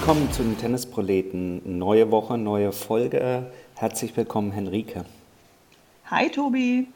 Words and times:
Willkommen 0.00 0.32
zu 0.32 0.42
den 0.42 0.56
Tennisproleten. 0.56 1.78
Neue 1.78 2.10
Woche, 2.10 2.38
neue 2.38 2.72
Folge. 2.72 3.44
Herzlich 3.74 4.16
willkommen, 4.16 4.50
Henrike. 4.50 5.04
Hi, 6.06 6.30
Tobi. 6.30 6.86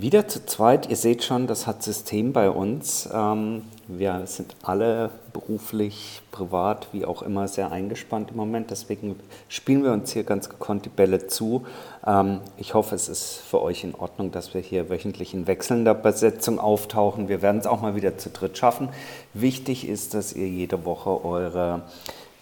Wieder 0.00 0.28
zu 0.28 0.46
zweit. 0.46 0.88
Ihr 0.88 0.94
seht 0.94 1.24
schon, 1.24 1.48
das 1.48 1.66
hat 1.66 1.82
System 1.82 2.32
bei 2.32 2.50
uns. 2.50 3.08
Ähm, 3.12 3.64
wir 3.88 4.22
sind 4.26 4.54
alle 4.62 5.10
beruflich, 5.32 6.22
privat, 6.30 6.86
wie 6.92 7.04
auch 7.04 7.20
immer, 7.22 7.48
sehr 7.48 7.72
eingespannt 7.72 8.30
im 8.30 8.36
Moment. 8.36 8.70
Deswegen 8.70 9.18
spielen 9.48 9.82
wir 9.82 9.90
uns 9.90 10.12
hier 10.12 10.22
ganz 10.22 10.48
gekonnt 10.48 10.84
die 10.84 10.88
Bälle 10.88 11.26
zu. 11.26 11.66
Ähm, 12.06 12.42
ich 12.56 12.74
hoffe, 12.74 12.94
es 12.94 13.08
ist 13.08 13.40
für 13.50 13.60
euch 13.60 13.82
in 13.82 13.96
Ordnung, 13.96 14.30
dass 14.30 14.54
wir 14.54 14.60
hier 14.60 14.88
wöchentlich 14.88 15.34
in 15.34 15.48
wechselnder 15.48 15.94
Besetzung 15.94 16.60
auftauchen. 16.60 17.28
Wir 17.28 17.42
werden 17.42 17.60
es 17.60 17.66
auch 17.66 17.82
mal 17.82 17.96
wieder 17.96 18.16
zu 18.18 18.30
dritt 18.30 18.56
schaffen. 18.56 18.90
Wichtig 19.34 19.88
ist, 19.88 20.14
dass 20.14 20.32
ihr 20.32 20.46
jede 20.46 20.84
Woche 20.84 21.24
eure 21.24 21.82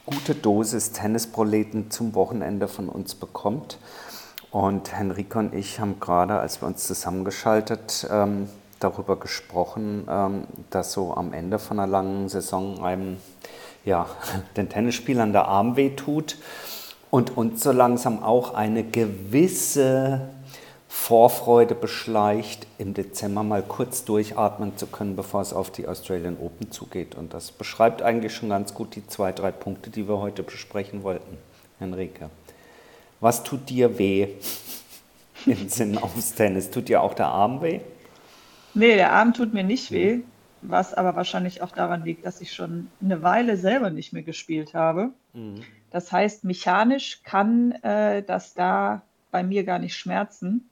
gute 0.04 0.34
Dosis 0.34 0.92
Tennisproleten 0.92 1.90
zum 1.90 2.14
Wochenende 2.14 2.68
von 2.68 2.90
uns 2.90 3.14
bekommt. 3.14 3.78
Und 4.56 4.96
Henrike 4.96 5.38
und 5.38 5.54
ich 5.54 5.80
haben 5.80 6.00
gerade, 6.00 6.38
als 6.38 6.62
wir 6.62 6.66
uns 6.66 6.86
zusammengeschaltet, 6.86 8.08
ähm, 8.10 8.48
darüber 8.80 9.16
gesprochen, 9.16 10.08
ähm, 10.08 10.44
dass 10.70 10.92
so 10.92 11.12
am 11.12 11.34
Ende 11.34 11.58
von 11.58 11.78
einer 11.78 11.86
langen 11.86 12.30
Saison 12.30 12.82
einem 12.82 13.18
ja, 13.84 14.06
den 14.56 14.70
Tennisspielern 14.70 15.34
der 15.34 15.46
Arm 15.46 15.76
wehtut 15.76 16.38
und 17.10 17.36
uns 17.36 17.62
so 17.62 17.70
langsam 17.70 18.22
auch 18.22 18.54
eine 18.54 18.82
gewisse 18.82 20.22
Vorfreude 20.88 21.74
beschleicht, 21.74 22.66
im 22.78 22.94
Dezember 22.94 23.42
mal 23.42 23.62
kurz 23.62 24.06
durchatmen 24.06 24.78
zu 24.78 24.86
können, 24.86 25.16
bevor 25.16 25.42
es 25.42 25.52
auf 25.52 25.70
die 25.70 25.86
Australian 25.86 26.38
Open 26.40 26.70
zugeht. 26.72 27.14
Und 27.14 27.34
das 27.34 27.52
beschreibt 27.52 28.00
eigentlich 28.00 28.34
schon 28.34 28.48
ganz 28.48 28.72
gut 28.72 28.96
die 28.96 29.06
zwei, 29.06 29.32
drei 29.32 29.50
Punkte, 29.50 29.90
die 29.90 30.08
wir 30.08 30.18
heute 30.18 30.42
besprechen 30.42 31.02
wollten, 31.02 31.36
Henrike. 31.78 32.30
Was 33.20 33.42
tut 33.42 33.68
dir 33.68 33.98
weh 33.98 34.28
im 35.46 35.68
Sinn 35.68 35.98
aufs 35.98 36.34
Tennis? 36.34 36.70
Tut 36.70 36.88
dir 36.88 37.02
auch 37.02 37.14
der 37.14 37.28
Arm 37.28 37.62
weh? 37.62 37.80
Nee, 38.74 38.96
der 38.96 39.12
Arm 39.12 39.32
tut 39.32 39.54
mir 39.54 39.64
nicht 39.64 39.90
weh, 39.90 40.20
was 40.60 40.92
aber 40.92 41.16
wahrscheinlich 41.16 41.62
auch 41.62 41.72
daran 41.72 42.04
liegt, 42.04 42.26
dass 42.26 42.40
ich 42.40 42.52
schon 42.52 42.88
eine 43.02 43.22
Weile 43.22 43.56
selber 43.56 43.90
nicht 43.90 44.12
mehr 44.12 44.22
gespielt 44.22 44.74
habe. 44.74 45.10
Mhm. 45.32 45.62
Das 45.90 46.12
heißt, 46.12 46.44
mechanisch 46.44 47.22
kann 47.22 47.72
äh, 47.82 48.22
das 48.22 48.52
da 48.52 49.02
bei 49.30 49.42
mir 49.42 49.64
gar 49.64 49.78
nicht 49.78 49.96
schmerzen. 49.96 50.68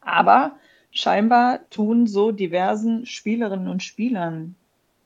Aber 0.00 0.56
scheinbar 0.90 1.60
tun 1.70 2.06
so 2.06 2.32
diversen 2.32 3.06
Spielerinnen 3.06 3.68
und 3.68 3.82
Spielern 3.82 4.54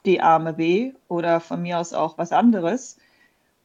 die 0.04 0.20
Arme 0.20 0.56
weh 0.56 0.92
oder 1.08 1.40
von 1.40 1.62
mir 1.62 1.78
aus 1.78 1.92
auch 1.92 2.18
was 2.18 2.32
anderes. 2.32 2.98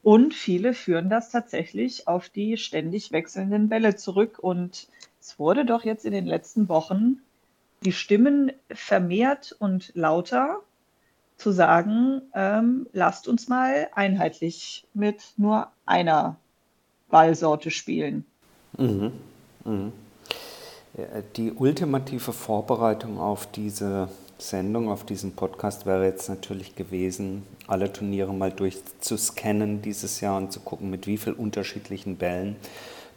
Und 0.06 0.34
viele 0.34 0.72
führen 0.72 1.10
das 1.10 1.32
tatsächlich 1.32 2.06
auf 2.06 2.28
die 2.28 2.58
ständig 2.58 3.10
wechselnden 3.10 3.68
Bälle 3.68 3.96
zurück. 3.96 4.38
Und 4.38 4.86
es 5.20 5.36
wurde 5.36 5.64
doch 5.64 5.84
jetzt 5.84 6.04
in 6.04 6.12
den 6.12 6.26
letzten 6.26 6.68
Wochen 6.68 7.16
die 7.84 7.90
Stimmen 7.90 8.52
vermehrt 8.70 9.56
und 9.58 9.90
lauter 9.96 10.60
zu 11.38 11.50
sagen, 11.50 12.22
ähm, 12.34 12.86
lasst 12.92 13.26
uns 13.26 13.48
mal 13.48 13.88
einheitlich 13.96 14.86
mit 14.94 15.24
nur 15.38 15.72
einer 15.86 16.36
Ballsorte 17.10 17.72
spielen. 17.72 18.24
Mhm. 18.78 19.10
Mhm. 19.64 19.92
Die 21.34 21.50
ultimative 21.50 22.32
Vorbereitung 22.32 23.18
auf 23.18 23.50
diese 23.50 24.08
Sendung, 24.38 24.90
auf 24.90 25.04
diesen 25.04 25.32
Podcast 25.32 25.86
wäre 25.86 26.04
jetzt 26.04 26.28
natürlich 26.28 26.76
gewesen, 26.76 27.46
alle 27.66 27.92
Turniere 27.92 28.34
mal 28.34 28.52
durchzuscannen 28.52 29.80
dieses 29.80 30.20
Jahr 30.20 30.36
und 30.36 30.52
zu 30.52 30.60
gucken, 30.60 30.90
mit 30.90 31.06
wie 31.06 31.16
vielen 31.16 31.36
unterschiedlichen 31.36 32.16
Bällen 32.16 32.56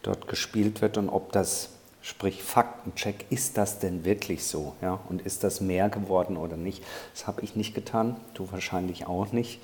dort 0.01 0.27
gespielt 0.29 0.81
wird 0.81 0.97
und 0.97 1.09
ob 1.09 1.33
das, 1.33 1.71
sprich 2.01 2.41
Faktencheck, 2.41 3.25
ist 3.29 3.57
das 3.57 3.79
denn 3.79 4.05
wirklich 4.05 4.45
so? 4.45 4.75
Ja? 4.81 4.99
Und 5.09 5.21
ist 5.21 5.43
das 5.43 5.59
mehr 5.59 5.89
geworden 5.89 6.37
oder 6.37 6.55
nicht? 6.55 6.83
Das 7.13 7.27
habe 7.27 7.41
ich 7.41 7.55
nicht 7.55 7.75
getan, 7.75 8.15
du 8.33 8.49
wahrscheinlich 8.51 9.05
auch 9.05 9.33
nicht. 9.33 9.59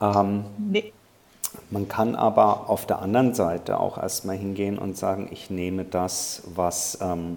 Ähm, 0.00 0.44
nee. 0.58 0.92
Man 1.70 1.88
kann 1.88 2.14
aber 2.14 2.70
auf 2.70 2.86
der 2.86 3.00
anderen 3.00 3.34
Seite 3.34 3.78
auch 3.78 3.98
erstmal 3.98 4.36
hingehen 4.36 4.78
und 4.78 4.96
sagen, 4.96 5.28
ich 5.30 5.50
nehme 5.50 5.84
das, 5.84 6.42
was 6.54 6.98
ähm, 7.00 7.36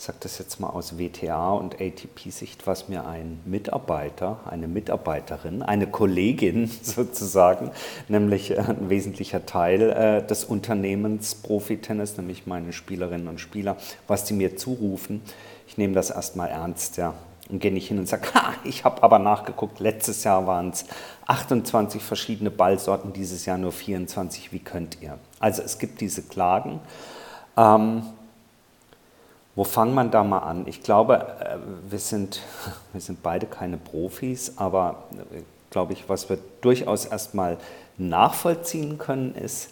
ich 0.00 0.06
sage 0.06 0.18
das 0.22 0.38
jetzt 0.38 0.58
mal 0.60 0.70
aus 0.70 0.96
WTA 0.98 1.52
und 1.52 1.74
ATP-Sicht, 1.78 2.66
was 2.66 2.88
mir 2.88 3.06
ein 3.06 3.38
Mitarbeiter, 3.44 4.40
eine 4.48 4.66
Mitarbeiterin, 4.66 5.60
eine 5.60 5.88
Kollegin 5.88 6.70
sozusagen, 6.82 7.70
nämlich 8.08 8.52
äh, 8.52 8.60
ein 8.60 8.88
wesentlicher 8.88 9.44
Teil 9.44 9.90
äh, 9.90 10.26
des 10.26 10.44
Unternehmens 10.44 11.34
Profi-Tennis, 11.34 12.16
nämlich 12.16 12.46
meine 12.46 12.72
Spielerinnen 12.72 13.28
und 13.28 13.40
Spieler, 13.40 13.76
was 14.06 14.24
die 14.24 14.32
mir 14.32 14.56
zurufen, 14.56 15.20
ich 15.68 15.76
nehme 15.76 15.92
das 15.92 16.08
erstmal 16.08 16.48
ernst, 16.48 16.96
ja. 16.96 17.12
Und 17.50 17.58
gehe 17.58 17.70
nicht 17.72 17.88
hin 17.88 17.98
und 17.98 18.08
sage, 18.08 18.22
ha, 18.34 18.54
ich 18.64 18.84
habe 18.84 19.02
aber 19.02 19.18
nachgeguckt, 19.18 19.80
letztes 19.80 20.24
Jahr 20.24 20.46
waren 20.46 20.70
es 20.70 20.86
28 21.26 22.02
verschiedene 22.02 22.50
Ballsorten, 22.50 23.12
dieses 23.12 23.44
Jahr 23.44 23.58
nur 23.58 23.72
24, 23.72 24.50
wie 24.50 24.60
könnt 24.60 25.02
ihr? 25.02 25.18
Also 25.40 25.60
es 25.60 25.78
gibt 25.78 26.00
diese 26.00 26.22
Klagen. 26.22 26.80
Ähm, 27.58 28.04
wo 29.56 29.64
fangen 29.64 29.94
man 29.94 30.10
da 30.10 30.24
mal 30.24 30.38
an? 30.38 30.66
Ich 30.66 30.82
glaube, 30.82 31.16
äh, 31.40 31.56
wir 31.90 31.98
sind, 31.98 32.42
wir 32.92 33.00
sind 33.00 33.22
beide 33.22 33.46
keine 33.46 33.76
Profis, 33.76 34.54
aber 34.56 35.04
äh, 35.32 35.42
glaube 35.70 35.92
ich, 35.92 36.08
was 36.08 36.28
wir 36.28 36.38
durchaus 36.60 37.06
erstmal 37.06 37.58
nachvollziehen 37.98 38.98
können, 38.98 39.34
ist, 39.34 39.70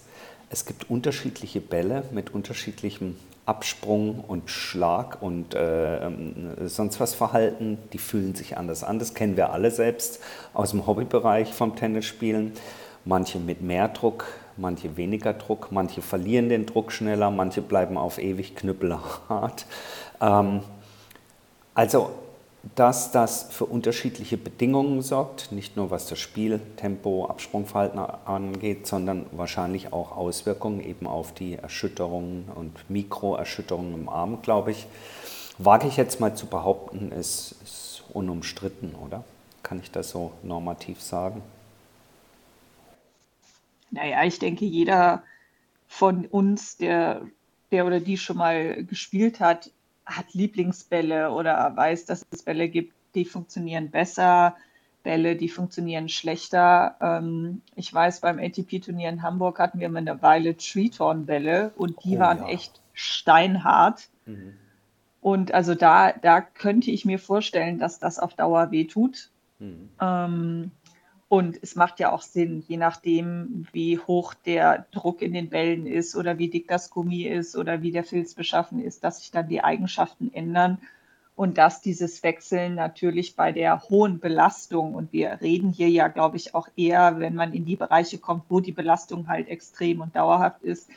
es 0.51 0.65
gibt 0.65 0.89
unterschiedliche 0.91 1.61
Bälle 1.61 2.05
mit 2.11 2.35
unterschiedlichem 2.35 3.17
Absprung 3.49 4.25
und 4.29 4.51
Schlag 4.51 5.23
und 5.23 5.55
äh, 5.55 6.07
ähm, 6.07 6.55
sonst 6.67 7.01
was 7.01 7.15
Verhalten, 7.15 7.79
die 7.95 7.99
fühlen 7.99 8.35
sich 8.35 8.59
anders 8.59 8.85
an. 8.85 8.99
Das 8.99 9.15
kennen 9.15 9.37
wir 9.39 9.53
alle 9.53 9.71
selbst 9.71 10.21
aus 10.53 10.73
dem 10.73 10.87
Hobbybereich 10.87 11.55
vom 11.55 11.75
Tennisspielen. 11.75 12.53
Manche 13.07 13.39
mit 13.39 13.63
mehr 13.63 13.89
Druck, 13.89 14.27
manche 14.59 14.97
weniger 14.97 15.33
Druck, 15.33 15.69
manche 15.71 16.03
verlieren 16.03 16.49
den 16.49 16.67
Druck 16.67 16.93
schneller, 16.93 17.31
manche 17.31 17.63
bleiben 17.63 17.97
auf 17.97 18.19
ewig 18.19 18.55
knüppelhart. 18.57 19.67
Ähm, 20.21 20.61
also, 21.75 22.11
dass 22.75 23.13
das 23.13 23.45
für 23.45 23.65
unterschiedliche 23.65 24.37
Bedingungen 24.37 25.01
sorgt, 25.01 25.53
nicht 25.53 25.77
nur 25.77 25.91
was 25.91 26.09
das 26.09 26.19
Spiel, 26.19 26.61
Tempo, 26.77 27.27
Absprungverhalten 27.27 27.99
angeht, 27.99 28.87
sondern 28.87 29.27
wahrscheinlich 29.33 29.93
auch 29.93 30.17
Auswirkungen 30.17 30.81
eben 30.81 31.07
auf 31.07 31.33
die 31.33 31.55
Erschütterungen 31.55 32.47
und 32.55 32.91
Mikroerschütterungen 32.91 33.95
im 33.95 34.09
Arm, 34.09 34.43
glaube 34.43 34.73
ich. 34.73 34.87
Wage 35.59 35.89
ich 35.89 35.97
jetzt 35.97 36.21
mal 36.21 36.35
zu 36.35 36.47
behaupten, 36.47 37.11
ist, 37.13 37.57
ist 37.65 38.05
unumstritten, 38.13 38.95
oder? 38.95 39.25
Kann 39.63 39.81
ich 39.81 39.91
das 39.91 40.11
so 40.11 40.33
normativ 40.43 41.01
sagen? 41.01 41.43
Naja, 43.91 44.25
ich 44.25 44.39
denke, 44.39 44.65
jeder 44.65 45.23
von 45.87 46.27
uns, 46.27 46.77
der, 46.77 47.23
der 47.71 47.87
oder 47.87 48.01
die 48.01 48.19
schon 48.19 48.37
mal 48.37 48.85
gespielt 48.85 49.41
hat, 49.41 49.71
hat 50.05 50.33
Lieblingsbälle 50.35 51.31
oder 51.33 51.77
weiß, 51.77 52.07
dass 52.07 52.27
es 52.31 52.43
Bälle 52.43 52.69
gibt, 52.69 52.95
die 53.15 53.25
funktionieren 53.25 53.91
besser, 53.91 54.57
Bälle, 55.03 55.37
die 55.37 55.49
funktionieren 55.49 56.09
schlechter. 56.09 56.97
Ähm, 57.01 57.63
ich 57.75 57.93
weiß, 57.93 58.21
beim 58.21 58.39
ATP-Turnier 58.39 59.09
in 59.09 59.23
Hamburg 59.23 59.59
hatten 59.59 59.81
wir 59.81 59.89
mal 59.89 59.99
eine 59.99 60.23
Weile 60.23 60.57
Treatorn-Bälle 60.57 61.73
und 61.77 62.05
die 62.05 62.17
oh, 62.17 62.21
waren 62.21 62.39
ja. 62.39 62.49
echt 62.49 62.81
steinhart. 62.93 64.09
Mhm. 64.27 64.55
Und 65.21 65.53
also 65.53 65.75
da, 65.75 66.13
da 66.13 66.41
könnte 66.41 66.91
ich 66.91 67.05
mir 67.05 67.19
vorstellen, 67.19 67.79
dass 67.79 67.99
das 67.99 68.19
auf 68.19 68.35
Dauer 68.35 68.71
wehtut. 68.71 69.31
Mhm. 69.59 69.89
Ähm, 70.01 70.71
und 71.29 71.59
es 71.63 71.77
macht 71.77 72.01
ja 72.01 72.11
auch 72.11 72.23
Sinn, 72.23 72.65
je 72.67 72.79
nachdem, 72.79 73.67
wie 73.73 73.99
hoch 73.99 74.33
der 74.33 74.87
Druck 74.93 75.21
in 75.21 75.35
den 75.35 75.51
Bällen 75.51 75.87
ist 75.87 76.17
oder 76.17 76.39
wie 76.39 76.49
dick 76.49 76.69
das 76.69 76.89
Gummi 76.89 77.25
ist 77.25 77.55
oder 77.55 77.83
wie 77.83 77.93
der 77.93 78.05
Filz 78.05 78.35
beschaffen 78.35 78.83
ist, 78.83 79.05
dass 79.05 79.19
sich 79.19 79.31
dann 79.31 79.49
die 79.49 79.63
Eigenschaften 79.63 80.33
ändern. 80.33 80.79
Und 81.37 81.57
dass 81.57 81.83
dieses 81.83 82.25
Wechseln 82.25 82.75
natürlich 82.75 83.37
bei 83.37 83.53
der 83.53 83.83
hohen 83.91 84.19
Belastung, 84.19 84.95
und 84.95 85.13
wir 85.13 85.41
reden 85.41 85.71
hier 85.71 85.89
ja, 85.89 86.09
glaube 86.09 86.37
ich, 86.37 86.53
auch 86.55 86.67
eher, 86.75 87.21
wenn 87.21 87.37
man 87.37 87.53
in 87.53 87.65
die 87.65 87.77
Bereiche 87.77 88.19
kommt, 88.19 88.45
wo 88.49 88.59
die 88.59 88.73
Belastung 88.73 89.29
halt 89.29 89.49
extrem 89.49 90.01
und 90.01 90.17
dauerhaft 90.17 90.63
ist, 90.63 90.91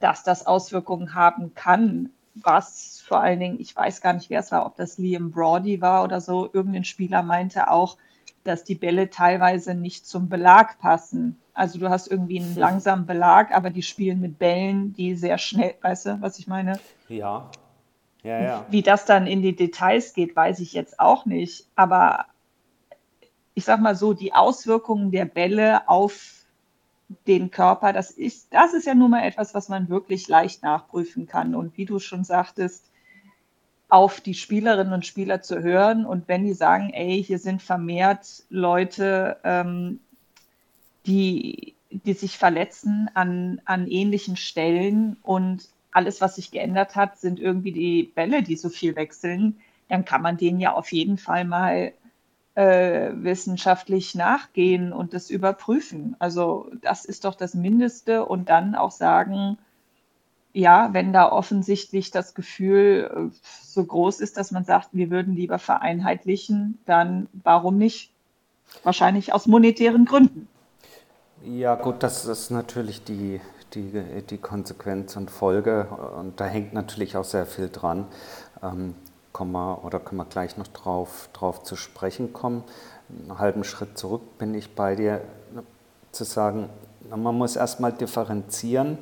dass 0.00 0.24
das 0.24 0.46
Auswirkungen 0.46 1.14
haben 1.14 1.54
kann, 1.54 2.10
was 2.34 3.04
vor 3.06 3.20
allen 3.20 3.38
Dingen, 3.38 3.60
ich 3.60 3.76
weiß 3.76 4.00
gar 4.00 4.14
nicht, 4.14 4.30
wer 4.30 4.40
es 4.40 4.50
war, 4.50 4.66
ob 4.66 4.74
das 4.76 4.98
Liam 4.98 5.30
Brody 5.30 5.80
war 5.80 6.02
oder 6.02 6.20
so, 6.20 6.50
irgendein 6.52 6.84
Spieler 6.84 7.22
meinte 7.22 7.70
auch, 7.70 7.98
dass 8.44 8.64
die 8.64 8.74
Bälle 8.74 9.10
teilweise 9.10 9.74
nicht 9.74 10.06
zum 10.06 10.28
Belag 10.28 10.78
passen. 10.78 11.38
Also 11.54 11.78
du 11.78 11.90
hast 11.90 12.08
irgendwie 12.08 12.40
einen 12.40 12.56
langsamen 12.56 13.06
Belag, 13.06 13.52
aber 13.52 13.70
die 13.70 13.82
spielen 13.82 14.20
mit 14.20 14.38
Bällen, 14.38 14.92
die 14.94 15.14
sehr 15.14 15.38
schnell, 15.38 15.74
weißt 15.82 16.06
du, 16.06 16.20
was 16.20 16.38
ich 16.38 16.46
meine? 16.46 16.78
Ja. 17.08 17.50
Ja, 18.22 18.40
ja. 18.40 18.66
Wie 18.70 18.82
das 18.82 19.04
dann 19.04 19.26
in 19.26 19.42
die 19.42 19.56
Details 19.56 20.14
geht, 20.14 20.36
weiß 20.36 20.60
ich 20.60 20.72
jetzt 20.72 21.00
auch 21.00 21.26
nicht. 21.26 21.66
Aber 21.74 22.26
ich 23.54 23.64
sag 23.64 23.80
mal 23.80 23.96
so, 23.96 24.12
die 24.12 24.32
Auswirkungen 24.32 25.10
der 25.10 25.24
Bälle 25.24 25.88
auf 25.88 26.44
den 27.26 27.50
Körper, 27.50 27.92
das 27.92 28.10
ist, 28.10 28.54
das 28.54 28.72
ist 28.74 28.86
ja 28.86 28.94
nun 28.94 29.10
mal 29.10 29.24
etwas, 29.24 29.54
was 29.54 29.68
man 29.68 29.88
wirklich 29.88 30.28
leicht 30.28 30.62
nachprüfen 30.62 31.26
kann. 31.26 31.54
Und 31.54 31.76
wie 31.76 31.84
du 31.84 31.98
schon 31.98 32.24
sagtest, 32.24 32.91
auf 33.92 34.22
die 34.22 34.32
Spielerinnen 34.32 34.94
und 34.94 35.04
Spieler 35.04 35.42
zu 35.42 35.60
hören. 35.60 36.06
Und 36.06 36.26
wenn 36.26 36.46
die 36.46 36.54
sagen, 36.54 36.88
ey, 36.94 37.22
hier 37.22 37.38
sind 37.38 37.60
vermehrt 37.60 38.42
Leute, 38.48 39.36
ähm, 39.44 40.00
die, 41.04 41.74
die 41.90 42.14
sich 42.14 42.38
verletzen 42.38 43.10
an, 43.12 43.60
an 43.66 43.86
ähnlichen 43.86 44.36
Stellen 44.36 45.18
und 45.22 45.68
alles, 45.90 46.22
was 46.22 46.36
sich 46.36 46.50
geändert 46.50 46.96
hat, 46.96 47.18
sind 47.18 47.38
irgendwie 47.38 47.72
die 47.72 48.04
Bälle, 48.04 48.42
die 48.42 48.56
so 48.56 48.70
viel 48.70 48.96
wechseln, 48.96 49.60
dann 49.90 50.06
kann 50.06 50.22
man 50.22 50.38
denen 50.38 50.58
ja 50.58 50.72
auf 50.72 50.90
jeden 50.90 51.18
Fall 51.18 51.44
mal 51.44 51.92
äh, 52.54 53.10
wissenschaftlich 53.12 54.14
nachgehen 54.14 54.94
und 54.94 55.12
das 55.12 55.28
überprüfen. 55.28 56.16
Also 56.18 56.70
das 56.80 57.04
ist 57.04 57.26
doch 57.26 57.34
das 57.34 57.52
Mindeste 57.52 58.24
und 58.24 58.48
dann 58.48 58.74
auch 58.74 58.90
sagen, 58.90 59.58
ja, 60.52 60.90
wenn 60.92 61.12
da 61.12 61.30
offensichtlich 61.30 62.10
das 62.10 62.34
Gefühl 62.34 63.10
äh, 63.32 63.36
so 63.64 63.84
groß 63.84 64.20
ist, 64.20 64.36
dass 64.36 64.50
man 64.50 64.64
sagt, 64.64 64.90
wir 64.92 65.10
würden 65.10 65.34
lieber 65.34 65.58
vereinheitlichen, 65.58 66.78
dann 66.84 67.28
warum 67.32 67.78
nicht? 67.78 68.12
Wahrscheinlich 68.84 69.34
aus 69.34 69.46
monetären 69.46 70.06
Gründen. 70.06 70.48
Ja, 71.44 71.74
gut, 71.74 72.02
das 72.02 72.24
ist 72.24 72.50
natürlich 72.50 73.04
die, 73.04 73.40
die, 73.74 74.22
die 74.28 74.38
Konsequenz 74.38 75.16
und 75.16 75.30
Folge 75.30 75.88
und 76.18 76.40
da 76.40 76.46
hängt 76.46 76.72
natürlich 76.72 77.16
auch 77.16 77.24
sehr 77.24 77.46
viel 77.46 77.68
dran. 77.68 78.06
Ähm, 78.62 78.94
kommen 79.32 79.52
wir, 79.52 79.84
oder 79.84 79.98
können 79.98 80.20
wir 80.20 80.24
gleich 80.26 80.56
noch 80.56 80.68
drauf, 80.68 81.28
drauf 81.32 81.64
zu 81.64 81.76
sprechen 81.76 82.32
kommen. 82.32 82.64
Einen 83.08 83.38
halben 83.38 83.64
Schritt 83.64 83.98
zurück 83.98 84.38
bin 84.38 84.54
ich 84.54 84.74
bei 84.74 84.94
dir, 84.94 85.22
zu 86.12 86.24
sagen, 86.24 86.68
man 87.10 87.36
muss 87.36 87.56
erstmal 87.56 87.92
differenzieren. 87.92 88.98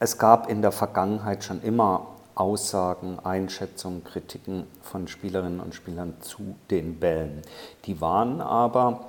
Es 0.00 0.16
gab 0.16 0.48
in 0.48 0.62
der 0.62 0.70
Vergangenheit 0.70 1.42
schon 1.42 1.60
immer 1.60 2.06
Aussagen, 2.36 3.18
Einschätzungen, 3.24 4.04
Kritiken 4.04 4.62
von 4.80 5.08
Spielerinnen 5.08 5.58
und 5.58 5.74
Spielern 5.74 6.14
zu 6.20 6.54
den 6.70 7.00
Bällen. 7.00 7.42
Die 7.84 8.00
waren 8.00 8.40
aber 8.40 9.06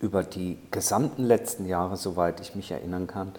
über 0.00 0.24
die 0.24 0.58
gesamten 0.72 1.22
letzten 1.22 1.66
Jahre, 1.66 1.96
soweit 1.96 2.40
ich 2.40 2.56
mich 2.56 2.72
erinnern 2.72 3.06
kann, 3.06 3.30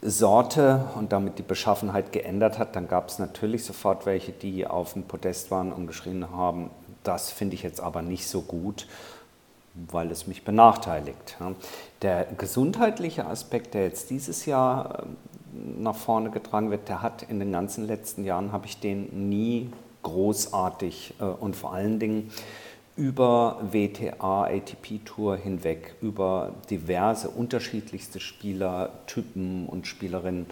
Sorte 0.02 0.84
und 0.94 1.12
damit 1.12 1.38
die 1.38 1.42
Beschaffenheit 1.42 2.12
geändert 2.12 2.58
hat, 2.58 2.76
dann 2.76 2.86
gab 2.86 3.08
es 3.08 3.18
natürlich 3.18 3.64
sofort 3.64 4.04
welche, 4.06 4.32
die 4.32 4.66
auf 4.66 4.92
dem 4.92 5.04
Podest 5.04 5.50
waren 5.50 5.72
und 5.72 5.86
geschrien 5.86 6.30
haben, 6.30 6.70
das 7.02 7.30
finde 7.30 7.54
ich 7.54 7.62
jetzt 7.62 7.80
aber 7.80 8.02
nicht 8.02 8.26
so 8.26 8.42
gut, 8.42 8.86
weil 9.74 10.10
es 10.10 10.26
mich 10.26 10.44
benachteiligt. 10.44 11.36
Der 12.02 12.24
gesundheitliche 12.24 13.26
Aspekt, 13.26 13.74
der 13.74 13.84
jetzt 13.84 14.10
dieses 14.10 14.46
Jahr 14.46 15.02
ähm, 15.02 15.82
nach 15.82 15.94
vorne 15.94 16.30
getragen 16.30 16.70
wird, 16.70 16.88
der 16.88 17.02
hat 17.02 17.22
in 17.22 17.38
den 17.38 17.52
ganzen 17.52 17.86
letzten 17.86 18.24
Jahren, 18.24 18.52
habe 18.52 18.66
ich 18.66 18.80
den 18.80 19.28
nie 19.30 19.70
großartig 20.06 21.14
äh, 21.20 21.24
und 21.24 21.56
vor 21.56 21.72
allen 21.72 21.98
Dingen 21.98 22.30
über 22.96 23.60
WTA, 23.70 24.44
ATP 24.44 25.04
Tour 25.04 25.36
hinweg, 25.36 25.96
über 26.00 26.54
diverse 26.70 27.28
unterschiedlichste 27.28 28.20
Spielertypen 28.20 29.66
und 29.66 29.86
Spielerinnen 29.86 30.46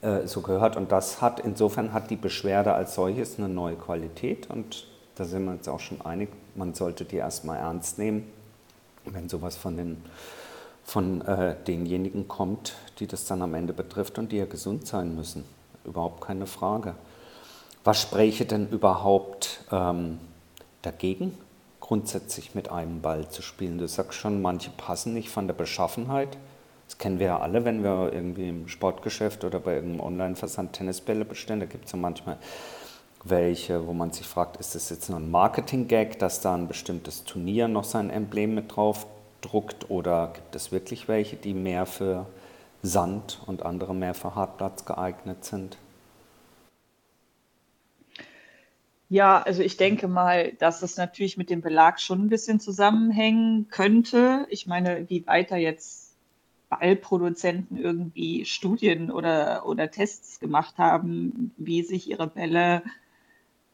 äh, 0.00 0.26
so 0.26 0.40
gehört. 0.40 0.76
Und 0.76 0.90
das 0.90 1.20
hat, 1.20 1.40
insofern 1.40 1.92
hat 1.92 2.10
die 2.10 2.16
Beschwerde 2.16 2.72
als 2.72 2.94
solches 2.94 3.38
eine 3.38 3.48
neue 3.48 3.76
Qualität 3.76 4.50
und 4.50 4.86
da 5.14 5.24
sind 5.24 5.44
wir 5.44 5.52
uns 5.52 5.68
auch 5.68 5.78
schon 5.78 6.00
einig, 6.00 6.30
man 6.56 6.74
sollte 6.74 7.04
die 7.04 7.16
erstmal 7.16 7.58
ernst 7.58 7.98
nehmen, 7.98 8.24
wenn 9.04 9.28
sowas 9.28 9.56
von, 9.56 9.76
den, 9.76 10.02
von 10.82 11.20
äh, 11.20 11.54
denjenigen 11.68 12.26
kommt, 12.26 12.74
die 12.98 13.06
das 13.06 13.26
dann 13.26 13.42
am 13.42 13.54
Ende 13.54 13.72
betrifft 13.72 14.18
und 14.18 14.32
die 14.32 14.38
ja 14.38 14.46
gesund 14.46 14.88
sein 14.88 15.14
müssen. 15.14 15.44
Überhaupt 15.84 16.24
keine 16.24 16.46
Frage. 16.46 16.96
Was 17.84 18.00
spräche 18.00 18.46
denn 18.46 18.68
überhaupt 18.68 19.60
ähm, 19.70 20.18
dagegen? 20.82 21.38
grundsätzlich 21.84 22.54
mit 22.54 22.70
einem 22.70 23.02
Ball 23.02 23.28
zu 23.28 23.42
spielen. 23.42 23.76
Du 23.76 23.86
sagst 23.86 24.18
schon, 24.18 24.40
manche 24.40 24.70
passen 24.70 25.12
nicht 25.12 25.28
von 25.28 25.46
der 25.46 25.54
Beschaffenheit. 25.54 26.38
Das 26.88 26.96
kennen 26.96 27.18
wir 27.18 27.26
ja 27.26 27.40
alle, 27.40 27.66
wenn 27.66 27.84
wir 27.84 28.10
irgendwie 28.10 28.48
im 28.48 28.68
Sportgeschäft 28.68 29.44
oder 29.44 29.60
bei 29.60 29.74
irgendeinem 29.74 30.00
Online-Versand 30.00 30.72
Tennisbälle 30.72 31.26
bestellen. 31.26 31.60
Da 31.60 31.66
gibt 31.66 31.84
es 31.84 31.92
ja 31.92 31.98
manchmal 31.98 32.38
welche, 33.22 33.86
wo 33.86 33.92
man 33.92 34.12
sich 34.12 34.26
fragt, 34.26 34.56
ist 34.56 34.74
das 34.74 34.88
jetzt 34.88 35.10
nur 35.10 35.18
ein 35.18 35.30
Marketing-Gag, 35.30 36.18
dass 36.18 36.40
da 36.40 36.54
ein 36.54 36.68
bestimmtes 36.68 37.24
Turnier 37.24 37.68
noch 37.68 37.84
sein 37.84 38.08
Emblem 38.08 38.54
mit 38.54 38.74
drauf 38.74 39.06
druckt 39.42 39.90
oder 39.90 40.30
gibt 40.32 40.56
es 40.56 40.72
wirklich 40.72 41.06
welche, 41.06 41.36
die 41.36 41.52
mehr 41.52 41.84
für 41.84 42.24
Sand 42.82 43.40
und 43.44 43.62
andere 43.62 43.94
mehr 43.94 44.14
für 44.14 44.34
Hartplatz 44.34 44.86
geeignet 44.86 45.44
sind? 45.44 45.76
Ja, 49.14 49.40
also 49.42 49.62
ich 49.62 49.76
denke 49.76 50.08
mal, 50.08 50.54
dass 50.54 50.82
es 50.82 50.96
natürlich 50.96 51.36
mit 51.36 51.48
dem 51.48 51.60
Belag 51.60 52.00
schon 52.00 52.22
ein 52.22 52.28
bisschen 52.28 52.58
zusammenhängen 52.58 53.68
könnte. 53.68 54.44
Ich 54.50 54.66
meine, 54.66 55.08
wie 55.08 55.24
weiter 55.24 55.56
jetzt 55.56 56.16
Ballproduzenten 56.68 57.76
irgendwie 57.76 58.44
Studien 58.44 59.12
oder, 59.12 59.66
oder 59.66 59.88
Tests 59.92 60.40
gemacht 60.40 60.78
haben, 60.78 61.52
wie 61.56 61.84
sich 61.84 62.10
ihre 62.10 62.26
Bälle 62.26 62.82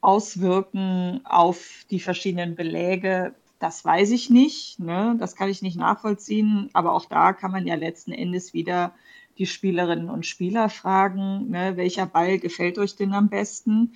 auswirken 0.03 1.23
auf 1.25 1.87
die 1.91 2.01
verschiedenen 2.01 2.55
Beläge, 2.55 3.35
das 3.61 3.83
weiß 3.83 4.11
ich 4.11 4.29
nicht. 4.29 4.79
Ne? 4.79 5.17
Das 5.19 5.37
kann 5.37 5.49
ich 5.49 5.63
nicht 5.63 5.79
nachvollziehen. 5.79 6.69
Aber 6.75 6.93
auch 6.93 7.07
da 7.07 7.33
kann 7.33 7.51
man 7.51 7.67
ja 7.67 7.77
letzten 7.77 8.13
Endes 8.13 8.53
wieder 8.53 8.93
die 9.39 9.47
Spielerinnen 9.47 10.11
und 10.11 10.27
Spieler 10.27 10.69
fragen, 10.69 11.49
ne? 11.49 11.79
welcher 11.79 12.05
Ball 12.05 12.39
gefällt 12.39 12.77
euch 12.77 12.97
denn 12.97 13.15
am 13.15 13.31
besten? 13.31 13.95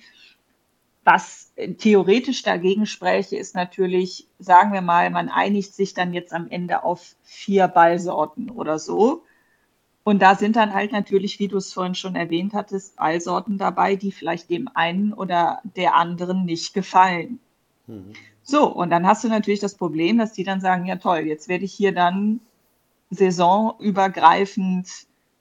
Was 1.05 1.53
theoretisch 1.77 2.41
dagegen 2.41 2.85
spräche, 2.85 3.37
ist 3.37 3.55
natürlich, 3.55 4.27
sagen 4.39 4.73
wir 4.73 4.81
mal, 4.81 5.09
man 5.11 5.29
einigt 5.29 5.73
sich 5.73 5.93
dann 5.93 6.13
jetzt 6.13 6.33
am 6.33 6.49
Ende 6.49 6.83
auf 6.83 7.15
vier 7.23 7.67
Ballsorten 7.67 8.49
oder 8.49 8.79
so. 8.79 9.23
Und 10.03 10.21
da 10.21 10.35
sind 10.35 10.55
dann 10.55 10.73
halt 10.73 10.91
natürlich, 10.91 11.39
wie 11.39 11.47
du 11.47 11.57
es 11.57 11.73
vorhin 11.73 11.95
schon 11.95 12.15
erwähnt 12.15 12.53
hattest, 12.53 12.95
Ballsorten 12.97 13.57
dabei, 13.57 13.95
die 13.95 14.11
vielleicht 14.11 14.49
dem 14.49 14.67
einen 14.73 15.13
oder 15.13 15.61
der 15.63 15.95
anderen 15.95 16.43
nicht 16.45 16.73
gefallen. 16.73 17.39
Mhm. 17.87 18.13
So, 18.43 18.67
und 18.67 18.89
dann 18.89 19.07
hast 19.07 19.23
du 19.23 19.27
natürlich 19.27 19.59
das 19.59 19.75
Problem, 19.75 20.17
dass 20.17 20.33
die 20.33 20.43
dann 20.43 20.61
sagen, 20.61 20.85
ja 20.85 20.97
toll, 20.97 21.21
jetzt 21.21 21.47
werde 21.47 21.65
ich 21.65 21.73
hier 21.73 21.91
dann 21.91 22.39
saisonübergreifend 23.09 24.87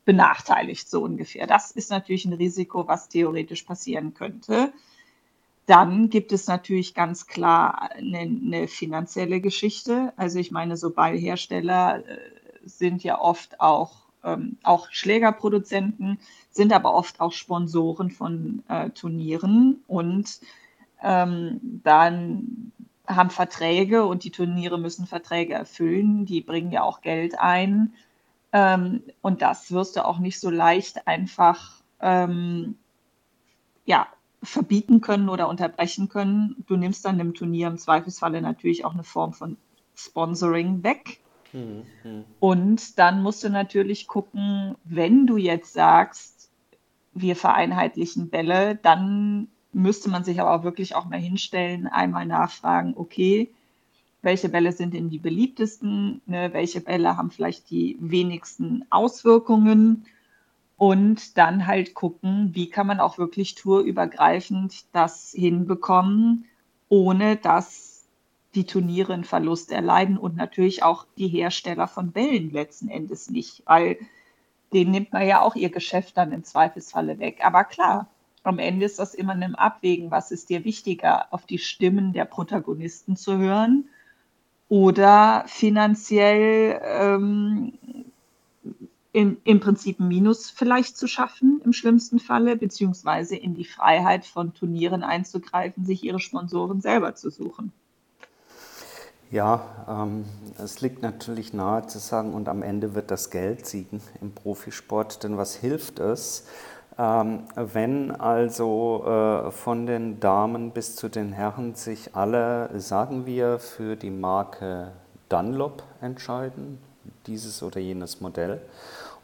benachteiligt, 0.05 0.89
so 0.89 1.03
ungefähr. 1.03 1.47
Das 1.47 1.71
ist 1.71 1.91
natürlich 1.91 2.25
ein 2.25 2.35
Risiko, 2.35 2.87
was 2.87 3.09
theoretisch 3.09 3.63
passieren 3.63 4.15
könnte. 4.15 4.73
Dann 5.67 6.11
gibt 6.11 6.33
es 6.33 6.47
natürlich 6.47 6.95
ganz 6.95 7.27
klar 7.27 7.91
eine, 7.93 8.19
eine 8.19 8.69
finanzielle 8.69 9.41
Geschichte. 9.41 10.13
Also 10.17 10.39
ich 10.39 10.51
meine, 10.51 10.77
so 10.77 10.91
Ballhersteller 10.91 12.07
äh, 12.07 12.19
sind 12.65 13.03
ja 13.03 13.19
oft 13.19 13.61
auch, 13.61 14.03
ähm, 14.23 14.59
auch 14.63 14.89
Schlägerproduzenten, 14.91 16.19
sind 16.51 16.73
aber 16.73 16.95
oft 16.95 17.21
auch 17.21 17.33
Sponsoren 17.33 18.11
von 18.11 18.63
äh, 18.69 18.91
Turnieren 18.91 19.83
und 19.87 20.41
ähm, 21.03 21.61
dann 21.83 22.73
haben 23.07 23.31
Verträge 23.31 24.05
und 24.07 24.25
die 24.25 24.31
Turniere 24.31 24.79
müssen 24.79 25.07
Verträge 25.07 25.55
erfüllen. 25.55 26.25
Die 26.25 26.41
bringen 26.41 26.73
ja 26.73 26.83
auch 26.83 27.03
Geld 27.03 27.39
ein. 27.39 27.93
Ähm, 28.53 29.03
und 29.21 29.43
das 29.43 29.73
wirst 29.73 29.97
du 29.97 30.05
auch 30.05 30.19
nicht 30.19 30.41
so 30.41 30.49
leicht 30.49 31.07
einfach 31.07 31.83
ähm, 32.01 32.77
ja, 33.85 34.07
verbieten 34.45 35.01
können 35.01 35.29
oder 35.29 35.49
unterbrechen 35.49 36.09
können. 36.09 36.65
Du 36.67 36.77
nimmst 36.77 37.05
dann 37.05 37.19
dem 37.19 37.35
Turnier 37.35 37.69
im 37.69 37.79
Zweifelsfalle 37.79 38.41
natürlich 38.41 38.85
auch 38.85 38.95
eine 38.95 39.05
Form 39.05 39.33
von 39.33 39.57
Sponsoring 39.97 40.83
weg. 40.83 41.21
Mhm. 41.53 41.85
Und 42.41 42.99
dann 42.99 43.23
musst 43.23 43.45
du 43.45 43.49
natürlich 43.49 44.07
gucken, 44.07 44.75
wenn 44.85 45.27
du 45.27 45.37
jetzt 45.37 45.73
sagst, 45.73 46.51
wir 47.13 47.37
vereinheitlichen 47.37 48.29
Bälle, 48.29 48.77
dann 48.77 49.49
müsste 49.73 50.11
man 50.11 50.25
sich 50.25 50.41
aber 50.41 50.53
auch 50.53 50.65
wirklich 50.65 50.95
auch 50.95 51.05
mal 51.05 51.19
hinstellen, 51.19 51.87
einmal 51.87 52.27
nachfragen, 52.27 52.95
okay, 52.97 53.51
welche 54.23 54.49
Bälle 54.49 54.73
sind 54.73 54.95
denn 54.95 55.11
die 55.11 55.19
beliebtesten, 55.19 56.23
ne, 56.27 56.53
welche 56.53 56.81
Bälle 56.81 57.17
haben 57.17 57.31
vielleicht 57.31 57.71
die 57.71 57.97
wenigsten 58.01 58.85
Auswirkungen 58.91 60.07
und 60.77 61.39
dann 61.39 61.67
halt 61.67 61.95
gucken, 61.95 62.51
wie 62.53 62.69
kann 62.69 62.87
man 62.87 63.01
auch 63.01 63.19
wirklich 63.19 63.55
tourübergreifend 63.55 64.85
das 64.93 65.33
hinbekommen, 65.37 66.47
ohne 66.89 67.37
dass 67.37 68.05
die 68.55 68.67
Turniere 68.67 69.15
einen 69.15 69.25
Verlust 69.25 69.73
erleiden 69.73 70.17
und 70.17 70.37
natürlich 70.37 70.83
auch 70.83 71.07
die 71.19 71.29
Hersteller 71.29 71.89
von 71.89 72.13
Bällen 72.13 72.51
letzten 72.51 72.89
Endes 72.89 73.31
nicht, 73.31 73.63
weil 73.67 73.99
denen 74.73 74.91
nimmt 74.91 75.13
man 75.13 75.27
ja 75.27 75.41
auch 75.41 75.55
ihr 75.55 75.71
Geschäft 75.71 76.17
dann 76.17 76.33
im 76.33 76.45
Zweifelsfalle 76.45 77.19
weg. 77.19 77.41
Aber 77.43 77.65
klar, 77.65 78.09
am 78.43 78.59
Ende 78.59 78.85
ist 78.85 78.99
das 78.99 79.15
immer 79.15 79.33
ein 79.33 79.55
Abwägen, 79.55 80.11
was 80.11 80.31
ist 80.31 80.51
dir 80.51 80.65
wichtiger, 80.65 81.33
auf 81.33 81.47
die 81.47 81.59
Stimmen 81.59 82.13
der 82.13 82.27
Protagonisten 82.27 83.17
zu 83.17 83.39
hören 83.39 83.89
oder 84.69 85.45
finanziell 85.47 86.81
ähm, 86.85 87.79
im, 89.15 89.37
im 89.45 89.61
Prinzip 89.61 90.01
Minus 90.01 90.51
vielleicht 90.51 90.97
zu 90.97 91.07
schaffen, 91.07 91.63
im 91.65 91.73
schlimmsten 91.73 92.19
Falle, 92.19 92.57
beziehungsweise 92.57 93.37
in 93.37 93.55
die 93.55 93.65
Freiheit 93.65 94.27
von 94.27 94.55
Turnieren 94.55 95.05
einzugreifen, 95.05 95.85
sich 95.85 96.03
ihre 96.03 96.19
Sponsoren 96.19 96.81
selber 96.81 97.15
zu 97.15 97.31
suchen. 97.31 97.73
Ja, 99.31 99.63
ähm, 99.89 100.25
es 100.59 100.81
liegt 100.81 101.03
natürlich 101.03 101.55
nahe 101.55 101.87
zu 101.87 102.01
sagen, 102.01 102.35
und 102.35 102.49
am 102.49 102.63
Ende 102.63 102.97
wird 102.97 103.13
das 103.13 103.31
Geld 103.31 103.67
siegen 103.67 104.01
im 104.21 104.33
Profisport, 104.33 105.23
denn 105.23 105.37
was 105.37 105.55
hilft 105.55 106.01
es, 106.01 106.49
ähm, 106.99 107.45
wenn 107.55 108.11
also 108.11 109.05
äh, 109.07 109.51
von 109.53 109.87
den 109.87 110.19
Damen 110.19 110.73
bis 110.73 110.97
zu 110.97 111.09
den 111.09 111.33
Herren 111.33 111.77
sich 111.77 112.17
alle, 112.17 112.81
sagen 112.81 113.27
wir, 113.27 113.61
für 113.61 113.95
die 113.95 114.11
Marke 114.11 114.91
Dunlop 115.29 115.85
entscheiden, 116.01 116.79
dieses 117.27 117.63
oder 117.63 117.81
jenes 117.81 118.21
Modell, 118.21 118.61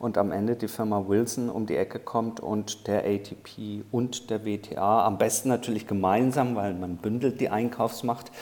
und 0.00 0.16
am 0.16 0.32
Ende 0.32 0.56
die 0.56 0.66
Firma 0.66 1.04
Wilson 1.06 1.50
um 1.50 1.66
die 1.66 1.76
Ecke 1.76 1.98
kommt 1.98 2.40
und 2.40 2.86
der 2.86 3.04
ATP 3.04 3.84
und 3.92 4.30
der 4.30 4.46
WTA, 4.46 5.04
am 5.04 5.18
besten 5.18 5.50
natürlich 5.50 5.86
gemeinsam, 5.86 6.56
weil 6.56 6.72
man 6.72 6.96
bündelt 6.96 7.38
die 7.38 7.50
Einkaufsmacht, 7.50 8.32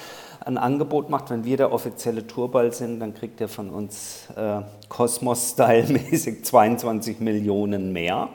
ein 0.44 0.56
Angebot 0.56 1.10
macht. 1.10 1.30
Wenn 1.30 1.44
wir 1.44 1.56
der 1.56 1.72
offizielle 1.72 2.28
Tourball 2.28 2.72
sind, 2.72 3.00
dann 3.00 3.12
kriegt 3.12 3.40
er 3.40 3.48
von 3.48 3.70
uns 3.70 4.28
äh, 4.36 4.60
Kosmos-Style-mäßig 4.88 6.44
22 6.44 7.18
Millionen 7.20 7.92
mehr. 7.92 8.28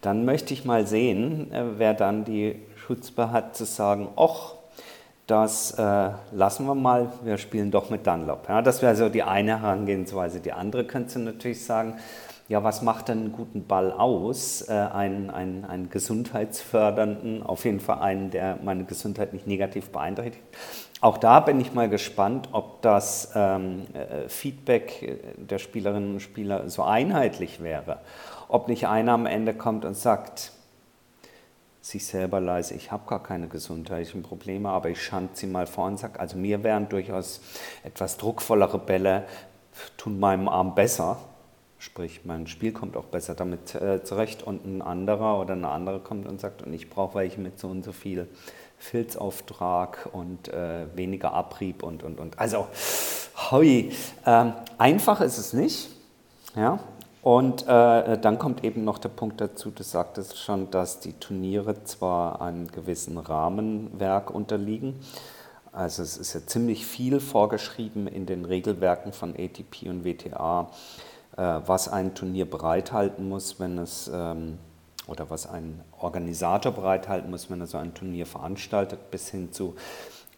Dann 0.00 0.24
möchte 0.24 0.54
ich 0.54 0.64
mal 0.64 0.86
sehen, 0.86 1.52
äh, 1.52 1.64
wer 1.78 1.92
dann 1.92 2.24
die 2.24 2.62
Schutzbe 2.76 3.32
hat 3.32 3.56
zu 3.56 3.64
sagen, 3.64 4.08
ach, 4.14 4.52
das 5.26 5.72
äh, 5.72 6.10
lassen 6.30 6.66
wir 6.66 6.76
mal, 6.76 7.10
wir 7.24 7.38
spielen 7.38 7.72
doch 7.72 7.90
mit 7.90 8.06
Dunlop. 8.06 8.48
Ja, 8.48 8.62
das 8.62 8.80
wäre 8.80 8.94
so 8.94 9.08
die 9.08 9.24
eine 9.24 9.60
Herangehensweise. 9.60 10.38
Die 10.38 10.52
andere 10.52 10.84
könnte 10.84 11.18
natürlich 11.18 11.64
sagen, 11.64 11.96
ja, 12.48 12.62
was 12.62 12.82
macht 12.82 13.08
denn 13.08 13.20
einen 13.20 13.32
guten 13.32 13.66
Ball 13.66 13.90
aus? 13.90 14.68
Äh, 14.68 14.72
einen, 14.72 15.30
einen, 15.30 15.64
einen 15.64 15.88
gesundheitsfördernden, 15.88 17.42
auf 17.42 17.64
jeden 17.64 17.80
Fall 17.80 18.00
einen, 18.00 18.30
der 18.30 18.58
meine 18.62 18.84
Gesundheit 18.84 19.32
nicht 19.32 19.46
negativ 19.46 19.90
beeinträchtigt. 19.90 20.44
Auch 21.00 21.16
da 21.16 21.40
bin 21.40 21.58
ich 21.60 21.72
mal 21.72 21.88
gespannt, 21.88 22.50
ob 22.52 22.82
das 22.82 23.32
ähm, 23.34 23.86
äh, 23.94 24.28
Feedback 24.28 25.36
der 25.38 25.58
Spielerinnen 25.58 26.14
und 26.14 26.20
Spieler 26.20 26.68
so 26.68 26.82
einheitlich 26.82 27.62
wäre. 27.62 28.00
Ob 28.48 28.68
nicht 28.68 28.86
einer 28.88 29.12
am 29.12 29.24
Ende 29.24 29.54
kommt 29.54 29.86
und 29.86 29.96
sagt, 29.96 30.52
sich 31.80 32.06
selber 32.06 32.40
leise, 32.40 32.74
ich 32.74 32.92
habe 32.92 33.06
gar 33.06 33.22
keine 33.22 33.46
gesundheitlichen 33.46 34.22
Probleme, 34.22 34.70
aber 34.70 34.88
ich 34.88 35.02
schand 35.02 35.36
sie 35.36 35.46
mal 35.46 35.66
vor 35.66 35.86
und 35.86 35.98
sage, 35.98 36.18
also 36.18 36.36
mir 36.38 36.62
wären 36.62 36.88
durchaus 36.88 37.40
etwas 37.82 38.16
druckvollere 38.16 38.78
Bälle, 38.78 39.24
tun 39.98 40.18
meinem 40.18 40.48
Arm 40.48 40.74
besser 40.74 41.18
Sprich, 41.84 42.22
mein 42.24 42.46
Spiel 42.46 42.72
kommt 42.72 42.96
auch 42.96 43.04
besser 43.04 43.34
damit 43.34 43.74
äh, 43.74 44.02
zurecht 44.02 44.42
und 44.42 44.64
ein 44.64 44.80
anderer 44.80 45.38
oder 45.38 45.52
eine 45.52 45.68
andere 45.68 46.00
kommt 46.00 46.26
und 46.26 46.40
sagt, 46.40 46.62
und 46.62 46.72
ich 46.72 46.88
brauche 46.88 47.16
welche 47.16 47.38
mit 47.42 47.58
so 47.58 47.68
und 47.68 47.84
so 47.84 47.92
viel 47.92 48.26
Filzauftrag 48.78 50.08
und 50.10 50.48
äh, 50.48 50.86
weniger 50.96 51.34
Abrieb 51.34 51.82
und, 51.82 52.02
und, 52.02 52.20
und. 52.20 52.38
Also, 52.38 52.68
hoi, 53.50 53.90
ähm, 54.24 54.54
einfach 54.78 55.20
ist 55.20 55.36
es 55.36 55.52
nicht. 55.52 55.90
Ja? 56.56 56.78
Und 57.20 57.64
äh, 57.64 58.18
dann 58.18 58.38
kommt 58.38 58.64
eben 58.64 58.84
noch 58.84 58.96
der 58.96 59.10
Punkt 59.10 59.42
dazu, 59.42 59.70
du 59.70 59.82
sagtest 59.82 60.38
schon, 60.38 60.70
dass 60.70 61.00
die 61.00 61.12
Turniere 61.12 61.84
zwar 61.84 62.40
einem 62.40 62.66
gewissen 62.68 63.18
Rahmenwerk 63.18 64.30
unterliegen, 64.30 65.00
also 65.70 66.02
es 66.02 66.16
ist 66.16 66.32
ja 66.32 66.40
ziemlich 66.46 66.86
viel 66.86 67.20
vorgeschrieben 67.20 68.06
in 68.06 68.26
den 68.26 68.44
Regelwerken 68.44 69.12
von 69.12 69.34
ATP 69.36 69.88
und 69.88 70.04
WTA 70.04 70.70
was 71.36 71.88
ein 71.88 72.14
Turnier 72.14 72.48
bereithalten 72.48 73.28
muss, 73.28 73.58
wenn 73.58 73.78
es 73.78 74.10
ähm, 74.12 74.58
oder 75.06 75.28
was 75.30 75.46
ein 75.46 75.80
Organisator 75.98 76.72
bereithalten 76.72 77.30
muss, 77.30 77.50
wenn 77.50 77.60
er 77.60 77.66
so 77.66 77.78
ein 77.78 77.94
Turnier 77.94 78.26
veranstaltet, 78.26 79.10
bis 79.10 79.28
hin 79.28 79.52
zu 79.52 79.74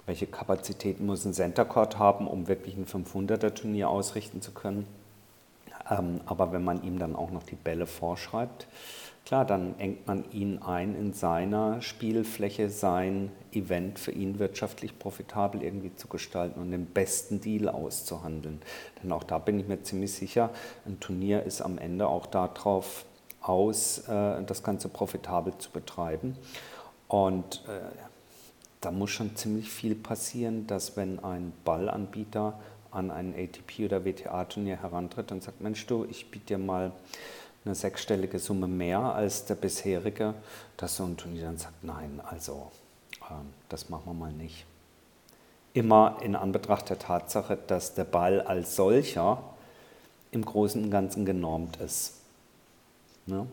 welche 0.06 0.26
Kapazitäten 0.26 1.04
muss 1.04 1.24
ein 1.24 1.34
Center 1.34 1.64
Court 1.64 1.98
haben, 1.98 2.28
um 2.28 2.48
wirklich 2.48 2.76
ein 2.76 2.86
500er 2.86 3.52
Turnier 3.52 3.88
ausrichten 3.88 4.40
zu 4.40 4.52
können. 4.52 4.86
Ähm, 5.90 6.20
aber 6.26 6.52
wenn 6.52 6.64
man 6.64 6.82
ihm 6.82 6.98
dann 6.98 7.16
auch 7.16 7.30
noch 7.30 7.42
die 7.42 7.56
Bälle 7.56 7.86
vorschreibt, 7.86 8.66
Klar, 9.26 9.44
dann 9.44 9.76
engt 9.80 10.06
man 10.06 10.24
ihn 10.30 10.62
ein 10.62 10.94
in 10.94 11.12
seiner 11.12 11.82
Spielfläche, 11.82 12.70
sein 12.70 13.32
Event 13.50 13.98
für 13.98 14.12
ihn 14.12 14.38
wirtschaftlich 14.38 15.00
profitabel 15.00 15.64
irgendwie 15.64 15.92
zu 15.96 16.06
gestalten 16.06 16.60
und 16.60 16.70
den 16.70 16.86
besten 16.86 17.40
Deal 17.40 17.68
auszuhandeln. 17.68 18.62
Denn 19.02 19.10
auch 19.10 19.24
da 19.24 19.38
bin 19.38 19.58
ich 19.58 19.66
mir 19.66 19.82
ziemlich 19.82 20.12
sicher, 20.12 20.50
ein 20.86 21.00
Turnier 21.00 21.42
ist 21.42 21.60
am 21.60 21.76
Ende 21.76 22.06
auch 22.06 22.26
darauf 22.26 23.04
aus, 23.40 24.06
äh, 24.06 24.44
das 24.44 24.62
Ganze 24.62 24.88
profitabel 24.88 25.58
zu 25.58 25.72
betreiben. 25.72 26.36
Und 27.08 27.64
äh, 27.66 27.80
da 28.80 28.92
muss 28.92 29.10
schon 29.10 29.34
ziemlich 29.34 29.72
viel 29.72 29.96
passieren, 29.96 30.68
dass 30.68 30.96
wenn 30.96 31.18
ein 31.18 31.52
Ballanbieter 31.64 32.60
an 32.96 33.10
ein 33.10 33.34
ATP 33.34 33.84
oder 33.84 34.04
WTA-Turnier 34.04 34.82
herantritt 34.82 35.30
und 35.30 35.42
sagt, 35.42 35.60
Mensch 35.60 35.86
du, 35.86 36.06
ich 36.08 36.30
biete 36.30 36.46
dir 36.46 36.58
mal 36.58 36.92
eine 37.64 37.74
sechsstellige 37.74 38.38
Summe 38.38 38.66
mehr 38.66 39.00
als 39.00 39.44
der 39.44 39.56
bisherige, 39.56 40.34
dass 40.76 40.96
so 40.96 41.04
ein 41.04 41.16
Turnier 41.16 41.44
dann 41.44 41.58
sagt, 41.58 41.84
nein, 41.84 42.20
also 42.24 42.70
ähm, 43.30 43.52
das 43.68 43.88
machen 43.88 44.04
wir 44.06 44.14
mal 44.14 44.32
nicht. 44.32 44.64
Immer 45.74 46.18
in 46.22 46.36
Anbetracht 46.36 46.88
der 46.88 46.98
Tatsache, 46.98 47.58
dass 47.66 47.94
der 47.94 48.04
Ball 48.04 48.40
als 48.40 48.76
solcher 48.76 49.42
im 50.30 50.44
Großen 50.44 50.82
und 50.82 50.90
Ganzen 50.90 51.26
genormt 51.26 51.76
ist. 51.78 52.20
Ne? 53.26 53.46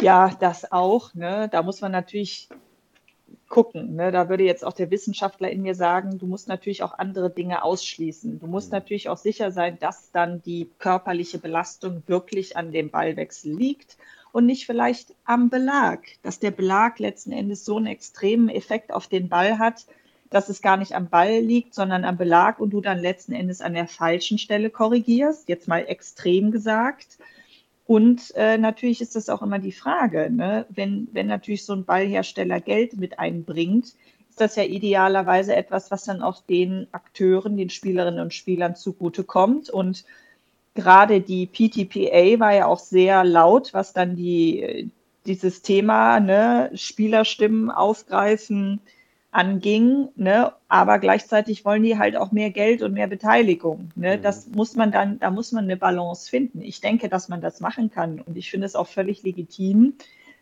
Ja, 0.00 0.30
das 0.40 0.72
auch. 0.72 1.12
Ne? 1.14 1.48
Da 1.50 1.62
muss 1.62 1.80
man 1.80 1.92
natürlich 1.92 2.48
gucken. 3.48 3.94
Ne? 3.94 4.10
Da 4.10 4.28
würde 4.28 4.44
jetzt 4.44 4.64
auch 4.64 4.72
der 4.72 4.90
Wissenschaftler 4.90 5.50
in 5.50 5.62
mir 5.62 5.74
sagen, 5.74 6.18
du 6.18 6.26
musst 6.26 6.48
natürlich 6.48 6.82
auch 6.82 6.98
andere 6.98 7.30
Dinge 7.30 7.62
ausschließen. 7.62 8.40
Du 8.40 8.46
musst 8.46 8.68
mhm. 8.68 8.78
natürlich 8.78 9.08
auch 9.08 9.18
sicher 9.18 9.50
sein, 9.50 9.78
dass 9.78 10.10
dann 10.10 10.42
die 10.42 10.70
körperliche 10.78 11.38
Belastung 11.38 12.02
wirklich 12.06 12.56
an 12.56 12.72
dem 12.72 12.90
Ballwechsel 12.90 13.54
liegt 13.54 13.96
und 14.32 14.46
nicht 14.46 14.66
vielleicht 14.66 15.14
am 15.24 15.48
Belag, 15.48 16.00
dass 16.22 16.40
der 16.40 16.50
Belag 16.50 16.98
letzten 16.98 17.30
Endes 17.30 17.64
so 17.64 17.76
einen 17.76 17.86
extremen 17.86 18.48
Effekt 18.48 18.92
auf 18.92 19.06
den 19.06 19.28
Ball 19.28 19.58
hat, 19.58 19.86
dass 20.30 20.48
es 20.48 20.60
gar 20.60 20.76
nicht 20.76 20.96
am 20.96 21.08
Ball 21.08 21.38
liegt, 21.38 21.74
sondern 21.74 22.04
am 22.04 22.16
Belag 22.16 22.58
und 22.58 22.70
du 22.70 22.80
dann 22.80 22.98
letzten 22.98 23.32
Endes 23.32 23.60
an 23.60 23.74
der 23.74 23.86
falschen 23.86 24.38
Stelle 24.38 24.70
korrigierst, 24.70 25.48
jetzt 25.48 25.68
mal 25.68 25.84
extrem 25.86 26.50
gesagt. 26.50 27.18
Und 27.86 28.34
äh, 28.34 28.56
natürlich 28.56 29.00
ist 29.00 29.14
das 29.14 29.28
auch 29.28 29.42
immer 29.42 29.58
die 29.58 29.72
Frage, 29.72 30.30
ne? 30.30 30.66
wenn, 30.70 31.08
wenn 31.12 31.26
natürlich 31.26 31.64
so 31.64 31.74
ein 31.74 31.84
Ballhersteller 31.84 32.60
Geld 32.60 32.96
mit 32.96 33.18
einbringt, 33.18 33.94
ist 34.30 34.40
das 34.40 34.56
ja 34.56 34.64
idealerweise 34.64 35.54
etwas, 35.54 35.90
was 35.90 36.04
dann 36.04 36.22
auch 36.22 36.40
den 36.40 36.88
Akteuren, 36.92 37.56
den 37.56 37.70
Spielerinnen 37.70 38.20
und 38.20 38.34
Spielern 38.34 38.74
zugutekommt. 38.74 39.68
Und 39.68 40.04
gerade 40.74 41.20
die 41.20 41.46
PTPA 41.46 42.40
war 42.40 42.54
ja 42.54 42.66
auch 42.66 42.80
sehr 42.80 43.22
laut, 43.22 43.74
was 43.74 43.92
dann 43.92 44.16
die, 44.16 44.90
dieses 45.26 45.62
Thema 45.62 46.20
ne, 46.20 46.70
Spielerstimmen 46.74 47.70
aufgreifen, 47.70 48.80
anging, 49.34 50.08
ne? 50.14 50.52
aber 50.68 50.98
gleichzeitig 51.00 51.64
wollen 51.64 51.82
die 51.82 51.98
halt 51.98 52.16
auch 52.16 52.30
mehr 52.30 52.50
Geld 52.50 52.82
und 52.82 52.92
mehr 52.92 53.08
Beteiligung. 53.08 53.90
Ne? 53.96 54.16
Mhm. 54.16 54.22
Das 54.22 54.48
muss 54.48 54.76
man 54.76 54.92
dann, 54.92 55.18
da 55.18 55.30
muss 55.30 55.50
man 55.50 55.64
eine 55.64 55.76
Balance 55.76 56.30
finden. 56.30 56.62
Ich 56.62 56.80
denke, 56.80 57.08
dass 57.08 57.28
man 57.28 57.40
das 57.40 57.60
machen 57.60 57.90
kann 57.90 58.20
und 58.20 58.36
ich 58.36 58.50
finde 58.50 58.66
es 58.66 58.76
auch 58.76 58.86
völlig 58.86 59.24
legitim, 59.24 59.94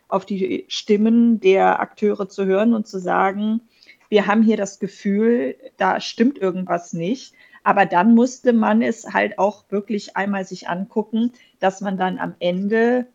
auf 0.07 0.25
die 0.25 0.65
Stimmen 0.67 1.39
der 1.39 1.79
Akteure 1.79 2.29
zu 2.29 2.45
hören 2.45 2.75
und 2.75 2.87
zu 2.87 2.99
sagen, 2.99 3.61
wir 4.09 4.27
haben 4.27 4.43
hier 4.43 4.57
das 4.57 4.79
Gefühl, 4.79 5.55
da 5.77 5.99
stimmt 5.99 6.37
irgendwas 6.37 6.93
nicht. 6.93 7.33
Aber 7.63 7.87
dann 7.87 8.13
musste 8.13 8.53
man 8.53 8.81
es 8.83 9.11
halt 9.11 9.39
auch 9.39 9.63
wirklich 9.69 10.15
einmal 10.15 10.45
sich 10.45 10.69
angucken, 10.69 11.31
dass 11.59 11.81
man 11.81 11.97
dann 11.97 12.19
am 12.19 12.35
Ende 12.39 13.07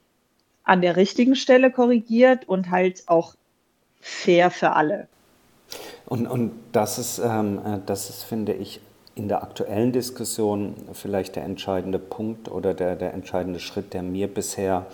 an 0.65 0.81
der 0.81 0.97
richtigen 0.97 1.37
Stelle 1.37 1.71
korrigiert 1.71 2.49
und 2.49 2.71
halt 2.71 3.05
auch 3.07 3.37
fair 4.01 4.51
für 4.51 4.73
alle. 4.73 5.07
Und, 6.07 6.27
und 6.27 6.53
das, 6.73 6.99
ist, 6.99 7.19
ähm, 7.19 7.61
äh, 7.65 7.79
das 7.85 8.11
ist, 8.11 8.23
finde 8.23 8.55
ich, 8.55 8.81
in 9.15 9.29
der 9.29 9.43
aktuellen 9.43 9.93
Diskussion 9.93 10.75
vielleicht 10.93 11.37
der 11.37 11.43
entscheidende 11.45 11.99
Punkt 11.99 12.51
oder 12.51 12.73
der, 12.73 12.95
der 12.95 13.15
entscheidende 13.15 13.59
Schritt, 13.59 13.93
der 13.93 14.03
mir 14.03 14.29
bisher 14.29 14.87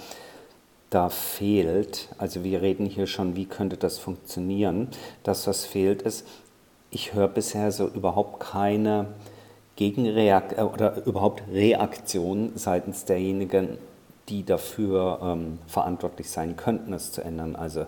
da 0.88 1.08
fehlt, 1.08 2.08
also 2.18 2.44
wir 2.44 2.62
reden 2.62 2.86
hier 2.86 3.06
schon, 3.06 3.36
wie 3.36 3.46
könnte 3.46 3.76
das 3.76 3.98
funktionieren, 3.98 4.88
das, 5.24 5.46
was 5.46 5.66
fehlt, 5.66 6.02
ist, 6.02 6.26
ich 6.90 7.14
höre 7.14 7.28
bisher 7.28 7.72
so 7.72 7.88
überhaupt 7.88 8.40
keine 8.40 9.06
Gegenreaktion 9.76 10.58
äh, 10.58 10.62
oder 10.62 11.04
überhaupt 11.04 11.42
Reaktion 11.52 12.52
seitens 12.54 13.04
derjenigen, 13.04 13.78
die 14.28 14.44
dafür 14.44 15.18
ähm, 15.22 15.58
verantwortlich 15.66 16.30
sein 16.30 16.56
könnten, 16.56 16.92
es 16.92 17.12
zu 17.12 17.22
ändern. 17.22 17.56
Also 17.56 17.86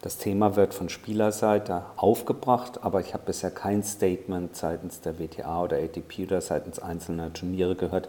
das 0.00 0.16
Thema 0.18 0.54
wird 0.54 0.74
von 0.74 0.88
Spielerseite 0.88 1.82
aufgebracht, 1.96 2.84
aber 2.84 3.00
ich 3.00 3.14
habe 3.14 3.24
bisher 3.26 3.50
kein 3.50 3.82
Statement 3.82 4.54
seitens 4.54 5.00
der 5.00 5.18
WTA 5.18 5.64
oder 5.64 5.76
ATP 5.78 6.24
oder 6.24 6.40
seitens 6.40 6.78
einzelner 6.78 7.32
Turniere 7.32 7.74
gehört, 7.74 8.08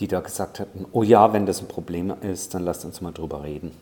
die 0.00 0.08
da 0.08 0.20
gesagt 0.20 0.58
hätten, 0.58 0.86
oh 0.92 1.02
ja, 1.02 1.32
wenn 1.32 1.46
das 1.46 1.60
ein 1.60 1.68
Problem 1.68 2.14
ist, 2.20 2.54
dann 2.54 2.62
lasst 2.62 2.84
uns 2.84 3.00
mal 3.00 3.12
drüber 3.12 3.42
reden. 3.42 3.72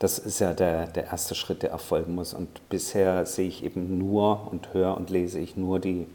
Das 0.00 0.18
ist 0.18 0.38
ja 0.40 0.54
der, 0.54 0.86
der 0.86 1.06
erste 1.06 1.34
Schritt, 1.34 1.62
der 1.62 1.70
erfolgen 1.70 2.14
muss. 2.14 2.34
Und 2.34 2.68
bisher 2.68 3.24
sehe 3.26 3.48
ich 3.48 3.64
eben 3.64 3.98
nur 3.98 4.48
und 4.50 4.72
höre 4.72 4.96
und 4.96 5.10
lese 5.10 5.40
ich 5.40 5.56
nur 5.56 5.80
die, 5.80 6.06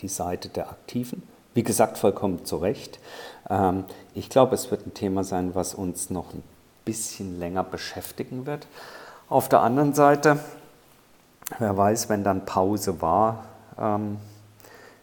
die 0.00 0.08
Seite 0.08 0.48
der 0.48 0.70
Aktiven. 0.70 1.22
Wie 1.52 1.62
gesagt, 1.62 1.98
vollkommen 1.98 2.44
zu 2.44 2.56
Recht. 2.56 2.98
Ähm, 3.50 3.84
ich 4.14 4.30
glaube, 4.30 4.54
es 4.54 4.70
wird 4.70 4.86
ein 4.86 4.94
Thema 4.94 5.24
sein, 5.24 5.54
was 5.54 5.74
uns 5.74 6.08
noch 6.10 6.32
ein 6.32 6.42
bisschen 6.84 7.38
länger 7.38 7.64
beschäftigen 7.64 8.46
wird. 8.46 8.66
Auf 9.28 9.48
der 9.48 9.60
anderen 9.60 9.94
Seite, 9.94 10.40
wer 11.58 11.76
weiß, 11.76 12.08
wenn 12.08 12.24
dann 12.24 12.44
Pause 12.44 13.00
war, 13.00 13.44
ähm, 13.78 14.18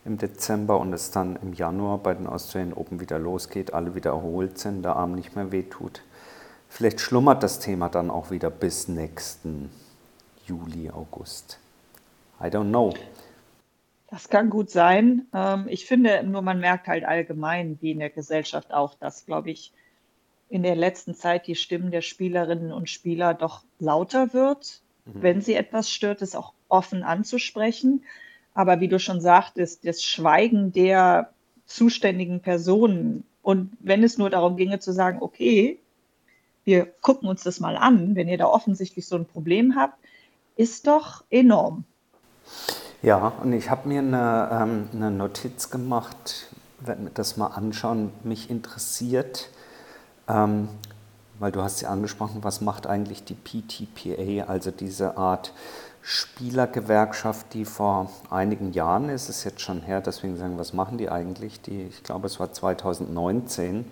im 0.05 0.17
Dezember 0.17 0.79
und 0.79 0.93
es 0.93 1.11
dann 1.11 1.37
im 1.41 1.53
Januar 1.53 1.97
bei 1.97 2.13
den 2.13 2.27
Australian 2.27 2.73
Open 2.73 3.01
wieder 3.01 3.19
losgeht, 3.19 3.73
alle 3.73 3.93
wieder 3.93 4.11
erholt 4.11 4.57
sind, 4.57 4.83
der 4.83 4.95
Arm 4.95 5.13
nicht 5.13 5.35
mehr 5.35 5.51
wehtut. 5.51 6.01
Vielleicht 6.69 7.01
schlummert 7.01 7.43
das 7.43 7.59
Thema 7.59 7.89
dann 7.89 8.09
auch 8.09 8.31
wieder 8.31 8.49
bis 8.49 8.87
nächsten 8.87 9.69
Juli, 10.45 10.89
August. 10.89 11.59
I 12.41 12.45
don't 12.45 12.69
know. 12.69 12.93
Das 14.09 14.29
kann 14.29 14.49
gut 14.49 14.69
sein. 14.69 15.27
Ähm, 15.33 15.65
ich 15.67 15.85
finde 15.85 16.23
nur, 16.23 16.41
man 16.41 16.59
merkt 16.59 16.87
halt 16.87 17.03
allgemein, 17.03 17.77
wie 17.81 17.91
in 17.91 17.99
der 17.99 18.09
Gesellschaft 18.09 18.73
auch, 18.73 18.95
dass, 18.95 19.25
glaube 19.25 19.51
ich, 19.51 19.73
in 20.49 20.63
der 20.63 20.75
letzten 20.75 21.13
Zeit 21.15 21.47
die 21.47 21.55
Stimmen 21.55 21.91
der 21.91 22.01
Spielerinnen 22.01 22.71
und 22.71 22.89
Spieler 22.89 23.33
doch 23.33 23.63
lauter 23.79 24.33
wird, 24.33 24.81
mhm. 25.05 25.21
wenn 25.21 25.41
sie 25.41 25.55
etwas 25.55 25.89
stört, 25.89 26.21
es 26.21 26.35
auch 26.35 26.53
offen 26.69 27.03
anzusprechen. 27.03 28.03
Aber 28.53 28.79
wie 28.79 28.87
du 28.87 28.99
schon 28.99 29.21
sagtest, 29.21 29.85
das 29.85 30.03
Schweigen 30.03 30.71
der 30.71 31.31
zuständigen 31.65 32.39
Personen 32.39 33.23
und 33.47 33.71
wenn 33.79 34.03
es 34.03 34.17
nur 34.17 34.29
darum 34.29 34.57
ginge 34.57 34.79
zu 34.79 34.91
sagen, 34.91 35.19
okay, 35.21 35.79
wir 36.65 36.85
gucken 37.01 37.29
uns 37.29 37.43
das 37.43 37.61
mal 37.61 37.77
an, 37.77 38.13
wenn 38.15 38.27
ihr 38.27 38.37
da 38.37 38.45
offensichtlich 38.45 39.07
so 39.07 39.15
ein 39.15 39.25
Problem 39.25 39.75
habt, 39.77 39.97
ist 40.57 40.85
doch 40.85 41.23
enorm. 41.29 41.85
Ja, 43.01 43.29
und 43.41 43.53
ich 43.53 43.69
habe 43.69 43.87
mir 43.87 43.99
eine, 43.99 44.49
ähm, 44.51 44.89
eine 44.93 45.11
Notiz 45.11 45.69
gemacht, 45.69 46.47
werde 46.81 47.03
mir 47.03 47.11
das 47.11 47.37
mal 47.37 47.47
anschauen. 47.47 48.11
Mich 48.23 48.49
interessiert, 48.49 49.49
ähm, 50.27 50.69
weil 51.39 51.51
du 51.51 51.61
hast 51.61 51.81
ja 51.81 51.89
angesprochen, 51.89 52.43
was 52.43 52.61
macht 52.61 52.87
eigentlich 52.87 53.23
die 53.23 53.35
PTPA, 53.35 54.49
also 54.49 54.71
diese 54.71 55.17
Art 55.17 55.53
Spielergewerkschaft, 56.01 57.53
die 57.53 57.65
vor 57.65 58.09
einigen 58.29 58.71
Jahren 58.71 59.09
ist, 59.09 59.29
ist 59.29 59.43
jetzt 59.43 59.61
schon 59.61 59.81
her, 59.81 60.01
deswegen 60.01 60.37
sagen, 60.37 60.57
was 60.57 60.73
machen 60.73 60.97
die 60.97 61.09
eigentlich? 61.09 61.61
Die, 61.61 61.83
ich 61.83 62.03
glaube, 62.03 62.27
es 62.27 62.39
war 62.39 62.53
2019 62.53 63.85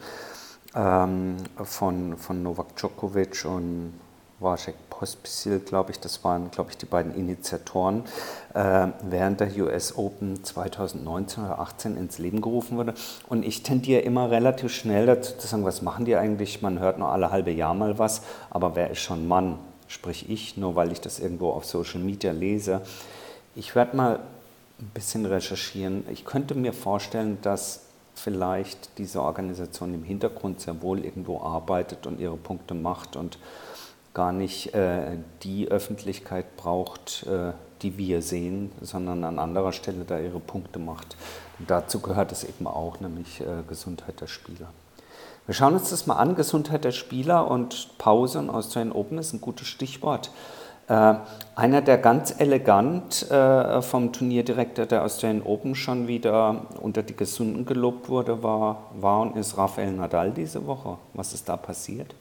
ähm, 0.76 1.36
von, 1.62 2.18
von 2.18 2.42
Novak 2.42 2.76
Djokovic 2.78 3.46
und 3.46 3.94
Wajek 4.40 4.76
Pospisil, 4.90 5.60
glaube 5.60 5.92
ich, 5.92 6.00
das 6.00 6.24
waren, 6.24 6.52
glaube 6.52 6.72
ich, 6.72 6.78
die 6.78 6.86
beiden 6.86 7.16
Initiatoren, 7.16 8.04
äh, 8.54 8.88
während 9.04 9.40
der 9.40 9.56
US 9.58 9.98
Open 9.98 10.44
2019 10.44 11.44
oder 11.44 11.56
2018 11.56 11.98
ins 11.98 12.18
Leben 12.18 12.42
gerufen 12.42 12.78
wurde. 12.78 12.94
Und 13.28 13.46
ich 13.46 13.64
tendiere 13.64 14.02
immer 14.02 14.30
relativ 14.32 14.74
schnell 14.74 15.06
dazu 15.06 15.38
zu 15.38 15.48
sagen, 15.48 15.64
was 15.64 15.82
machen 15.82 16.06
die 16.06 16.16
eigentlich? 16.16 16.62
Man 16.62 16.80
hört 16.80 17.00
nur 17.00 17.10
alle 17.10 17.32
halbe 17.32 17.52
Jahr 17.52 17.74
mal 17.74 17.98
was, 17.98 18.22
aber 18.50 18.76
wer 18.76 18.92
ist 18.92 19.00
schon 19.00 19.28
Mann? 19.28 19.58
sprich 19.88 20.30
ich, 20.30 20.58
nur 20.58 20.76
weil 20.76 20.92
ich 20.92 21.02
das 21.02 21.20
irgendwo 21.20 21.52
auf 21.52 21.66
Social 21.66 22.00
Media 22.00 22.32
lese. 22.32 22.82
Ich 23.56 23.76
werde 23.76 23.96
mal 23.96 24.20
ein 24.80 24.92
bisschen 24.94 25.26
recherchieren. 25.26 26.04
Ich 26.12 26.26
könnte 26.26 26.56
mir 26.56 26.74
vorstellen, 26.74 27.38
dass 27.42 27.82
vielleicht 28.14 28.98
diese 28.98 29.22
Organisation 29.22 29.94
im 29.94 30.04
Hintergrund 30.04 30.62
sehr 30.62 30.82
wohl 30.82 31.04
irgendwo 31.04 31.42
arbeitet 31.42 32.08
und 32.08 32.20
ihre 32.20 32.38
Punkte 32.38 32.74
macht 32.74 33.16
und 33.16 33.38
gar 34.16 34.32
nicht 34.32 34.74
äh, 34.74 35.18
die 35.44 35.68
Öffentlichkeit 35.68 36.58
braucht, 36.58 37.28
äh, 37.28 37.52
die 37.84 38.00
wir 38.00 38.24
sehen, 38.24 38.72
sondern 38.82 39.24
an 39.24 39.38
anderer 39.38 39.74
Stelle 39.74 40.06
da 40.06 40.18
ihre 40.18 40.40
Punkte 40.40 40.80
macht. 40.80 41.16
Und 41.60 41.70
dazu 41.70 42.00
gehört 42.00 42.32
es 42.32 42.44
eben 42.44 42.66
auch, 42.66 43.00
nämlich 43.00 43.42
äh, 43.42 43.46
Gesundheit 43.68 44.20
der 44.22 44.28
Spieler. 44.28 44.70
Wir 45.46 45.54
schauen 45.54 45.76
uns 45.76 45.92
das 45.92 46.08
mal 46.08 46.16
an. 46.16 46.36
Gesundheit 46.36 46.86
der 46.86 46.92
Spieler 46.92 47.52
und 47.52 48.00
Pause 48.00 48.40
und 48.40 48.50
Australian 48.50 48.96
Open 48.96 49.20
ist 49.20 49.34
ein 49.34 49.42
gutes 49.42 49.68
Stichwort. 49.68 50.32
Äh, 50.88 51.16
einer, 51.56 51.82
der 51.82 51.98
ganz 51.98 52.34
elegant 52.40 53.30
äh, 53.30 53.82
vom 53.82 54.14
Turnierdirektor 54.14 54.86
der 54.86 55.04
Australian 55.04 55.44
Open 55.44 55.76
schon 55.76 56.08
wieder 56.08 56.66
unter 56.82 57.04
die 57.04 57.16
Gesunden 57.16 57.66
gelobt 57.66 58.10
wurde, 58.10 58.42
war, 58.42 58.92
war 59.00 59.22
und 59.22 59.36
ist 59.36 59.58
Rafael 59.58 59.92
Nadal 59.92 60.32
diese 60.32 60.66
Woche. 60.66 60.98
Was 61.14 61.34
ist 61.34 61.50
da 61.50 61.58
passiert? 61.58 62.16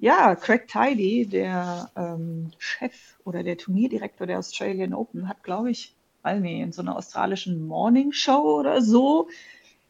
Ja, 0.00 0.36
Craig 0.36 0.68
Tiley, 0.68 1.26
der 1.26 1.90
ähm, 1.96 2.52
Chef 2.58 3.18
oder 3.24 3.42
der 3.42 3.58
Turnierdirektor 3.58 4.28
der 4.28 4.38
Australian 4.38 4.94
Open, 4.94 5.28
hat, 5.28 5.42
glaube 5.42 5.70
ich, 5.72 5.96
weiß 6.22 6.40
in 6.44 6.72
so 6.72 6.82
einer 6.82 6.96
australischen 6.96 7.66
Morning 7.66 8.12
Show 8.12 8.60
oder 8.60 8.80
so 8.80 9.28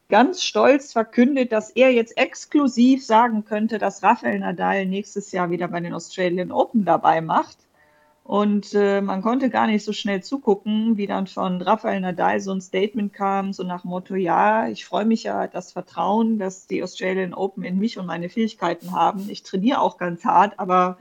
ganz 0.09 0.42
stolz 0.42 0.92
verkündet, 0.94 1.53
dass 1.53 1.71
er 1.71 1.92
jetzt 1.92 2.16
exklusiv 2.16 3.05
sagen 3.05 3.44
könnte, 3.44 3.79
dass 3.79 4.03
Rafael 4.03 4.38
Nadal 4.38 4.87
nächstes 4.87 5.31
Jahr 5.33 5.51
wieder 5.51 5.68
bei 5.68 5.81
den 5.81 5.92
Australian 5.92 6.53
Open 6.53 6.87
dabei 6.87 7.21
macht. 7.21 7.59
Und 8.29 8.75
äh, 8.75 9.01
man 9.01 9.23
konnte 9.23 9.49
gar 9.49 9.67
nicht 9.67 9.83
so 9.83 9.95
schnell 9.95 10.23
zugucken, 10.23 10.99
wie 10.99 11.07
dann 11.07 11.27
von 11.27 11.62
Rafael 11.62 11.99
Nadal 11.99 12.41
so 12.41 12.53
ein 12.53 12.61
Statement 12.61 13.14
kam, 13.14 13.55
so 13.55 13.62
nach 13.62 13.85
Motto, 13.85 14.17
ja, 14.17 14.69
ich 14.69 14.85
freue 14.85 15.07
mich 15.07 15.23
ja, 15.23 15.47
das 15.47 15.73
Vertrauen, 15.73 16.38
dass 16.38 16.67
die 16.67 16.83
Australian 16.83 17.33
Open 17.33 17.64
in 17.64 17.79
mich 17.79 17.99
und 17.99 18.05
meine 18.05 18.29
Fähigkeiten 18.29 18.93
haben. 18.93 19.31
Ich 19.31 19.45
trainiere 19.45 19.81
auch 19.81 19.97
ganz 19.97 20.27
hart, 20.27 20.61
aber 20.61 20.99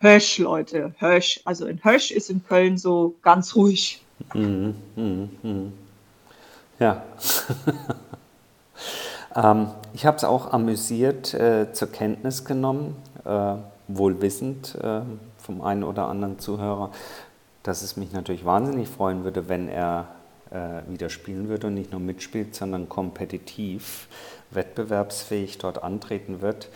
Hösch, 0.00 0.36
Leute, 0.36 0.94
Hösch. 0.98 1.40
Also 1.46 1.64
in 1.64 1.82
Hösch 1.82 2.10
ist 2.10 2.28
in 2.28 2.44
Köln 2.44 2.76
so 2.76 3.14
ganz 3.22 3.56
ruhig. 3.56 4.02
Mhm, 4.34 4.74
mh, 4.96 5.28
mh. 5.42 5.72
Ja. 6.78 7.02
Ähm, 9.36 9.68
ich 9.94 10.06
habe 10.06 10.16
es 10.16 10.24
auch 10.24 10.52
amüsiert 10.52 11.34
äh, 11.34 11.72
zur 11.72 11.92
Kenntnis 11.92 12.44
genommen, 12.44 12.96
äh, 13.24 13.54
wohl 13.86 14.20
wissend 14.20 14.76
äh, 14.82 15.02
vom 15.40 15.62
einen 15.62 15.84
oder 15.84 16.06
anderen 16.06 16.38
Zuhörer, 16.38 16.90
dass 17.62 17.82
es 17.82 17.96
mich 17.96 18.12
natürlich 18.12 18.44
wahnsinnig 18.44 18.88
freuen 18.88 19.24
würde, 19.24 19.48
wenn 19.48 19.68
er 19.68 20.08
äh, 20.50 20.82
wieder 20.88 21.10
spielen 21.10 21.48
würde 21.48 21.68
und 21.68 21.74
nicht 21.74 21.92
nur 21.92 22.00
mitspielt, 22.00 22.54
sondern 22.54 22.88
kompetitiv, 22.88 24.08
wettbewerbsfähig 24.50 25.58
dort 25.58 25.82
antreten 25.82 26.40
wird. 26.40 26.68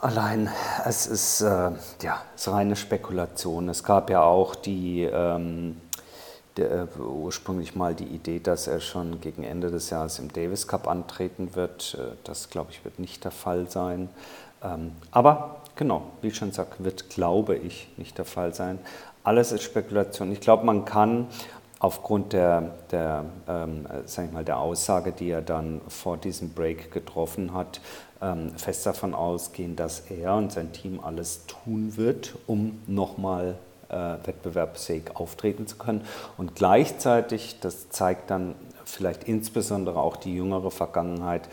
Allein, 0.00 0.48
es 0.84 1.06
ist, 1.06 1.40
äh, 1.40 1.72
ja, 2.02 2.22
es 2.36 2.46
ist 2.46 2.52
reine 2.52 2.76
Spekulation. 2.76 3.68
Es 3.68 3.82
gab 3.82 4.10
ja 4.10 4.22
auch 4.22 4.54
die 4.54 5.02
ähm, 5.02 5.76
der, 6.58 6.82
äh, 6.82 7.00
ursprünglich 7.00 7.74
mal 7.74 7.94
die 7.94 8.04
Idee, 8.04 8.40
dass 8.40 8.66
er 8.66 8.80
schon 8.80 9.20
gegen 9.20 9.44
Ende 9.44 9.70
des 9.70 9.90
Jahres 9.90 10.18
im 10.18 10.32
Davis 10.32 10.66
Cup 10.66 10.86
antreten 10.86 11.54
wird. 11.54 11.96
Äh, 11.98 12.16
das, 12.24 12.50
glaube 12.50 12.70
ich, 12.72 12.84
wird 12.84 12.98
nicht 12.98 13.24
der 13.24 13.30
Fall 13.30 13.70
sein. 13.70 14.10
Ähm, 14.62 14.92
aber 15.10 15.62
genau, 15.78 16.02
wie 16.20 16.28
ich 16.28 16.36
schon 16.36 16.52
sagte, 16.52 16.84
wird, 16.84 17.08
glaube 17.08 17.56
ich, 17.56 17.88
nicht 17.96 18.18
der 18.18 18.26
Fall 18.26 18.52
sein. 18.52 18.78
Alles 19.24 19.52
ist 19.52 19.62
Spekulation. 19.62 20.30
Ich 20.30 20.40
glaube, 20.40 20.66
man 20.66 20.84
kann 20.84 21.28
aufgrund 21.78 22.34
der, 22.34 22.74
der, 22.90 23.24
ähm, 23.48 23.86
sag 24.04 24.26
ich 24.26 24.32
mal, 24.32 24.44
der 24.44 24.58
Aussage, 24.58 25.12
die 25.12 25.30
er 25.30 25.40
dann 25.40 25.80
vor 25.88 26.18
diesem 26.18 26.52
Break 26.52 26.90
getroffen 26.90 27.54
hat, 27.54 27.80
ähm, 28.20 28.50
fest 28.56 28.84
davon 28.84 29.14
ausgehen, 29.14 29.76
dass 29.76 30.10
er 30.10 30.34
und 30.34 30.52
sein 30.52 30.72
Team 30.72 31.00
alles 31.02 31.46
tun 31.46 31.96
wird, 31.96 32.34
um 32.46 32.82
nochmal 32.86 33.56
äh, 33.88 33.94
wettbewerbsfähig 33.94 35.14
auftreten 35.14 35.66
zu 35.66 35.76
können. 35.76 36.02
Und 36.36 36.56
gleichzeitig, 36.56 37.60
das 37.60 37.90
zeigt 37.90 38.30
dann 38.30 38.54
vielleicht 38.84 39.24
insbesondere 39.24 40.00
auch 40.00 40.16
die 40.16 40.34
jüngere 40.34 40.70
Vergangenheit, 40.70 41.48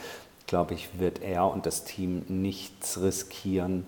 glaube 0.48 0.74
ich, 0.74 1.00
wird 1.00 1.22
er 1.22 1.48
und 1.48 1.66
das 1.66 1.84
Team 1.84 2.24
nichts 2.28 3.00
riskieren, 3.02 3.86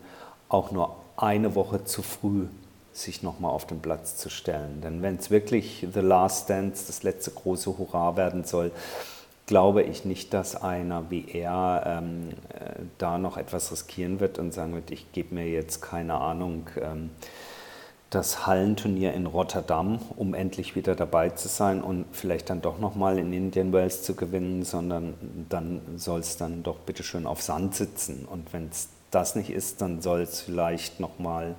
auch 0.49 0.71
nur 0.71 0.95
eine 1.17 1.55
Woche 1.55 1.83
zu 1.83 2.01
früh 2.01 2.47
sich 2.93 3.21
nochmal 3.21 3.51
auf 3.51 3.65
den 3.65 3.79
Platz 3.79 4.17
zu 4.17 4.29
stellen. 4.29 4.81
Denn 4.81 5.01
wenn 5.01 5.17
es 5.17 5.29
wirklich 5.29 5.87
The 5.93 5.99
Last 5.99 6.49
Dance, 6.49 6.85
das 6.87 7.03
letzte 7.03 7.31
große 7.31 7.77
Hurra 7.77 8.17
werden 8.17 8.43
soll, 8.43 8.71
glaube 9.45 9.83
ich 9.83 10.03
nicht, 10.03 10.33
dass 10.33 10.55
einer 10.55 11.09
wie 11.09 11.25
er 11.31 11.83
ähm, 11.85 12.29
äh, 12.49 12.81
da 12.97 13.17
noch 13.17 13.37
etwas 13.37 13.71
riskieren 13.71 14.19
wird 14.19 14.39
und 14.39 14.53
sagen 14.53 14.73
wird, 14.73 14.91
ich 14.91 15.11
gebe 15.11 15.35
mir 15.35 15.47
jetzt 15.47 15.81
keine 15.81 16.15
Ahnung. 16.15 16.67
Ähm, 16.81 17.11
das 18.09 18.47
Hallenturnier 18.47 19.13
in 19.13 19.25
Rotterdam, 19.25 19.99
um 20.15 20.33
endlich 20.33 20.75
wieder 20.75 20.95
dabei 20.95 21.29
zu 21.29 21.49
sein 21.49 21.81
und 21.81 22.05
vielleicht 22.13 22.49
dann 22.49 22.61
doch 22.61 22.79
nochmal 22.79 23.19
in 23.19 23.33
Indian 23.33 23.73
Wells 23.73 24.01
zu 24.03 24.15
gewinnen, 24.15 24.63
sondern 24.63 25.13
dann 25.49 25.81
soll 25.97 26.21
es 26.21 26.37
dann 26.37 26.63
doch 26.63 26.79
bitte 26.79 27.03
schön 27.03 27.27
auf 27.27 27.41
Sand 27.41 27.75
sitzen. 27.75 28.25
Und 28.25 28.53
wenn 28.53 28.69
es 28.69 28.87
das 29.11 29.35
nicht 29.35 29.49
ist, 29.49 29.81
dann 29.81 30.01
soll 30.01 30.21
es 30.21 30.41
vielleicht 30.41 30.99
nochmal 30.99 31.55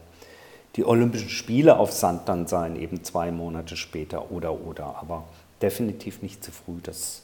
die 0.76 0.84
Olympischen 0.84 1.30
Spiele 1.30 1.78
auf 1.78 1.92
Sand 1.92 2.28
dann 2.28 2.46
sein, 2.46 2.76
eben 2.76 3.02
zwei 3.02 3.32
Monate 3.32 3.76
später 3.76 4.30
oder 4.30 4.52
oder. 4.52 4.96
Aber 5.00 5.24
definitiv 5.60 6.22
nicht 6.22 6.44
zu 6.44 6.52
früh. 6.52 6.78
Das 6.82 7.22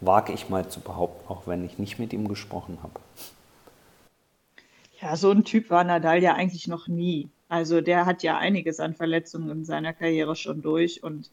wage 0.00 0.32
ich 0.32 0.48
mal 0.48 0.68
zu 0.68 0.80
behaupten, 0.80 1.28
auch 1.28 1.46
wenn 1.46 1.64
ich 1.64 1.78
nicht 1.78 1.98
mit 1.98 2.12
ihm 2.12 2.28
gesprochen 2.28 2.78
habe. 2.82 3.00
Ja, 5.00 5.16
so 5.16 5.30
ein 5.30 5.44
Typ 5.44 5.70
war 5.70 5.84
Nadal 5.84 6.22
ja 6.22 6.34
eigentlich 6.34 6.68
noch 6.68 6.88
nie. 6.88 7.30
Also 7.48 7.80
der 7.80 8.06
hat 8.06 8.22
ja 8.22 8.38
einiges 8.38 8.80
an 8.80 8.94
Verletzungen 8.94 9.50
in 9.50 9.64
seiner 9.64 9.92
Karriere 9.92 10.36
schon 10.36 10.62
durch. 10.62 11.02
Und 11.02 11.30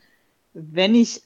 wenn 0.53 0.95
ich 0.95 1.21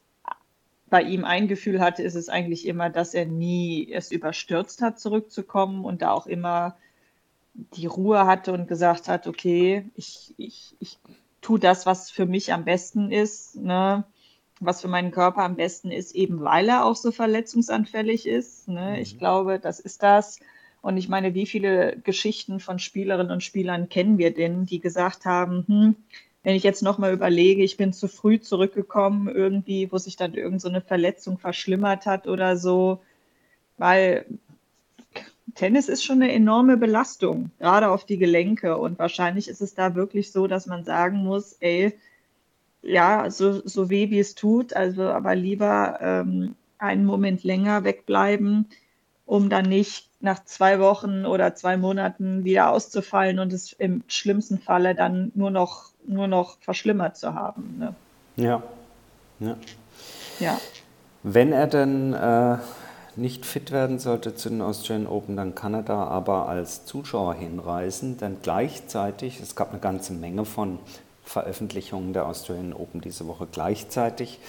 bei 0.90 1.04
ihm 1.04 1.24
ein 1.24 1.48
Gefühl 1.48 1.80
hatte, 1.80 2.04
ist 2.04 2.16
es 2.16 2.30
eigentlich 2.30 2.68
immer, 2.68 2.90
dass 2.90 3.14
er 3.14 3.26
nie 3.26 3.92
es 3.92 4.12
überstürzt 4.12 4.82
hat, 4.82 5.00
zurückzukommen 5.00 5.86
und 5.86 6.02
da 6.02 6.12
auch 6.12 6.28
immer 6.28 6.76
die 7.54 7.86
Ruhe 7.86 8.26
hatte 8.26 8.54
und 8.54 8.68
gesagt 8.68 9.08
hat, 9.08 9.28
okay, 9.28 9.86
ich, 9.96 10.34
ich, 10.38 10.76
ich 10.80 10.98
tue 11.42 11.60
das, 11.60 11.86
was 11.86 12.10
für 12.10 12.26
mich 12.26 12.54
am 12.54 12.64
besten 12.64 13.12
ist, 13.12 13.56
ne? 13.58 14.04
was 14.60 14.82
für 14.82 14.88
meinen 14.88 15.12
Körper 15.12 15.42
am 15.42 15.56
besten 15.56 15.92
ist, 15.92 16.14
eben 16.16 16.42
weil 16.42 16.70
er 16.70 16.86
auch 16.86 16.96
so 16.96 17.12
verletzungsanfällig 17.12 18.28
ist. 18.28 18.68
Ne? 18.68 18.92
Mhm. 18.92 19.02
Ich 19.02 19.18
glaube, 19.18 19.60
das 19.60 19.80
ist 19.80 20.04
das. 20.04 20.40
Und 20.82 20.98
ich 20.98 21.10
meine, 21.10 21.34
wie 21.34 21.46
viele 21.46 21.98
Geschichten 22.04 22.60
von 22.60 22.80
Spielerinnen 22.80 23.32
und 23.32 23.44
Spielern 23.44 23.90
kennen 23.90 24.18
wir 24.18 24.34
denn, 24.34 24.66
die 24.66 24.80
gesagt 24.80 25.26
haben, 25.26 25.66
hm, 25.68 25.96
wenn 26.44 26.56
ich 26.56 26.64
jetzt 26.64 26.82
nochmal 26.82 27.14
überlege, 27.14 27.64
ich 27.64 27.78
bin 27.78 27.94
zu 27.94 28.08
früh 28.08 28.40
zurückgekommen, 28.40 29.28
irgendwie, 29.28 29.92
wo 29.92 29.98
sich 29.98 30.16
dann 30.16 30.34
irgend 30.34 30.62
so 30.62 30.70
eine 30.70 30.82
Verletzung 30.82 31.38
verschlimmert 31.38 32.08
hat 32.08 32.28
oder 32.28 32.58
so, 32.58 33.02
weil 33.78 34.26
Tennis 35.56 35.90
ist 35.90 36.04
schon 36.04 36.22
eine 36.22 36.32
enorme 36.32 36.78
Belastung, 36.78 37.52
gerade 37.60 37.90
auf 37.90 38.06
die 38.06 38.18
Gelenke. 38.18 38.78
Und 38.78 39.00
wahrscheinlich 39.00 39.48
ist 39.48 39.62
es 39.62 39.74
da 39.74 39.96
wirklich 39.96 40.32
so, 40.32 40.48
dass 40.48 40.66
man 40.66 40.84
sagen 40.84 41.18
muss, 41.18 41.58
ey, 41.60 41.98
ja, 42.84 43.30
so, 43.30 43.66
so 43.66 43.90
weh 43.90 44.10
wie 44.10 44.20
es 44.20 44.36
tut, 44.36 44.74
also 44.74 45.04
aber 45.04 45.36
lieber 45.36 46.00
ähm, 46.02 46.56
einen 46.78 47.06
Moment 47.06 47.44
länger 47.44 47.84
wegbleiben, 47.84 48.68
um 49.26 49.50
dann 49.50 49.66
nicht 49.66 50.10
nach 50.20 50.44
zwei 50.46 50.80
Wochen 50.80 51.26
oder 51.26 51.56
zwei 51.56 51.78
Monaten 51.78 52.44
wieder 52.44 52.70
auszufallen 52.70 53.40
und 53.40 53.54
es 53.54 53.74
im 53.74 54.04
schlimmsten 54.08 54.60
Falle 54.60 54.96
dann 54.96 55.32
nur 55.36 55.52
noch, 55.52 55.92
nur 56.06 56.28
noch 56.28 56.58
verschlimmert 56.62 57.18
zu 57.18 57.34
haben. 57.34 57.76
Ne? 57.80 57.96
Ja. 58.36 58.64
ja. 59.40 59.58
Ja. 60.40 60.60
Wenn 61.24 61.54
er 61.54 61.68
denn 61.68 62.14
äh, 62.14 62.58
nicht 63.16 63.46
fit 63.46 63.72
werden 63.72 64.00
sollte 64.00 64.36
zu 64.36 64.50
den 64.50 64.62
Australian 64.62 65.08
Open, 65.08 65.36
dann 65.36 65.56
kann 65.56 65.74
er 65.74 65.84
da 65.84 66.06
aber 66.06 66.48
als 66.48 66.86
Zuschauer 66.86 67.34
hinreisen, 67.34 68.18
denn 68.18 68.38
gleichzeitig, 68.42 69.40
es 69.42 69.56
gab 69.56 69.72
eine 69.72 69.80
ganze 69.80 70.14
Menge 70.14 70.46
von 70.46 70.80
Veröffentlichungen 71.32 72.12
der 72.14 72.28
Australian 72.28 72.74
Open 72.74 73.00
diese 73.00 73.26
Woche 73.28 73.48
gleichzeitig, 73.50 74.40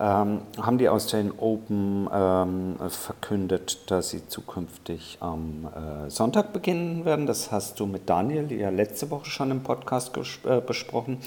ähm, 0.00 0.40
haben 0.58 0.78
die 0.78 0.88
Australian 0.88 1.34
Open 1.38 2.08
ähm, 2.12 2.76
verkündet, 2.88 3.90
dass 3.90 4.10
sie 4.10 4.26
zukünftig 4.26 5.18
am 5.20 5.68
äh, 6.06 6.10
Sonntag 6.10 6.54
beginnen 6.54 7.04
werden. 7.04 7.26
Das 7.26 7.52
hast 7.52 7.78
du 7.78 7.86
mit 7.86 8.08
Daniel 8.08 8.50
ja 8.50 8.70
letzte 8.70 9.10
Woche 9.10 9.26
schon 9.26 9.50
im 9.50 9.62
Podcast 9.62 10.16
äh, 10.46 10.60
besprochen. 10.60 11.18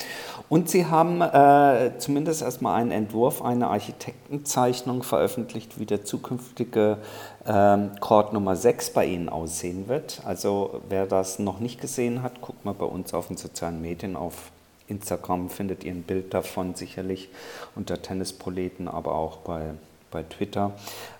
Und 0.49 0.69
sie 0.69 0.87
haben 0.87 1.21
äh, 1.21 1.91
zumindest 1.99 2.41
erstmal 2.41 2.81
einen 2.81 2.91
Entwurf, 2.91 3.43
eine 3.43 3.67
Architektenzeichnung 3.67 5.03
veröffentlicht, 5.03 5.79
wie 5.79 5.85
der 5.85 6.03
zukünftige 6.03 6.97
ähm, 7.45 7.91
Chord 7.99 8.33
Nummer 8.33 8.55
6 8.55 8.89
bei 8.89 9.05
Ihnen 9.05 9.29
aussehen 9.29 9.87
wird. 9.87 10.21
Also 10.25 10.81
wer 10.89 11.05
das 11.05 11.37
noch 11.37 11.59
nicht 11.59 11.79
gesehen 11.79 12.23
hat, 12.23 12.41
guckt 12.41 12.65
mal 12.65 12.73
bei 12.73 12.85
uns 12.85 13.13
auf 13.13 13.27
den 13.27 13.37
sozialen 13.37 13.81
Medien 13.81 14.15
auf 14.15 14.51
Instagram 14.87 15.49
findet 15.49 15.83
ihr 15.83 15.93
ein 15.93 16.03
Bild 16.03 16.33
davon 16.33 16.75
sicherlich 16.75 17.29
unter 17.75 18.01
Tennisproleten, 18.01 18.87
aber 18.87 19.15
auch 19.15 19.37
bei, 19.37 19.71
bei 20.11 20.23
Twitter. 20.23 20.73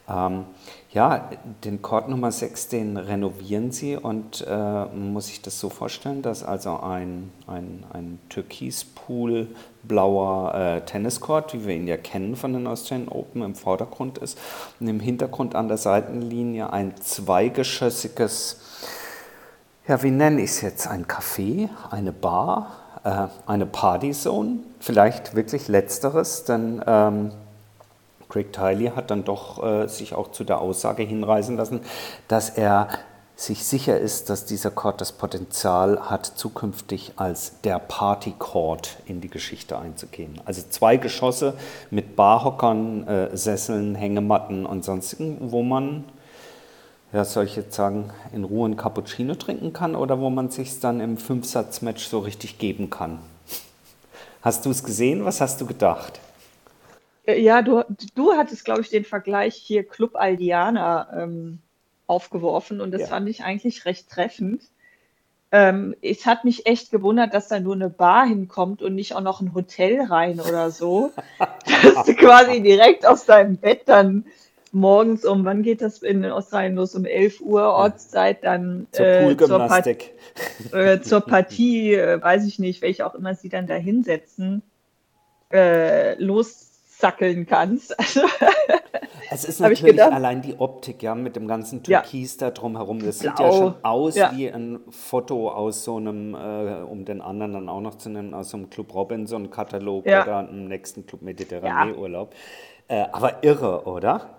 Ähm, 0.08 0.46
ja, 0.92 1.30
den 1.64 1.82
Chord 1.82 2.10
Nummer 2.10 2.32
6, 2.32 2.70
den 2.70 2.96
renovieren 2.96 3.72
sie 3.72 3.98
und 3.98 4.46
äh, 4.48 4.86
muss 4.86 5.30
ich 5.30 5.42
das 5.42 5.60
so 5.60 5.70
vorstellen, 5.70 6.22
dass 6.22 6.44
also 6.44 6.80
ein, 6.80 7.32
ein, 7.48 7.84
ein 7.92 8.20
türkispool 8.30 9.48
blauer 9.84 10.54
äh, 10.54 10.82
Tenniscourt, 10.82 11.54
wie 11.54 11.66
wir 11.66 11.76
ihn 11.76 11.88
ja 11.88 11.98
kennen 11.98 12.36
von 12.36 12.54
den 12.54 12.68
Australian 12.68 13.10
Open, 13.10 13.42
im 13.42 13.56
Vordergrund 13.56 14.20
ist 14.20 14.38
und 14.80 14.88
im 14.88 15.00
Hintergrund 15.00 15.56
an 15.56 15.68
der 15.68 15.78
Seitenlinie 15.78 16.72
ein 16.72 16.96
zweigeschossiges, 16.98 18.62
ja, 19.88 20.02
wie 20.04 20.12
nenne 20.12 20.42
ich 20.42 20.52
es 20.52 20.62
jetzt, 20.62 20.88
ein 20.88 21.08
Café, 21.08 21.70
eine 21.90 22.12
Bar, 22.12 22.85
äh, 23.06 23.28
eine 23.46 23.66
Partyzone, 23.66 24.60
vielleicht 24.80 25.36
wirklich 25.36 25.68
letzteres, 25.68 26.44
denn 26.44 26.84
ähm, 26.86 27.32
Craig 28.28 28.52
Tiley 28.52 28.92
hat 28.96 29.12
dann 29.12 29.24
doch 29.24 29.64
äh, 29.64 29.88
sich 29.88 30.14
auch 30.16 30.32
zu 30.32 30.44
der 30.44 30.60
Aussage 30.60 31.04
hinreißen 31.04 31.56
lassen, 31.56 31.82
dass 32.28 32.50
er 32.50 32.90
sich 33.36 33.66
sicher 33.66 34.00
ist, 34.00 34.30
dass 34.30 34.46
dieser 34.46 34.72
Court 34.72 35.02
das 35.02 35.12
Potenzial 35.12 36.10
hat, 36.10 36.26
zukünftig 36.26 37.14
als 37.18 37.62
der 37.62 37.80
Party 37.80 38.34
Court 38.40 38.98
in 39.06 39.22
die 39.22 39.30
Geschichte 39.30 39.78
einzugehen. 39.78 40.42
Also 40.46 40.64
zwei 40.70 40.98
Geschosse 40.98 41.54
mit 41.92 42.16
Barhockern, 42.16 43.08
äh, 43.08 43.38
Sesseln, 43.38 43.94
Hängematten 43.94 44.66
und 44.66 44.84
sonstigen, 44.84 45.52
wo 45.52 45.64
man 45.64 46.06
ja, 47.16 47.24
soll 47.24 47.46
ich 47.46 47.56
jetzt 47.56 47.74
sagen, 47.74 48.12
in 48.34 48.44
Ruhe 48.44 48.68
ein 48.68 48.76
Cappuccino 48.76 49.36
trinken 49.36 49.72
kann 49.72 49.96
oder 49.96 50.20
wo 50.20 50.30
man 50.30 50.52
sich 50.52 50.82
dann 50.82 51.00
im 51.00 51.16
Fünfsatz-Match 51.16 52.06
so 52.06 52.20
richtig 52.20 52.58
geben 52.60 52.90
kann. 52.90 53.20
Hast 54.42 54.66
du 54.66 54.70
es 54.70 54.84
gesehen? 54.84 55.24
Was 55.24 55.40
hast 55.40 55.62
du 55.62 55.66
gedacht? 55.66 56.20
Äh, 57.26 57.40
ja, 57.42 57.62
du, 57.62 57.84
du 58.16 58.34
hattest, 58.34 58.66
glaube 58.66 58.82
ich, 58.82 58.90
den 58.90 59.06
Vergleich 59.06 59.56
hier 59.56 59.88
Club 59.88 60.18
Aldiana 60.18 61.24
ähm, 61.24 61.60
aufgeworfen 62.06 62.82
und 62.82 62.92
das 62.92 63.04
ja. 63.04 63.08
fand 63.08 63.30
ich 63.30 63.46
eigentlich 63.46 63.86
recht 63.86 64.10
treffend. 64.10 64.64
Ähm, 65.54 65.96
es 66.02 66.26
hat 66.26 66.44
mich 66.44 66.66
echt 66.66 66.92
gewundert, 66.92 67.34
dass 67.34 67.48
da 67.48 67.62
nur 67.62 67.76
eine 67.76 67.90
Bar 67.90 68.28
hinkommt 68.28 68.82
und 68.82 68.94
nicht 68.94 69.16
auch 69.16 69.22
noch 69.22 69.40
ein 69.40 69.54
Hotel 69.54 70.02
rein 70.02 70.42
oder 70.42 70.70
so. 70.70 71.14
dass 71.82 72.06
du 72.06 72.14
quasi 72.14 72.62
direkt 72.62 73.06
aus 73.06 73.24
deinem 73.24 73.56
Bett 73.56 73.84
dann 73.86 74.26
morgens 74.76 75.24
um, 75.24 75.46
wann 75.46 75.64
geht 75.64 75.82
das 75.82 76.04
in 76.04 76.24
Australien 76.26 76.76
los? 76.76 76.94
Um 76.96 77.06
11 77.06 77.42
Uhr 77.42 77.64
Ortszeit, 77.64 78.44
dann 78.44 78.88
zur, 78.92 79.06
äh, 79.06 79.38
zur, 79.38 79.60
Part 79.60 79.88
äh, 80.74 81.02
zur 81.02 81.22
Partie, 81.22 81.94
äh, 81.94 82.22
weiß 82.22 82.46
ich 82.46 82.60
nicht, 82.60 82.82
welche 82.82 83.08
auch 83.08 83.16
immer 83.16 83.34
sie 83.36 83.50
dann 83.50 83.68
da 83.68 83.76
hinsetzen, 83.76 84.62
äh, 85.52 86.22
lossackeln 86.22 87.48
kannst. 87.48 87.96
Also, 89.32 89.48
es 89.48 89.56
ist 89.56 89.60
natürlich 89.60 90.02
allein 90.02 90.44
die 90.44 90.56
Optik, 90.60 91.02
ja, 91.02 91.16
mit 91.16 91.36
dem 91.36 91.48
ganzen 91.48 91.82
Türkis 91.82 92.40
ja. 92.40 92.48
da 92.48 92.52
drumherum. 92.52 93.04
Das 93.04 93.20
Blau. 93.20 93.32
sieht 93.32 93.40
ja 93.40 93.52
schon 93.52 93.74
aus 93.82 94.16
ja. 94.16 94.32
wie 94.36 94.50
ein 94.50 94.80
Foto 94.92 95.50
aus 95.50 95.84
so 95.84 95.98
einem, 95.98 96.36
äh, 96.36 96.84
um 96.84 97.06
den 97.06 97.22
anderen 97.22 97.54
dann 97.54 97.68
auch 97.68 97.82
noch 97.82 97.96
zu 97.96 98.10
nennen, 98.10 98.36
aus 98.36 98.52
so 98.52 98.58
einem 98.58 98.70
Club 98.70 98.94
Robinson-Katalog 98.94 100.06
ja. 100.06 100.24
oder 100.24 100.38
einem 100.40 100.68
nächsten 100.68 101.08
Club 101.08 101.24
Mediterranee-Urlaub. 101.24 102.36
Äh, 102.88 103.06
aber 103.12 103.44
irre, 103.44 103.86
oder? 103.86 104.30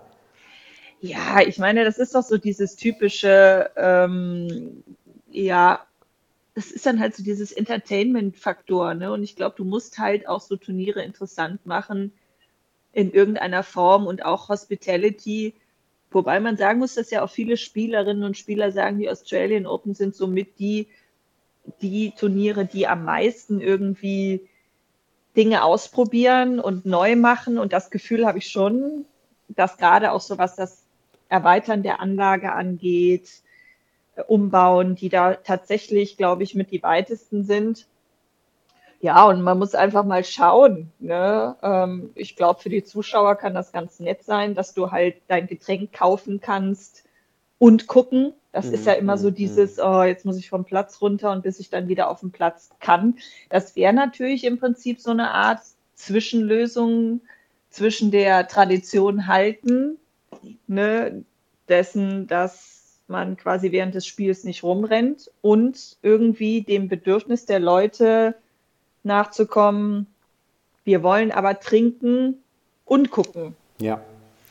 Ja, 0.99 1.41
ich 1.41 1.59
meine, 1.59 1.83
das 1.85 1.97
ist 1.99 2.15
doch 2.15 2.23
so 2.23 2.37
dieses 2.37 2.75
typische, 2.75 3.69
ähm, 3.75 4.83
ja, 5.29 5.85
das 6.55 6.71
ist 6.71 6.87
dann 6.87 6.99
halt 6.99 7.15
so 7.15 7.23
dieses 7.23 7.51
Entertainment-Faktor, 7.51 8.95
ne? 8.95 9.11
Und 9.11 9.21
ich 9.23 9.35
glaube, 9.35 9.55
du 9.55 9.63
musst 9.63 9.99
halt 9.99 10.27
auch 10.27 10.41
so 10.41 10.55
Turniere 10.55 11.03
interessant 11.03 11.65
machen 11.67 12.13
in 12.93 13.11
irgendeiner 13.11 13.61
Form 13.61 14.07
und 14.07 14.25
auch 14.25 14.49
Hospitality. 14.49 15.53
Wobei 16.09 16.39
man 16.39 16.57
sagen 16.57 16.79
muss, 16.79 16.95
dass 16.95 17.11
ja 17.11 17.23
auch 17.23 17.29
viele 17.29 17.57
Spielerinnen 17.57 18.23
und 18.23 18.37
Spieler 18.37 18.71
sagen, 18.71 18.97
die 18.97 19.09
Australian 19.09 19.67
Open 19.67 19.93
sind 19.93 20.15
somit 20.15 20.57
die, 20.57 20.87
die 21.81 22.13
Turniere, 22.17 22.65
die 22.65 22.87
am 22.87 23.05
meisten 23.05 23.61
irgendwie 23.61 24.49
Dinge 25.35 25.63
ausprobieren 25.63 26.59
und 26.59 26.87
neu 26.87 27.15
machen. 27.15 27.59
Und 27.59 27.71
das 27.71 27.91
Gefühl 27.91 28.25
habe 28.25 28.39
ich 28.39 28.47
schon, 28.49 29.05
dass 29.47 29.77
gerade 29.77 30.11
auch 30.11 30.21
so 30.21 30.39
was 30.39 30.55
das 30.55 30.86
Erweitern 31.29 31.83
der 31.83 31.99
Anlage 31.99 32.51
angeht, 32.53 33.29
äh, 34.15 34.21
umbauen, 34.21 34.95
die 34.95 35.09
da 35.09 35.35
tatsächlich, 35.35 36.17
glaube 36.17 36.43
ich, 36.43 36.55
mit 36.55 36.71
die 36.71 36.83
weitesten 36.83 37.43
sind. 37.43 37.87
Ja, 38.99 39.25
und 39.25 39.41
man 39.41 39.59
muss 39.59 39.75
einfach 39.75 40.03
mal 40.03 40.23
schauen. 40.23 40.91
Ne? 40.99 41.55
Ähm, 41.61 42.11
ich 42.15 42.35
glaube, 42.35 42.61
für 42.61 42.69
die 42.69 42.83
Zuschauer 42.83 43.35
kann 43.35 43.53
das 43.53 43.71
ganz 43.71 43.99
nett 43.99 44.23
sein, 44.23 44.55
dass 44.55 44.73
du 44.73 44.91
halt 44.91 45.17
dein 45.27 45.47
Getränk 45.47 45.93
kaufen 45.93 46.41
kannst 46.41 47.03
und 47.59 47.87
gucken. 47.87 48.33
Das 48.51 48.65
ist 48.69 48.87
ja 48.87 48.93
immer 48.93 49.19
so 49.19 49.29
Mhm, 49.29 49.35
dieses, 49.35 49.77
oh, 49.77 50.01
jetzt 50.01 50.25
muss 50.25 50.37
ich 50.37 50.49
vom 50.49 50.65
Platz 50.65 50.99
runter 50.99 51.31
und 51.31 51.43
bis 51.43 51.59
ich 51.59 51.69
dann 51.69 51.87
wieder 51.87 52.09
auf 52.09 52.21
den 52.21 52.31
Platz 52.31 52.71
kann. 52.79 53.17
Das 53.49 53.75
wäre 53.75 53.93
natürlich 53.93 54.43
im 54.45 54.57
Prinzip 54.57 54.99
so 54.99 55.11
eine 55.11 55.29
Art 55.29 55.61
Zwischenlösung 55.93 57.21
zwischen 57.69 58.09
der 58.09 58.47
Tradition 58.47 59.27
halten, 59.27 59.97
ne, 60.67 61.23
dessen, 61.67 62.27
dass 62.27 62.99
man 63.07 63.37
quasi 63.37 63.71
während 63.71 63.95
des 63.95 64.05
Spiels 64.05 64.43
nicht 64.43 64.63
rumrennt 64.63 65.31
und 65.41 65.97
irgendwie 66.01 66.61
dem 66.61 66.87
Bedürfnis 66.89 67.45
der 67.45 67.59
Leute 67.59 68.35
nachzukommen, 69.03 70.07
wir 70.83 71.03
wollen 71.03 71.31
aber 71.31 71.59
trinken 71.59 72.43
und 72.85 73.11
gucken. 73.11 73.55
Ja, 73.79 74.01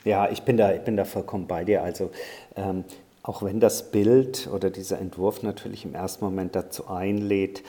ja, 0.04 0.30
ich 0.30 0.42
bin 0.42 0.56
da, 0.56 0.72
ich 0.72 0.82
bin 0.82 0.96
da 0.96 1.04
vollkommen 1.04 1.46
bei 1.46 1.64
dir. 1.64 1.82
Also 1.82 2.10
ähm, 2.54 2.84
auch 3.22 3.42
wenn 3.42 3.58
das 3.58 3.90
Bild 3.90 4.48
oder 4.52 4.70
dieser 4.70 5.00
Entwurf 5.00 5.42
natürlich 5.42 5.84
im 5.84 5.94
ersten 5.94 6.24
Moment 6.24 6.54
dazu 6.54 6.88
einlädt, 6.88 7.62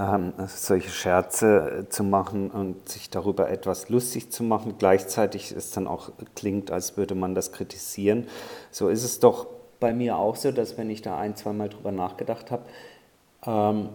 ähm, 0.00 0.32
solche 0.46 0.90
Scherze 0.90 1.80
äh, 1.80 1.88
zu 1.88 2.02
machen 2.02 2.50
und 2.50 2.88
sich 2.88 3.10
darüber 3.10 3.50
etwas 3.50 3.90
lustig 3.90 4.32
zu 4.32 4.42
machen, 4.42 4.76
gleichzeitig 4.78 5.52
es 5.52 5.70
dann 5.72 5.86
auch 5.86 6.10
klingt, 6.34 6.70
als 6.70 6.96
würde 6.96 7.14
man 7.14 7.34
das 7.34 7.52
kritisieren. 7.52 8.26
So 8.70 8.88
ist 8.88 9.04
es 9.04 9.20
doch 9.20 9.46
bei 9.78 9.92
mir 9.92 10.16
auch 10.16 10.36
so, 10.36 10.52
dass 10.52 10.78
wenn 10.78 10.90
ich 10.90 11.02
da 11.02 11.18
ein, 11.18 11.36
zweimal 11.36 11.68
drüber 11.68 11.92
nachgedacht 11.92 12.50
habe, 12.50 12.62
ähm, 13.46 13.90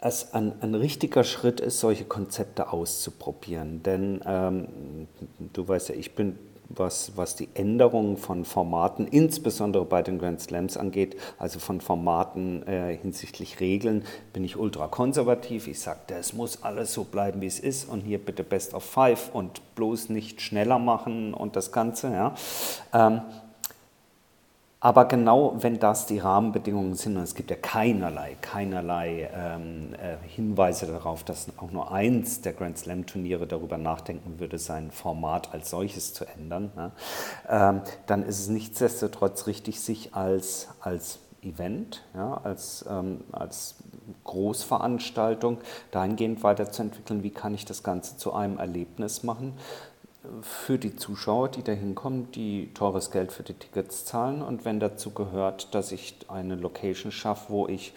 es 0.00 0.32
ein, 0.34 0.54
ein 0.60 0.74
richtiger 0.74 1.24
Schritt 1.24 1.60
ist, 1.60 1.80
solche 1.80 2.04
Konzepte 2.04 2.72
auszuprobieren. 2.72 3.82
Denn 3.82 4.20
ähm, 4.26 4.68
du 5.52 5.66
weißt 5.66 5.90
ja, 5.90 5.94
ich 5.94 6.14
bin, 6.14 6.38
was, 6.70 7.12
was 7.16 7.36
die 7.36 7.48
Änderung 7.54 8.16
von 8.16 8.44
Formaten, 8.44 9.06
insbesondere 9.06 9.84
bei 9.84 10.02
den 10.02 10.18
Grand 10.18 10.40
Slams 10.40 10.76
angeht, 10.76 11.16
also 11.38 11.58
von 11.58 11.80
Formaten 11.80 12.66
äh, 12.66 12.96
hinsichtlich 12.96 13.60
Regeln, 13.60 14.04
bin 14.32 14.44
ich 14.44 14.56
ultra 14.56 14.88
konservativ. 14.88 15.66
Ich 15.66 15.80
sage, 15.80 16.00
es 16.08 16.32
muss 16.32 16.62
alles 16.62 16.94
so 16.94 17.04
bleiben, 17.04 17.40
wie 17.40 17.46
es 17.46 17.58
ist 17.58 17.88
und 17.88 18.00
hier 18.00 18.18
bitte 18.18 18.44
Best 18.44 18.74
of 18.74 18.84
Five 18.84 19.30
und 19.34 19.74
bloß 19.74 20.08
nicht 20.10 20.40
schneller 20.40 20.78
machen 20.78 21.34
und 21.34 21.56
das 21.56 21.72
Ganze. 21.72 22.12
Ja. 22.12 22.34
Ähm, 22.92 23.22
aber 24.80 25.04
genau 25.04 25.54
wenn 25.58 25.78
das 25.78 26.06
die 26.06 26.18
Rahmenbedingungen 26.18 26.94
sind, 26.94 27.16
und 27.18 27.22
es 27.22 27.34
gibt 27.34 27.50
ja 27.50 27.56
keinerlei, 27.56 28.36
keinerlei 28.40 29.30
ähm, 29.34 29.94
äh, 29.94 30.16
Hinweise 30.26 30.86
darauf, 30.86 31.22
dass 31.22 31.48
auch 31.58 31.70
nur 31.70 31.92
eins 31.92 32.40
der 32.40 32.54
Grand 32.54 32.78
Slam 32.78 33.04
Turniere 33.04 33.46
darüber 33.46 33.76
nachdenken 33.76 34.40
würde, 34.40 34.58
sein 34.58 34.90
Format 34.90 35.52
als 35.52 35.70
solches 35.70 36.14
zu 36.14 36.24
ändern, 36.24 36.72
ne? 36.76 36.92
ähm, 37.48 37.82
dann 38.06 38.22
ist 38.22 38.40
es 38.40 38.48
nichtsdestotrotz 38.48 39.46
richtig, 39.46 39.80
sich 39.80 40.14
als, 40.14 40.68
als 40.80 41.18
Event, 41.42 42.02
ja, 42.14 42.40
als, 42.42 42.84
ähm, 42.88 43.24
als 43.32 43.76
Großveranstaltung 44.24 45.58
dahingehend 45.90 46.42
weiterzuentwickeln, 46.42 47.22
wie 47.22 47.30
kann 47.30 47.54
ich 47.54 47.64
das 47.64 47.82
Ganze 47.82 48.16
zu 48.16 48.32
einem 48.32 48.58
Erlebnis 48.58 49.22
machen, 49.22 49.54
für 50.42 50.78
die 50.78 50.96
Zuschauer, 50.96 51.48
die 51.48 51.62
da 51.62 51.72
hinkommen, 51.72 52.30
die 52.32 52.70
teures 52.74 53.10
Geld 53.10 53.32
für 53.32 53.42
die 53.42 53.54
Tickets 53.54 54.04
zahlen. 54.04 54.42
Und 54.42 54.64
wenn 54.64 54.80
dazu 54.80 55.10
gehört, 55.10 55.74
dass 55.74 55.92
ich 55.92 56.16
eine 56.28 56.56
Location 56.56 57.12
schaffe, 57.12 57.50
wo 57.50 57.66
ich 57.68 57.92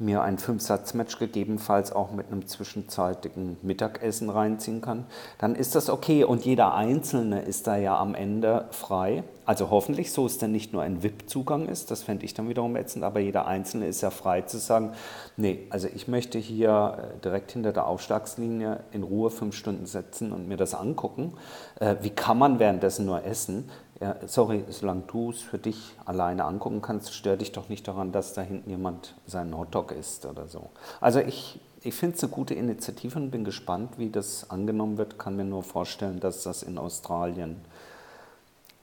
mir 0.00 0.22
ein 0.22 0.38
Fünf-Satz-Match 0.38 1.18
gegebenenfalls 1.18 1.92
auch 1.92 2.10
mit 2.10 2.28
einem 2.28 2.46
zwischenzeitigen 2.46 3.58
Mittagessen 3.62 4.30
reinziehen 4.30 4.80
kann, 4.80 5.04
dann 5.38 5.54
ist 5.54 5.74
das 5.74 5.90
okay. 5.90 6.24
Und 6.24 6.44
jeder 6.44 6.74
Einzelne 6.74 7.42
ist 7.42 7.66
da 7.66 7.76
ja 7.76 7.98
am 7.98 8.14
Ende 8.14 8.66
frei. 8.70 9.22
Also 9.44 9.70
hoffentlich, 9.70 10.12
so 10.12 10.26
es 10.26 10.38
dann 10.38 10.52
nicht 10.52 10.72
nur 10.72 10.82
ein 10.82 11.02
VIP-Zugang 11.02 11.66
ist, 11.68 11.90
das 11.90 12.02
fände 12.02 12.24
ich 12.24 12.34
dann 12.34 12.48
wiederum 12.48 12.76
ätzend, 12.76 13.04
aber 13.04 13.20
jeder 13.20 13.46
Einzelne 13.46 13.86
ist 13.88 14.00
ja 14.00 14.10
frei 14.10 14.42
zu 14.42 14.58
sagen, 14.58 14.92
nee, 15.36 15.66
also 15.70 15.88
ich 15.92 16.08
möchte 16.08 16.38
hier 16.38 16.96
äh, 17.16 17.20
direkt 17.20 17.52
hinter 17.52 17.72
der 17.72 17.86
Aufschlagslinie 17.86 18.80
in 18.92 19.02
Ruhe 19.02 19.30
fünf 19.30 19.54
Stunden 19.56 19.86
sitzen 19.86 20.32
und 20.32 20.48
mir 20.48 20.56
das 20.56 20.74
angucken. 20.74 21.34
Äh, 21.78 21.96
wie 22.00 22.10
kann 22.10 22.38
man 22.38 22.58
währenddessen 22.58 23.06
nur 23.06 23.24
essen? 23.24 23.68
Ja, 24.00 24.16
sorry, 24.26 24.64
solange 24.70 25.02
du 25.08 25.30
es 25.30 25.42
für 25.42 25.58
dich 25.58 25.94
alleine 26.06 26.46
angucken 26.46 26.80
kannst, 26.80 27.14
stör 27.14 27.36
dich 27.36 27.52
doch 27.52 27.68
nicht 27.68 27.86
daran, 27.86 28.12
dass 28.12 28.32
da 28.32 28.40
hinten 28.40 28.70
jemand 28.70 29.14
seinen 29.26 29.56
Hotdog 29.56 29.92
isst 29.92 30.24
oder 30.24 30.48
so. 30.48 30.70
Also 31.02 31.20
ich, 31.20 31.60
ich 31.82 31.94
finde 31.94 32.16
es 32.16 32.24
eine 32.24 32.32
gute 32.32 32.54
Initiative 32.54 33.18
und 33.18 33.30
bin 33.30 33.44
gespannt, 33.44 33.98
wie 33.98 34.08
das 34.08 34.48
angenommen 34.48 34.96
wird. 34.96 35.18
Kann 35.18 35.36
mir 35.36 35.44
nur 35.44 35.62
vorstellen, 35.62 36.18
dass 36.18 36.42
das 36.42 36.62
in 36.62 36.78
Australien 36.78 37.56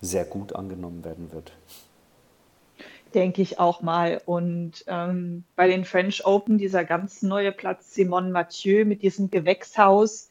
sehr 0.01 0.23
gut 0.23 0.55
angenommen 0.55 1.03
werden 1.03 1.31
wird. 1.31 1.51
Denke 3.15 3.41
ich 3.41 3.59
auch 3.59 3.81
mal. 3.81 4.21
Und 4.27 4.85
ähm, 4.85 5.45
bei 5.55 5.67
den 5.67 5.83
French 5.83 6.27
Open, 6.27 6.59
dieser 6.59 6.83
ganz 6.85 7.23
neue 7.23 7.51
Platz 7.51 7.95
Simone 7.95 8.29
Mathieu 8.29 8.85
mit 8.85 9.01
diesem 9.01 9.31
Gewächshaus, 9.31 10.29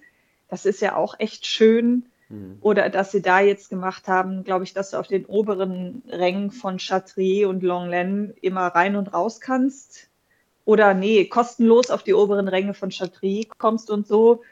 das 0.49 0.65
ist 0.65 0.81
ja 0.81 0.95
auch 0.95 1.19
echt 1.19 1.45
schön. 1.45 2.07
Mhm. 2.29 2.59
Oder 2.61 2.91
dass 2.91 3.13
sie 3.13 3.23
da 3.23 3.41
jetzt 3.41 3.71
gemacht 3.71 4.09
haben, 4.09 4.45
glaube 4.45 4.65
ich, 4.65 4.75
dass 4.75 4.91
du 4.91 4.99
auf 4.99 5.07
den 5.07 5.27
oberen 5.27 6.03
Rängen 6.09 6.51
von 6.51 6.79
Chatrier 6.79 7.49
und 7.49 7.63
Longlen 7.63 8.35
immer 8.41 8.67
rein 8.67 8.97
und 8.97 9.13
raus 9.13 9.41
kannst. 9.41 10.09
Oder 10.65 10.95
nee, 10.95 11.27
kostenlos 11.27 11.91
auf 11.91 12.03
die 12.03 12.15
oberen 12.15 12.49
Ränge 12.49 12.75
von 12.75 12.91
Chatrier 12.91 13.47
kommst 13.59 13.91
und 13.91 14.07
so. 14.07 14.43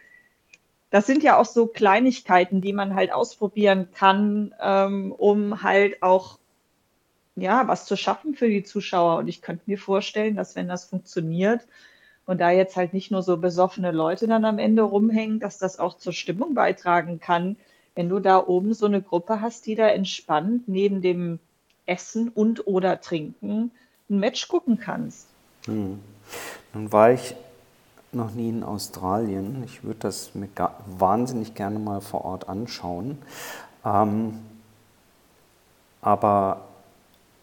Das 0.91 1.07
sind 1.07 1.25
ja 1.25 1.37
auch 1.37 1.45
so 1.45 1.67
Kleinigkeiten, 1.67 2.61
die 2.61 2.73
man 2.73 2.95
halt 2.95 3.13
ausprobieren 3.13 3.89
kann, 3.93 4.55
ähm, 4.61 5.11
um 5.11 5.63
halt 5.65 6.03
auch 6.03 6.39
ja, 7.37 7.67
was 7.67 7.87
zu 7.87 7.97
schaffen 7.97 8.35
für 8.35 8.49
die 8.49 8.63
Zuschauer. 8.63 9.19
Und 9.19 9.27
ich 9.27 9.43
könnte 9.43 9.65
mir 9.67 9.79
vorstellen, 9.79 10.37
dass 10.37 10.55
wenn 10.55 10.69
das 10.69 10.85
funktioniert 10.85 11.67
und 12.27 12.41
da 12.41 12.51
jetzt 12.51 12.77
halt 12.77 12.95
nicht 12.95 13.11
nur 13.11 13.23
so 13.23 13.37
besoffene 13.37 13.93
Leute 13.93 14.27
dann 14.27 14.45
am 14.45 14.59
Ende 14.59 14.83
rumhängen, 14.83 15.41
dass 15.41 15.59
das 15.59 15.79
auch 15.79 15.97
zur 15.97 16.13
Stimmung 16.13 16.55
beitragen 16.55 17.21
kann, 17.21 17.57
wenn 17.95 18.09
du 18.09 18.19
da 18.19 18.45
oben 18.45 18.75
so 18.75 18.87
eine 18.87 19.03
Gruppe 19.03 19.41
hast, 19.41 19.67
die 19.67 19.75
da 19.75 19.87
entspannt 19.89 20.69
neben 20.69 21.03
dem 21.03 21.39
Essen 21.87 22.29
und 22.29 22.67
oder 22.67 23.01
Trinken 23.01 23.71
ein 24.09 24.19
Match 24.19 24.49
gucken 24.49 24.79
kannst. 24.79 25.29
Hm. 25.67 26.01
Nun 26.73 26.93
war 26.93 27.13
ich 27.13 27.35
noch 28.13 28.33
nie 28.33 28.49
in 28.49 28.63
Australien. 28.63 29.63
Ich 29.65 29.85
würde 29.85 30.01
das 30.01 30.35
mir 30.35 30.49
wahnsinnig 30.87 31.55
gerne 31.55 31.79
mal 31.79 32.01
vor 32.01 32.25
Ort 32.25 32.49
anschauen. 32.49 33.19
Ähm, 33.85 34.41
aber 36.01 36.63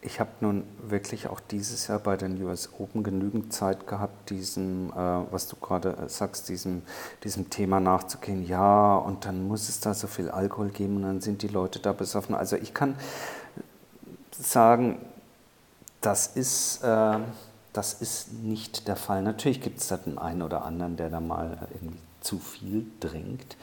ich 0.02 0.20
habe 0.20 0.32
nun 0.40 0.64
wirklich 0.88 1.28
auch 1.28 1.40
dieses 1.40 1.88
Jahr 1.88 2.00
bei 2.00 2.18
den 2.18 2.42
US 2.44 2.70
Open 2.80 3.04
genügend 3.04 3.54
Zeit 3.54 3.86
gehabt, 3.86 4.32
diesem, 4.32 4.90
äh, 4.90 4.96
was 4.96 5.48
du 5.48 5.56
gerade 5.56 5.96
äh, 5.96 6.10
sagst, 6.10 6.50
diesem, 6.50 6.82
diesem 7.24 7.50
Thema 7.52 7.80
nachzugehen. 7.80 8.46
Ja, 8.46 8.96
und 8.96 9.26
dann 9.26 9.48
muss 9.48 9.70
es 9.70 9.80
da 9.80 9.94
so 9.94 10.08
viel 10.08 10.30
Alkohol 10.30 10.70
geben 10.70 10.98
und 10.98 11.04
dann 11.04 11.22
sind 11.22 11.44
die 11.44 11.48
Leute 11.48 11.80
da 11.80 11.94
besoffen. 11.94 12.34
Also 12.34 12.56
ich 12.56 12.74
kann 12.74 12.96
sagen, 14.32 14.98
das 16.02 16.28
ist, 16.28 16.84
äh, 16.84 17.20
das 17.72 17.94
ist 17.94 18.34
nicht 18.34 18.88
der 18.88 18.96
Fall. 18.96 19.22
Natürlich 19.22 19.62
gibt 19.62 19.80
es 19.80 19.88
da 19.88 19.98
den 19.98 20.18
einen 20.18 20.42
oder 20.42 20.66
anderen, 20.66 20.98
der 20.98 21.12
da 21.12 21.20
mal 21.20 21.70
irgendwie 21.76 22.00
zu 22.22 22.40
viel 22.40 22.88
trinkt 23.00 23.56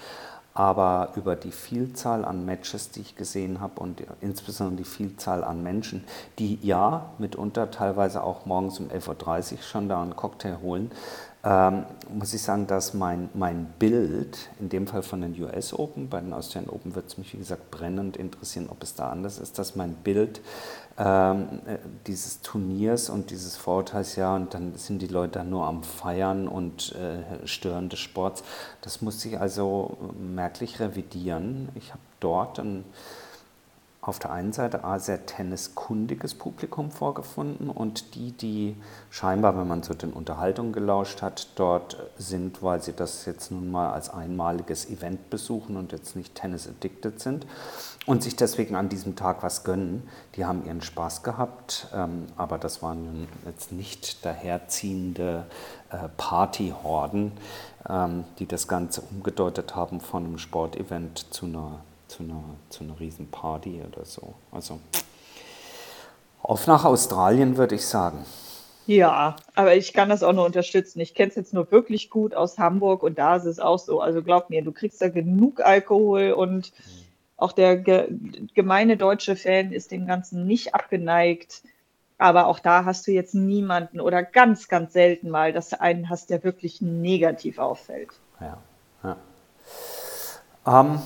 aber 0.59 1.11
über 1.14 1.37
die 1.37 1.53
Vielzahl 1.53 2.25
an 2.25 2.44
Matches, 2.44 2.90
die 2.90 3.03
ich 3.03 3.14
gesehen 3.14 3.61
habe 3.61 3.81
und 3.81 4.03
insbesondere 4.21 4.79
die 4.79 4.85
Vielzahl 4.85 5.44
an 5.44 5.62
Menschen, 5.62 6.03
die 6.40 6.59
ja 6.62 7.11
mitunter 7.18 7.71
teilweise 7.71 8.25
auch 8.25 8.44
morgens 8.44 8.81
um 8.81 8.88
11.30 8.88 9.53
Uhr 9.53 9.59
schon 9.62 9.88
da 9.88 10.03
einen 10.03 10.16
Cocktail 10.16 10.59
holen, 10.61 10.90
ähm, 11.44 11.85
muss 12.12 12.35
ich 12.35 12.42
sagen, 12.42 12.66
dass 12.66 12.94
mein, 12.94 13.29
mein 13.33 13.66
Bild, 13.79 14.51
in 14.59 14.68
dem 14.68 14.88
Fall 14.88 15.03
von 15.03 15.20
den 15.20 15.40
US 15.40 15.72
Open, 15.72 16.09
bei 16.09 16.20
den 16.20 16.33
Australian 16.33 16.70
Open 16.70 16.94
wird 16.96 17.07
es 17.07 17.16
mich 17.16 17.33
wie 17.33 17.38
gesagt 17.38 17.70
brennend 17.70 18.16
interessieren, 18.16 18.68
ob 18.70 18.83
es 18.83 18.94
da 18.94 19.11
anders 19.11 19.38
ist, 19.38 19.59
dass 19.59 19.77
mein 19.77 19.94
Bild 19.94 20.40
ähm, 20.98 21.61
äh, 21.66 21.79
dieses 22.09 22.40
Turniers 22.40 23.09
und 23.09 23.31
dieses 23.31 23.57
Vorurteils, 23.57 24.16
ja, 24.16 24.35
und 24.35 24.53
dann 24.53 24.74
sind 24.74 25.01
die 25.01 25.07
Leute 25.07 25.44
nur 25.44 25.64
am 25.66 25.85
Feiern 25.85 26.48
und 26.48 26.92
äh, 26.96 27.46
Stören 27.46 27.88
des 27.88 28.01
Sports. 28.01 28.42
Das 28.81 29.01
musste 29.01 29.29
ich 29.29 29.38
also 29.38 29.96
merklich 30.18 30.81
revidieren. 30.81 31.68
Ich 31.77 31.90
habe 31.90 32.03
dort 32.18 32.59
ein 32.59 32.85
auf 34.09 34.18
der 34.18 34.33
einen 34.33 34.55
Seite 34.55 34.85
ein 34.85 35.01
sehr 35.01 35.27
tenniskundiges 35.27 36.35
Publikum 36.35 36.90
vorgefunden 36.90 37.68
und 37.68 38.14
die, 38.14 38.33
die 38.33 38.75
scheinbar, 39.11 39.57
wenn 39.59 39.68
man 39.68 39.83
so 39.83 39.92
den 39.92 40.14
Unterhaltungen 40.14 40.73
gelauscht 40.73 41.21
hat, 41.21 41.49
dort 41.57 41.99
sind, 42.16 42.62
weil 42.62 42.83
sie 42.83 42.94
das 42.94 43.27
jetzt 43.27 43.51
nun 43.51 43.71
mal 43.71 43.92
als 43.92 44.09
einmaliges 44.09 44.88
Event 44.88 45.29
besuchen 45.29 45.77
und 45.77 45.92
jetzt 45.92 46.16
nicht 46.16 46.35
tennis-addicted 46.35 47.21
sind 47.21 47.47
und 48.07 48.23
sich 48.23 48.35
deswegen 48.35 48.77
an 48.77 48.88
diesem 48.88 49.14
Tag 49.14 49.42
was 49.42 49.62
gönnen. 49.62 50.09
Die 50.37 50.47
haben 50.47 50.64
ihren 50.64 50.81
Spaß 50.81 51.23
gehabt, 51.23 51.88
ähm, 51.94 52.29
aber 52.37 52.57
das 52.57 52.83
waren 52.83 53.29
jetzt 53.44 53.73
nicht 53.73 54.25
daherziehende 54.25 55.44
äh, 55.90 56.09
Partyhorden, 56.16 57.33
ähm, 57.87 58.25
die 58.38 58.47
das 58.47 58.68
Ganze 58.68 59.03
umgedeutet 59.03 59.77
haben 59.77 60.01
von 60.01 60.25
einem 60.25 60.38
Sportevent 60.38 61.27
zu 61.31 61.44
einer 61.44 61.81
zu 62.09 62.23
einer, 62.23 62.42
zu 62.68 62.85
einer 62.85 62.99
riesen 62.99 63.31
Party 63.31 63.83
oder 63.87 64.05
so. 64.05 64.35
Also 64.51 64.81
auf 66.42 66.66
nach 66.66 66.85
Australien 66.85 67.57
würde 67.57 67.75
ich 67.75 67.87
sagen. 67.87 68.25
Ja, 68.87 69.37
aber 69.55 69.77
ich 69.77 69.92
kann 69.92 70.09
das 70.09 70.23
auch 70.23 70.33
nur 70.33 70.47
unterstützen. 70.47 71.01
Ich 71.01 71.14
kenne 71.14 71.29
es 71.29 71.37
jetzt 71.37 71.53
nur 71.53 71.71
wirklich 71.71 72.09
gut 72.09 72.35
aus 72.35 72.59
Hamburg 72.59 73.03
und 73.03 73.18
da 73.18 73.37
ist 73.37 73.44
es 73.44 73.61
auch 73.61 73.79
so. 73.79 74.01
Also 74.01 74.23
glaub 74.23 74.49
mir, 74.49 74.64
du 74.64 74.73
kriegst 74.73 75.03
da 75.03 75.11
genug 75.11 75.61
Alkohol 75.61 76.33
und 76.33 76.73
auch 77.37 77.53
der 77.53 77.77
ge 77.77 78.09
gemeine 78.55 78.97
deutsche 78.97 79.37
Fan 79.37 79.73
ist 79.73 79.90
dem 79.90 80.07
Ganzen 80.07 80.47
nicht 80.47 80.75
abgeneigt. 80.75 81.62
Aber 82.16 82.47
auch 82.47 82.59
da 82.59 82.87
hast 82.87 83.07
du 83.07 83.12
jetzt 83.12 83.35
niemanden 83.35 84.01
oder 84.01 84.23
ganz, 84.23 84.68
ganz 84.68 84.94
selten 84.94 85.29
mal, 85.29 85.53
dass 85.53 85.68
du 85.68 85.81
einen 85.81 86.09
hast, 86.09 86.31
der 86.31 86.42
wirklich 86.42 86.81
negativ 86.81 87.59
auffällt. 87.59 88.11
Ja, 88.40 88.59
ja. 89.05 89.16
Ähm, 90.66 90.99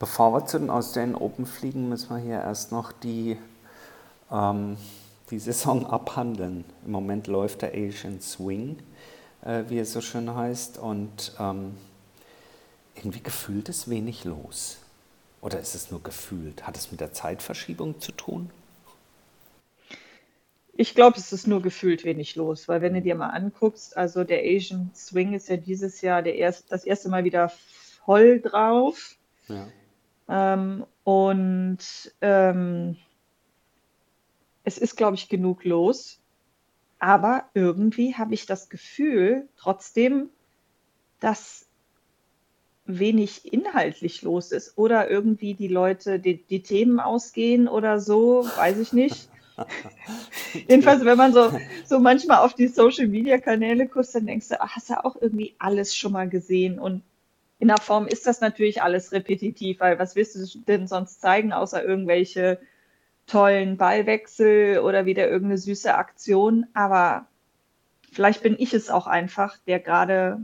Bevor 0.00 0.32
wir 0.32 0.46
zu 0.46 0.58
den 0.58 0.70
Australian 0.70 1.14
Open 1.14 1.44
fliegen, 1.44 1.90
müssen 1.90 2.08
wir 2.08 2.16
hier 2.16 2.40
erst 2.40 2.72
noch 2.72 2.90
die, 2.90 3.36
ähm, 4.32 4.78
die 5.30 5.38
Saison 5.38 5.84
abhandeln. 5.90 6.64
Im 6.86 6.92
Moment 6.92 7.26
läuft 7.26 7.60
der 7.60 7.74
Asian 7.74 8.18
Swing, 8.22 8.78
äh, 9.42 9.64
wie 9.68 9.78
es 9.78 9.92
so 9.92 10.00
schön 10.00 10.34
heißt, 10.34 10.78
und 10.78 11.34
ähm, 11.38 11.76
irgendwie 12.94 13.20
gefühlt 13.20 13.68
ist 13.68 13.90
wenig 13.90 14.24
los. 14.24 14.78
Oder 15.42 15.60
ist 15.60 15.74
es 15.74 15.90
nur 15.90 16.02
gefühlt? 16.02 16.66
Hat 16.66 16.78
es 16.78 16.90
mit 16.90 17.02
der 17.02 17.12
Zeitverschiebung 17.12 18.00
zu 18.00 18.12
tun? 18.12 18.48
Ich 20.72 20.94
glaube, 20.94 21.18
es 21.18 21.30
ist 21.30 21.46
nur 21.46 21.60
gefühlt 21.60 22.04
wenig 22.04 22.36
los, 22.36 22.68
weil 22.68 22.80
wenn 22.80 22.94
du 22.94 23.02
dir 23.02 23.16
mal 23.16 23.28
anguckst, 23.28 23.98
also 23.98 24.24
der 24.24 24.40
Asian 24.44 24.90
Swing 24.94 25.34
ist 25.34 25.50
ja 25.50 25.58
dieses 25.58 26.00
Jahr 26.00 26.22
der 26.22 26.36
erst, 26.36 26.72
das 26.72 26.86
erste 26.86 27.10
Mal 27.10 27.24
wieder 27.24 27.52
voll 28.06 28.40
drauf. 28.40 29.16
Ja. 29.48 29.68
Ähm, 30.30 30.86
und 31.02 31.78
ähm, 32.20 32.96
es 34.62 34.78
ist, 34.78 34.96
glaube 34.96 35.16
ich, 35.16 35.28
genug 35.28 35.64
los. 35.64 36.20
Aber 37.00 37.44
irgendwie 37.54 38.14
habe 38.14 38.34
ich 38.34 38.46
das 38.46 38.68
Gefühl 38.68 39.48
trotzdem, 39.56 40.28
dass 41.18 41.66
wenig 42.86 43.52
inhaltlich 43.52 44.22
los 44.22 44.52
ist 44.52 44.76
oder 44.76 45.10
irgendwie 45.10 45.54
die 45.54 45.68
Leute 45.68 46.18
die, 46.18 46.42
die 46.42 46.62
Themen 46.62 47.00
ausgehen 47.00 47.68
oder 47.68 48.00
so, 48.00 48.44
weiß 48.56 48.78
ich 48.78 48.92
nicht. 48.92 49.28
Jedenfalls, 50.68 51.04
wenn 51.04 51.18
man 51.18 51.32
so, 51.32 51.52
so 51.84 52.00
manchmal 52.00 52.44
auf 52.44 52.54
die 52.54 52.68
Social 52.68 53.06
Media 53.06 53.38
Kanäle 53.38 53.86
guckt, 53.86 54.14
dann 54.14 54.26
denkst 54.26 54.48
du, 54.48 54.60
ach, 54.60 54.76
hast 54.76 54.90
du 54.90 55.04
auch 55.04 55.16
irgendwie 55.20 55.54
alles 55.58 55.94
schon 55.94 56.12
mal 56.12 56.28
gesehen 56.28 56.78
und 56.78 57.02
in 57.60 57.68
der 57.68 57.76
Form 57.76 58.06
ist 58.06 58.26
das 58.26 58.40
natürlich 58.40 58.82
alles 58.82 59.12
repetitiv, 59.12 59.80
weil 59.80 59.98
was 59.98 60.16
willst 60.16 60.34
du 60.34 60.58
denn 60.60 60.88
sonst 60.88 61.20
zeigen, 61.20 61.52
außer 61.52 61.84
irgendwelche 61.84 62.58
tollen 63.26 63.76
Ballwechsel 63.76 64.80
oder 64.80 65.04
wieder 65.04 65.28
irgendeine 65.28 65.58
süße 65.58 65.94
Aktion. 65.94 66.66
Aber 66.72 67.26
vielleicht 68.10 68.42
bin 68.42 68.56
ich 68.58 68.72
es 68.72 68.88
auch 68.90 69.06
einfach, 69.06 69.58
der 69.66 69.78
gerade 69.78 70.40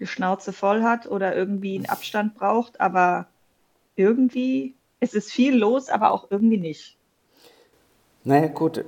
die 0.00 0.06
Schnauze 0.06 0.52
voll 0.52 0.82
hat 0.82 1.06
oder 1.06 1.34
irgendwie 1.34 1.76
einen 1.76 1.86
Abstand 1.86 2.34
braucht. 2.34 2.80
Aber 2.80 3.28
irgendwie, 3.94 4.74
es 4.98 5.14
ist 5.14 5.30
viel 5.30 5.56
los, 5.56 5.88
aber 5.88 6.10
auch 6.10 6.28
irgendwie 6.28 6.58
nicht. 6.58 6.98
Naja 8.26 8.48
gut, 8.48 8.78
äh, 8.78 8.84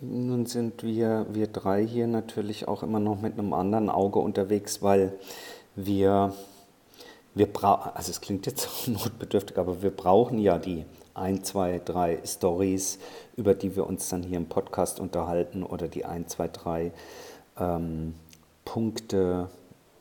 nun 0.00 0.44
sind 0.44 0.82
wir, 0.82 1.26
wir 1.30 1.46
drei 1.46 1.86
hier 1.86 2.08
natürlich 2.08 2.66
auch 2.66 2.82
immer 2.82 2.98
noch 2.98 3.22
mit 3.22 3.38
einem 3.38 3.52
anderen 3.52 3.88
Auge 3.88 4.18
unterwegs, 4.18 4.82
weil 4.82 5.12
wir, 5.76 6.34
wir 7.34 7.46
brauchen, 7.46 7.92
also 7.94 8.10
es 8.10 8.20
klingt 8.20 8.46
jetzt 8.46 8.68
notbedürftig, 8.88 9.56
aber 9.58 9.82
wir 9.82 9.90
brauchen 9.90 10.38
ja 10.38 10.58
die 10.58 10.84
ein, 11.14 11.44
zwei, 11.44 11.80
drei 11.84 12.18
Stories, 12.24 12.98
über 13.36 13.54
die 13.54 13.76
wir 13.76 13.86
uns 13.86 14.08
dann 14.08 14.22
hier 14.22 14.36
im 14.36 14.48
Podcast 14.48 15.00
unterhalten 15.00 15.62
oder 15.62 15.88
die 15.88 16.04
ein, 16.04 16.28
zwei, 16.28 16.48
drei 16.48 16.92
ähm, 17.58 18.14
Punkte, 18.64 19.48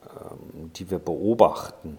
ähm, 0.03 0.71
die 0.73 0.89
wir 0.89 0.99
beobachten. 0.99 1.97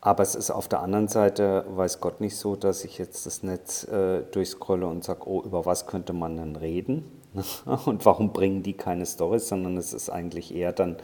Aber 0.00 0.22
es 0.22 0.34
ist 0.34 0.50
auf 0.50 0.68
der 0.68 0.80
anderen 0.80 1.08
Seite, 1.08 1.64
weiß 1.68 2.00
Gott 2.00 2.20
nicht 2.20 2.36
so, 2.36 2.54
dass 2.54 2.84
ich 2.84 2.98
jetzt 2.98 3.26
das 3.26 3.42
Netz 3.42 3.84
äh, 3.84 4.22
durchscrolle 4.30 4.86
und 4.86 5.02
sage, 5.02 5.28
oh, 5.28 5.42
über 5.42 5.66
was 5.66 5.86
könnte 5.86 6.12
man 6.12 6.36
denn 6.36 6.56
reden? 6.56 7.10
und 7.86 8.04
warum 8.04 8.32
bringen 8.32 8.62
die 8.62 8.74
keine 8.74 9.04
Stories, 9.06 9.48
sondern 9.48 9.76
es 9.76 9.92
ist 9.92 10.10
eigentlich 10.10 10.54
eher 10.54 10.72
dann 10.72 10.96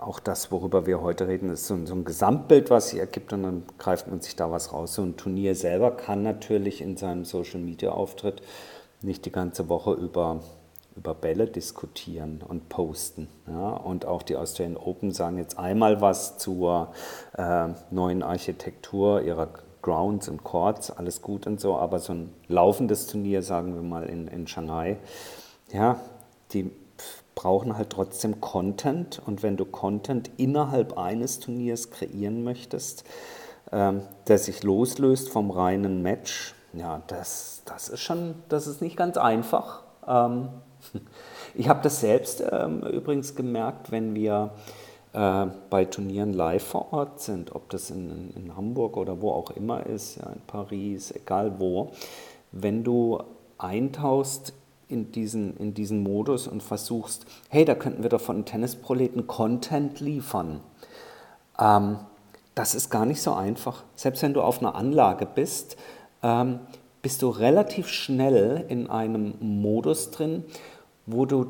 auch 0.00 0.20
das, 0.20 0.50
worüber 0.50 0.86
wir 0.86 1.00
heute 1.00 1.28
reden, 1.28 1.50
ist 1.50 1.66
so 1.66 1.74
ein, 1.74 1.86
so 1.86 1.94
ein, 1.94 2.04
Gesamtbild, 2.04 2.70
was 2.70 2.90
sich 2.90 3.00
ergibt 3.00 3.32
und 3.32 3.42
dann 3.42 3.62
greift 3.78 4.08
man 4.08 4.20
sich 4.20 4.36
da 4.36 4.50
was 4.50 4.72
raus. 4.72 4.94
So 4.94 5.02
ein 5.02 5.16
Turnier 5.16 5.54
selber 5.54 5.90
kann 5.90 6.22
natürlich 6.22 6.80
in 6.80 6.96
seinem 6.96 7.24
Social-Media-Auftritt 7.24 8.42
nicht 9.02 9.24
die 9.24 9.32
ganze 9.32 9.68
Woche 9.68 9.92
über, 9.92 10.40
über 10.96 11.14
Bälle 11.14 11.46
diskutieren 11.46 12.42
und 12.46 12.68
posten. 12.68 13.28
Ja? 13.46 13.70
Und 13.70 14.06
auch 14.06 14.22
die 14.22 14.36
Australian 14.36 14.76
Open 14.76 15.10
sagen 15.10 15.38
jetzt 15.38 15.58
einmal 15.58 16.00
was 16.00 16.38
zur 16.38 16.92
äh, 17.36 17.68
neuen 17.90 18.22
Architektur 18.22 19.22
ihrer 19.22 19.48
Grounds 19.82 20.28
und 20.28 20.44
Courts, 20.44 20.90
alles 20.90 21.22
gut 21.22 21.46
und 21.46 21.60
so, 21.60 21.76
aber 21.76 21.98
so 21.98 22.12
ein 22.12 22.32
laufendes 22.46 23.08
Turnier, 23.08 23.42
sagen 23.42 23.74
wir 23.74 23.82
mal 23.82 24.04
in, 24.04 24.28
in 24.28 24.46
Shanghai, 24.46 24.98
ja, 25.72 25.98
die 26.52 26.70
brauchen 27.34 27.76
halt 27.76 27.90
trotzdem 27.90 28.40
Content 28.40 29.20
und 29.24 29.42
wenn 29.42 29.56
du 29.56 29.64
Content 29.64 30.30
innerhalb 30.36 30.98
eines 30.98 31.40
Turniers 31.40 31.90
kreieren 31.90 32.44
möchtest, 32.44 33.04
ähm, 33.72 34.02
der 34.28 34.38
sich 34.38 34.62
loslöst 34.62 35.30
vom 35.30 35.50
reinen 35.50 36.02
Match, 36.02 36.54
ja, 36.72 37.02
das, 37.06 37.62
das 37.64 37.88
ist 37.88 38.00
schon, 38.00 38.34
das 38.48 38.66
ist 38.66 38.82
nicht 38.82 38.96
ganz 38.96 39.16
einfach. 39.16 39.82
Ähm, 40.06 40.48
ich 41.54 41.68
habe 41.68 41.82
das 41.82 42.00
selbst 42.00 42.42
ähm, 42.50 42.82
übrigens 42.82 43.34
gemerkt, 43.34 43.90
wenn 43.90 44.14
wir 44.14 44.52
äh, 45.12 45.46
bei 45.70 45.84
Turnieren 45.84 46.32
live 46.32 46.64
vor 46.64 46.92
Ort 46.92 47.20
sind, 47.20 47.54
ob 47.54 47.70
das 47.70 47.90
in, 47.90 48.32
in 48.34 48.56
Hamburg 48.56 48.96
oder 48.96 49.20
wo 49.20 49.30
auch 49.30 49.50
immer 49.50 49.84
ist, 49.86 50.16
ja, 50.16 50.30
in 50.30 50.40
Paris, 50.46 51.10
egal 51.12 51.58
wo, 51.58 51.92
wenn 52.52 52.84
du 52.84 53.22
eintauchst 53.58 54.54
in 54.92 55.10
diesen, 55.10 55.56
in 55.56 55.74
diesen 55.74 56.02
Modus 56.02 56.46
und 56.46 56.62
versuchst, 56.62 57.26
hey, 57.48 57.64
da 57.64 57.74
könnten 57.74 58.02
wir 58.02 58.10
doch 58.10 58.20
von 58.20 58.44
Tennisproleten 58.44 59.26
Content 59.26 60.00
liefern. 60.00 60.60
Ähm, 61.58 61.98
das 62.54 62.74
ist 62.74 62.90
gar 62.90 63.06
nicht 63.06 63.22
so 63.22 63.32
einfach. 63.32 63.84
Selbst 63.96 64.22
wenn 64.22 64.34
du 64.34 64.42
auf 64.42 64.60
einer 64.60 64.74
Anlage 64.74 65.26
bist, 65.26 65.76
ähm, 66.22 66.60
bist 67.00 67.22
du 67.22 67.30
relativ 67.30 67.88
schnell 67.88 68.64
in 68.68 68.88
einem 68.88 69.34
Modus 69.40 70.10
drin, 70.10 70.44
wo 71.06 71.26
du 71.26 71.46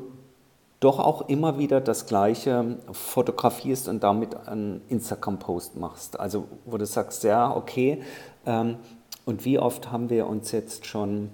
doch 0.79 0.99
auch 0.99 1.29
immer 1.29 1.57
wieder 1.57 1.79
das 1.79 2.07
Gleiche 2.07 2.77
fotografierst 2.91 3.87
und 3.87 4.03
damit 4.03 4.47
einen 4.47 4.81
Instagram-Post 4.89 5.77
machst. 5.77 6.19
Also 6.19 6.47
wo 6.65 6.77
du 6.77 6.85
sagst, 6.85 7.23
ja, 7.23 7.55
okay, 7.55 8.01
ähm, 8.45 8.77
und 9.25 9.45
wie 9.45 9.59
oft 9.59 9.91
haben 9.91 10.09
wir 10.09 10.27
uns 10.27 10.51
jetzt 10.51 10.85
schon 10.85 11.29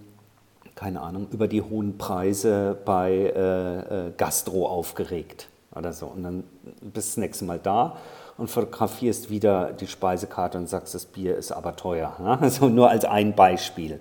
keine 0.80 1.02
Ahnung, 1.02 1.28
über 1.32 1.50
die 1.50 1.62
hohen 1.62 1.98
Preise 1.98 2.78
bei 2.86 3.12
äh, 3.12 4.08
äh, 4.08 4.12
Gastro 4.16 4.66
aufgeregt 4.66 5.50
oder 5.76 5.92
so. 5.92 6.06
Und 6.06 6.24
dann 6.24 6.44
bist 6.64 6.84
du 6.84 6.92
das 6.94 7.18
nächste 7.18 7.44
Mal 7.44 7.60
da 7.60 7.98
und 8.38 8.50
fotografierst 8.50 9.30
wieder 9.30 9.74
die 9.74 9.88
Speisekarte 9.88 10.58
und 10.58 10.70
sagst, 10.70 10.96
das 10.96 11.06
Bier 11.06 11.36
ist 11.36 11.52
aber 11.52 11.76
teuer. 11.76 12.16
Ne? 12.20 12.40
Also 12.42 12.70
nur 12.70 12.90
als 12.90 13.04
ein 13.04 13.36
Beispiel. 13.36 14.00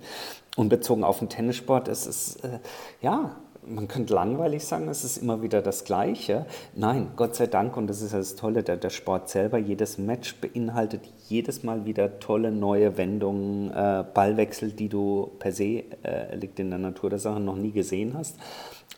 Und 0.55 0.69
bezogen 0.69 1.03
auf 1.03 1.19
den 1.19 1.27
Tennissport 1.27 1.89
ist 1.89 2.05
es, 2.05 2.37
äh, 2.37 2.59
ja, 3.01 3.35
man 3.67 3.89
könnte 3.89 4.13
langweilig 4.13 4.63
sagen, 4.63 4.87
es 4.87 5.03
ist 5.03 5.17
immer 5.17 5.41
wieder 5.41 5.61
das 5.61 5.83
Gleiche. 5.83 6.45
Nein, 6.75 7.11
Gott 7.17 7.35
sei 7.35 7.47
Dank, 7.47 7.75
und 7.75 7.87
das 7.87 8.01
ist 8.01 8.13
das 8.13 8.37
Tolle, 8.37 8.63
der, 8.63 8.77
der 8.77 8.89
Sport 8.89 9.27
selber, 9.27 9.57
jedes 9.57 9.97
Match 9.97 10.39
beinhaltet 10.39 11.01
jedes 11.29 11.63
Mal 11.63 11.85
wieder 11.85 12.19
tolle 12.19 12.51
neue 12.51 12.97
Wendungen, 12.97 13.71
äh, 13.71 14.03
Ballwechsel, 14.13 14.71
die 14.71 14.89
du 14.89 15.31
per 15.39 15.51
se, 15.51 15.83
äh, 16.03 16.35
liegt 16.35 16.59
in 16.59 16.69
der 16.69 16.79
Natur 16.79 17.09
der 17.09 17.19
Sache, 17.19 17.39
noch 17.39 17.55
nie 17.55 17.71
gesehen 17.71 18.13
hast. 18.15 18.37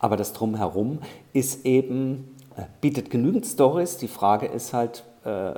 Aber 0.00 0.16
das 0.16 0.32
Drumherum 0.32 0.98
ist 1.32 1.64
eben, 1.64 2.36
äh, 2.56 2.62
bietet 2.80 3.10
genügend 3.10 3.46
Stories. 3.46 3.96
Die 3.98 4.08
Frage 4.08 4.46
ist 4.46 4.72
halt, 4.72 5.04
äh, 5.24 5.52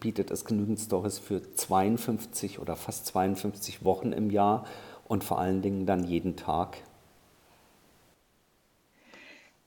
bietet 0.00 0.30
es 0.30 0.44
genügend 0.44 0.80
Stories 0.80 1.18
für 1.18 1.42
52 1.54 2.58
oder 2.58 2.76
fast 2.76 3.06
52 3.06 3.84
Wochen 3.84 4.12
im 4.12 4.30
Jahr 4.30 4.64
und 5.06 5.24
vor 5.24 5.38
allen 5.38 5.62
Dingen 5.62 5.84
dann 5.84 6.04
jeden 6.04 6.36
Tag. 6.36 6.78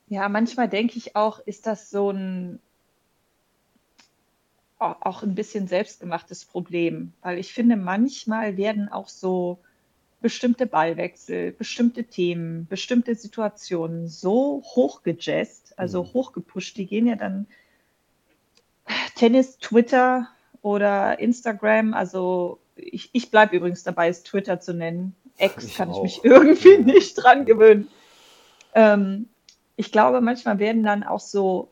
Ja, 0.09 0.29
manchmal 0.29 0.69
denke 0.69 0.97
ich 0.97 1.15
auch, 1.15 1.39
ist 1.39 1.67
das 1.67 1.89
so 1.89 2.11
ein 2.11 2.59
auch 4.79 5.23
ein 5.23 5.35
bisschen 5.35 5.67
selbstgemachtes 5.67 6.45
Problem, 6.45 7.13
weil 7.21 7.39
ich 7.39 7.53
finde, 7.53 7.75
manchmal 7.75 8.57
werden 8.57 8.89
auch 8.89 9.07
so 9.07 9.59
bestimmte 10.21 10.65
Ballwechsel, 10.65 11.51
bestimmte 11.51 12.03
Themen, 12.03 12.67
bestimmte 12.67 13.15
Situationen 13.15 14.07
so 14.07 14.63
hochgejazzt, 14.63 15.77
also 15.77 16.03
mhm. 16.03 16.13
hochgepusht, 16.13 16.77
die 16.77 16.85
gehen 16.85 17.07
ja 17.07 17.15
dann 17.15 17.47
Tennis, 19.15 19.57
Twitter 19.57 20.27
oder 20.61 21.19
Instagram, 21.19 21.93
also 21.93 22.59
ich, 22.75 23.09
ich 23.13 23.31
bleibe 23.31 23.55
übrigens 23.55 23.83
dabei, 23.83 24.09
es 24.09 24.23
Twitter 24.23 24.59
zu 24.59 24.73
nennen. 24.73 25.15
X 25.37 25.63
ich 25.65 25.75
kann 25.75 25.89
auch. 25.89 26.03
ich 26.05 26.23
mich 26.23 26.25
irgendwie 26.25 26.77
nicht 26.77 27.15
dran 27.15 27.45
gewöhnen. 27.45 27.87
Ähm, 28.73 29.29
ich 29.75 29.91
glaube, 29.91 30.21
manchmal 30.21 30.59
werden 30.59 30.83
dann 30.83 31.03
auch 31.03 31.19
so 31.19 31.69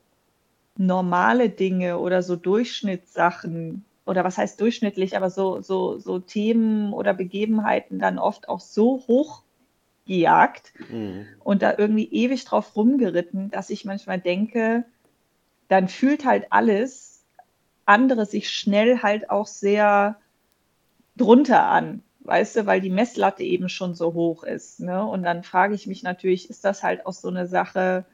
normale 0.78 1.50
Dinge 1.50 2.00
oder 2.00 2.22
so 2.22 2.36
Durchschnittssachen 2.36 3.86
oder 4.06 4.24
was 4.24 4.38
heißt 4.38 4.60
durchschnittlich, 4.62 5.18
aber 5.18 5.30
so, 5.30 5.62
so, 5.62 5.98
so 5.98 6.20
Themen 6.20 6.94
oder 6.94 7.14
Begebenheiten 7.14 8.00
dann 8.00 8.20
oft 8.20 8.50
auch 8.50 8.60
so 8.60 9.04
hoch 9.08 9.44
gejagt 10.06 10.74
mhm. 10.90 11.26
und 11.44 11.62
da 11.62 11.74
irgendwie 11.78 12.12
ewig 12.12 12.46
drauf 12.46 12.76
rumgeritten, 12.76 13.50
dass 13.50 13.70
ich 13.72 13.86
manchmal 13.86 14.20
denke, 14.20 14.86
dann 15.68 15.88
fühlt 15.88 16.26
halt 16.26 16.48
alles 16.52 17.24
andere 17.86 18.26
sich 18.26 18.50
schnell 18.50 19.02
halt 19.02 19.30
auch 19.30 19.48
sehr 19.48 20.18
drunter 21.18 21.66
an, 21.66 22.04
weißt 22.22 22.58
du, 22.58 22.66
weil 22.66 22.82
die 22.82 22.90
Messlatte 22.90 23.44
eben 23.44 23.70
schon 23.70 23.96
so 23.96 24.14
hoch 24.14 24.44
ist. 24.44 24.80
Ne? 24.80 25.04
Und 25.04 25.24
dann 25.24 25.44
frage 25.44 25.74
ich 25.76 25.88
mich 25.88 26.04
natürlich, 26.04 26.50
ist 26.50 26.66
das 26.66 26.84
halt 26.84 27.06
auch 27.06 27.14
so 27.14 27.30
eine 27.30 27.48
Sache, 27.48 28.06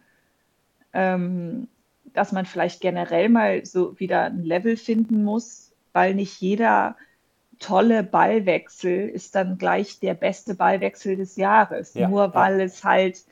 ähm, 0.93 1.67
dass 2.13 2.31
man 2.31 2.45
vielleicht 2.45 2.81
generell 2.81 3.29
mal 3.29 3.65
so 3.65 3.99
wieder 3.99 4.25
ein 4.25 4.43
Level 4.43 4.77
finden 4.77 5.23
muss, 5.23 5.71
weil 5.93 6.15
nicht 6.15 6.39
jeder 6.41 6.95
tolle 7.59 8.03
Ballwechsel 8.03 9.07
ist 9.07 9.35
dann 9.35 9.57
gleich 9.57 9.99
der 9.99 10.15
beste 10.15 10.55
Ballwechsel 10.55 11.15
des 11.15 11.35
Jahres, 11.35 11.93
ja, 11.93 12.09
nur 12.09 12.33
weil 12.33 12.59
ja. 12.59 12.65
es 12.65 12.83
halt, 12.83 13.23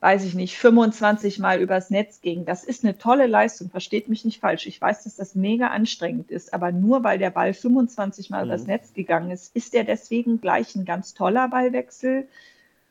weiß 0.00 0.24
ich 0.24 0.34
nicht, 0.34 0.56
25 0.56 1.40
Mal 1.40 1.60
übers 1.60 1.90
Netz 1.90 2.20
ging. 2.20 2.44
Das 2.44 2.62
ist 2.62 2.84
eine 2.84 2.96
tolle 2.96 3.26
Leistung, 3.26 3.70
versteht 3.70 4.08
mich 4.08 4.24
nicht 4.24 4.40
falsch. 4.40 4.66
Ich 4.66 4.80
weiß, 4.80 5.04
dass 5.04 5.16
das 5.16 5.34
mega 5.34 5.68
anstrengend 5.68 6.30
ist, 6.30 6.54
aber 6.54 6.70
nur 6.70 7.02
weil 7.02 7.18
der 7.18 7.30
Ball 7.30 7.52
25 7.52 8.30
Mal 8.30 8.44
mhm. 8.44 8.50
übers 8.50 8.66
Netz 8.66 8.94
gegangen 8.94 9.30
ist, 9.30 9.54
ist 9.56 9.74
der 9.74 9.84
deswegen 9.84 10.40
gleich 10.40 10.76
ein 10.76 10.84
ganz 10.84 11.14
toller 11.14 11.48
Ballwechsel 11.48 12.28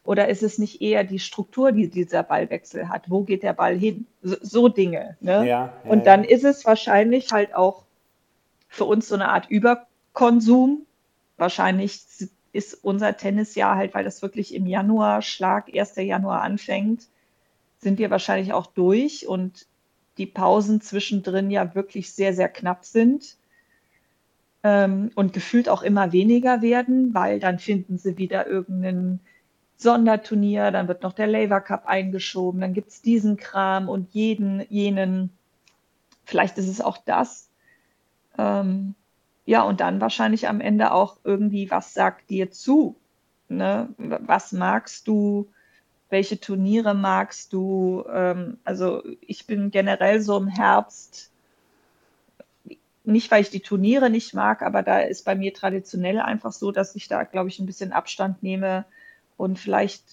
oder 0.05 0.27
ist 0.27 0.43
es 0.43 0.57
nicht 0.57 0.81
eher 0.81 1.03
die 1.03 1.19
Struktur, 1.19 1.71
die 1.71 1.89
dieser 1.89 2.23
Ballwechsel 2.23 2.89
hat? 2.89 3.09
Wo 3.09 3.23
geht 3.23 3.43
der 3.43 3.53
Ball 3.53 3.77
hin? 3.77 4.05
So, 4.21 4.35
so 4.41 4.67
Dinge. 4.67 5.17
Ne? 5.21 5.31
Ja, 5.31 5.43
ja, 5.43 5.73
und 5.85 6.05
dann 6.05 6.23
ja. 6.23 6.29
ist 6.29 6.43
es 6.43 6.65
wahrscheinlich 6.65 7.31
halt 7.31 7.55
auch 7.55 7.83
für 8.67 8.85
uns 8.85 9.07
so 9.07 9.15
eine 9.15 9.29
Art 9.29 9.49
Überkonsum. 9.49 10.85
Wahrscheinlich 11.37 12.01
ist 12.51 12.83
unser 12.83 13.15
Tennisjahr 13.15 13.77
halt, 13.77 13.93
weil 13.93 14.03
das 14.03 14.21
wirklich 14.21 14.53
im 14.53 14.67
Januar, 14.67 15.21
Schlag 15.21 15.73
1. 15.73 15.95
Januar 15.95 16.41
anfängt, 16.41 17.07
sind 17.79 17.97
wir 17.97 18.11
wahrscheinlich 18.11 18.53
auch 18.53 18.67
durch 18.67 19.27
und 19.27 19.67
die 20.17 20.25
Pausen 20.25 20.81
zwischendrin 20.81 21.49
ja 21.49 21.75
wirklich 21.75 22.13
sehr, 22.13 22.33
sehr 22.33 22.49
knapp 22.49 22.85
sind 22.85 23.35
ähm, 24.63 25.11
und 25.15 25.33
gefühlt 25.33 25.69
auch 25.69 25.81
immer 25.81 26.11
weniger 26.11 26.61
werden, 26.61 27.13
weil 27.13 27.39
dann 27.39 27.57
finden 27.57 27.97
sie 27.97 28.17
wieder 28.17 28.47
irgendeinen 28.47 29.19
Sonderturnier, 29.83 30.71
dann 30.71 30.87
wird 30.87 31.03
noch 31.03 31.13
der 31.13 31.27
Labour 31.27 31.61
Cup 31.61 31.85
eingeschoben, 31.85 32.61
dann 32.61 32.73
gibt 32.73 32.89
es 32.89 33.01
diesen 33.01 33.37
Kram 33.37 33.89
und 33.89 34.13
jeden, 34.13 34.65
jenen. 34.69 35.29
Vielleicht 36.25 36.57
ist 36.57 36.67
es 36.67 36.81
auch 36.81 36.97
das. 36.97 37.49
Ähm, 38.37 38.95
ja, 39.45 39.61
und 39.63 39.81
dann 39.81 40.01
wahrscheinlich 40.01 40.47
am 40.47 40.61
Ende 40.61 40.91
auch 40.91 41.17
irgendwie, 41.23 41.69
was 41.69 41.93
sagt 41.93 42.29
dir 42.29 42.49
zu? 42.49 42.95
Ne? 43.49 43.89
Was 43.97 44.53
magst 44.53 45.07
du? 45.07 45.49
Welche 46.09 46.39
Turniere 46.39 46.93
magst 46.93 47.53
du? 47.53 48.05
Ähm, 48.11 48.57
also 48.63 49.03
ich 49.21 49.45
bin 49.47 49.69
generell 49.69 50.21
so 50.21 50.37
im 50.37 50.47
Herbst, 50.47 51.31
nicht 53.03 53.29
weil 53.31 53.41
ich 53.41 53.49
die 53.49 53.59
Turniere 53.59 54.09
nicht 54.09 54.33
mag, 54.33 54.61
aber 54.61 54.81
da 54.81 54.99
ist 54.99 55.25
bei 55.25 55.35
mir 55.35 55.53
traditionell 55.53 56.19
einfach 56.19 56.53
so, 56.53 56.71
dass 56.71 56.95
ich 56.95 57.07
da, 57.07 57.23
glaube 57.23 57.49
ich, 57.49 57.59
ein 57.59 57.65
bisschen 57.65 57.91
Abstand 57.91 58.41
nehme 58.43 58.85
und 59.37 59.59
vielleicht 59.59 60.03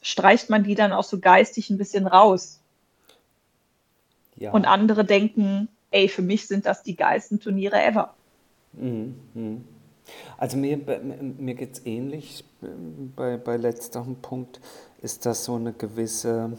streicht 0.00 0.50
man 0.50 0.64
die 0.64 0.74
dann 0.74 0.92
auch 0.92 1.04
so 1.04 1.18
geistig 1.18 1.70
ein 1.70 1.78
bisschen 1.78 2.06
raus. 2.06 2.60
Ja. 4.36 4.52
Und 4.52 4.64
andere 4.64 5.04
denken, 5.04 5.68
ey, 5.90 6.08
für 6.08 6.22
mich 6.22 6.48
sind 6.48 6.66
das 6.66 6.82
die 6.82 6.96
geilsten 6.96 7.40
Turniere 7.40 7.82
ever. 7.82 8.14
Mhm, 8.72 9.14
mhm. 9.34 9.64
Also 10.36 10.56
mir, 10.56 10.78
mir 10.78 11.54
geht 11.54 11.74
es 11.74 11.86
ähnlich. 11.86 12.44
Bei, 13.14 13.36
bei 13.36 13.56
letzterem 13.56 14.16
Punkt 14.16 14.60
ist, 15.00 15.26
dass 15.26 15.44
so 15.44 15.54
eine 15.54 15.72
gewisse 15.72 16.58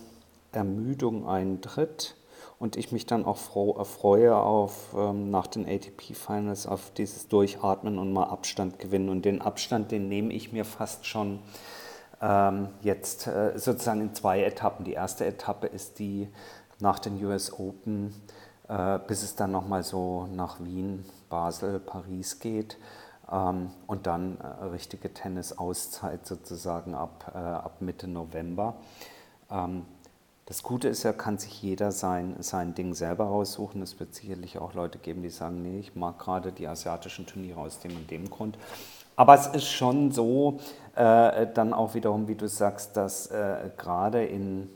Ermüdung 0.52 1.28
eintritt 1.28 2.16
und 2.64 2.78
ich 2.78 2.94
mich 2.94 3.06
dann 3.06 3.26
auch 3.26 3.36
froh, 3.36 3.76
erfreue 3.78 4.38
auf 4.38 4.96
ähm, 4.98 5.30
nach 5.30 5.48
den 5.48 5.68
ATP 5.68 6.14
Finals 6.14 6.66
auf 6.66 6.92
dieses 6.92 7.28
Durchatmen 7.28 8.00
und 8.00 8.14
mal 8.14 8.24
Abstand 8.24 8.80
gewinnen. 8.80 9.10
Und 9.10 9.26
den 9.26 9.42
Abstand, 9.42 9.92
den 9.92 10.08
nehme 10.08 10.32
ich 10.32 10.54
mir 10.54 10.64
fast 10.64 11.06
schon 11.06 11.40
ähm, 12.22 12.70
jetzt 12.82 13.28
äh, 13.28 13.60
sozusagen 13.60 14.00
in 14.00 14.16
zwei 14.16 14.46
Etappen. 14.46 14.86
Die 14.86 14.94
erste 14.94 15.26
Etappe 15.26 15.68
ist 15.68 16.00
die 16.00 16.30
nach 16.80 17.00
den 17.00 17.22
US 17.26 17.52
Open, 17.52 18.16
äh, 18.70 18.98
bis 19.08 19.24
es 19.24 19.36
dann 19.36 19.52
nochmal 19.52 19.84
so 19.84 20.30
nach 20.34 20.62
Wien, 20.62 21.04
Basel, 21.28 21.82
Paris 21.82 22.40
geht. 22.40 22.78
Ähm, 23.30 23.72
und 23.88 24.08
dann 24.08 24.38
äh, 24.38 24.64
richtige 24.68 25.14
Tennis-Auszeit 25.14 26.26
sozusagen 26.26 26.96
ab, 26.96 27.30
äh, 27.36 27.40
ab 27.40 27.82
Mitte 27.82 28.08
November. 28.08 28.76
Das 30.46 30.62
Gute 30.62 30.90
ist 30.90 31.04
ja, 31.04 31.14
kann 31.14 31.38
sich 31.38 31.62
jeder 31.62 31.92
sein, 31.94 32.36
sein 32.40 32.76
Ding 32.76 32.94
selber 32.94 33.26
raussuchen. 33.26 33.82
Es 33.82 34.00
wird 34.00 34.14
sicherlich 34.14 34.58
auch 34.58 34.74
Leute 34.74 34.98
geben, 34.98 35.24
die 35.24 35.30
sagen, 35.30 35.62
nee, 35.62 35.80
ich 35.80 35.96
mag 35.96 36.20
gerade 36.20 36.52
die 36.52 36.68
asiatischen 36.68 37.26
Turniere 37.26 37.62
aus 37.62 37.80
dem 37.80 37.96
und 37.96 38.12
dem 38.12 38.30
Grund. 38.30 38.58
Aber 39.16 39.36
es 39.36 39.48
ist 39.48 39.70
schon 39.70 40.12
so, 40.12 40.60
äh, 40.96 41.48
dann 41.54 41.74
auch 41.74 41.94
wiederum, 41.94 42.28
wie 42.28 42.36
du 42.36 42.48
sagst, 42.48 42.98
dass 42.98 43.28
äh, 43.28 43.70
gerade 43.78 44.26
in, 44.26 44.70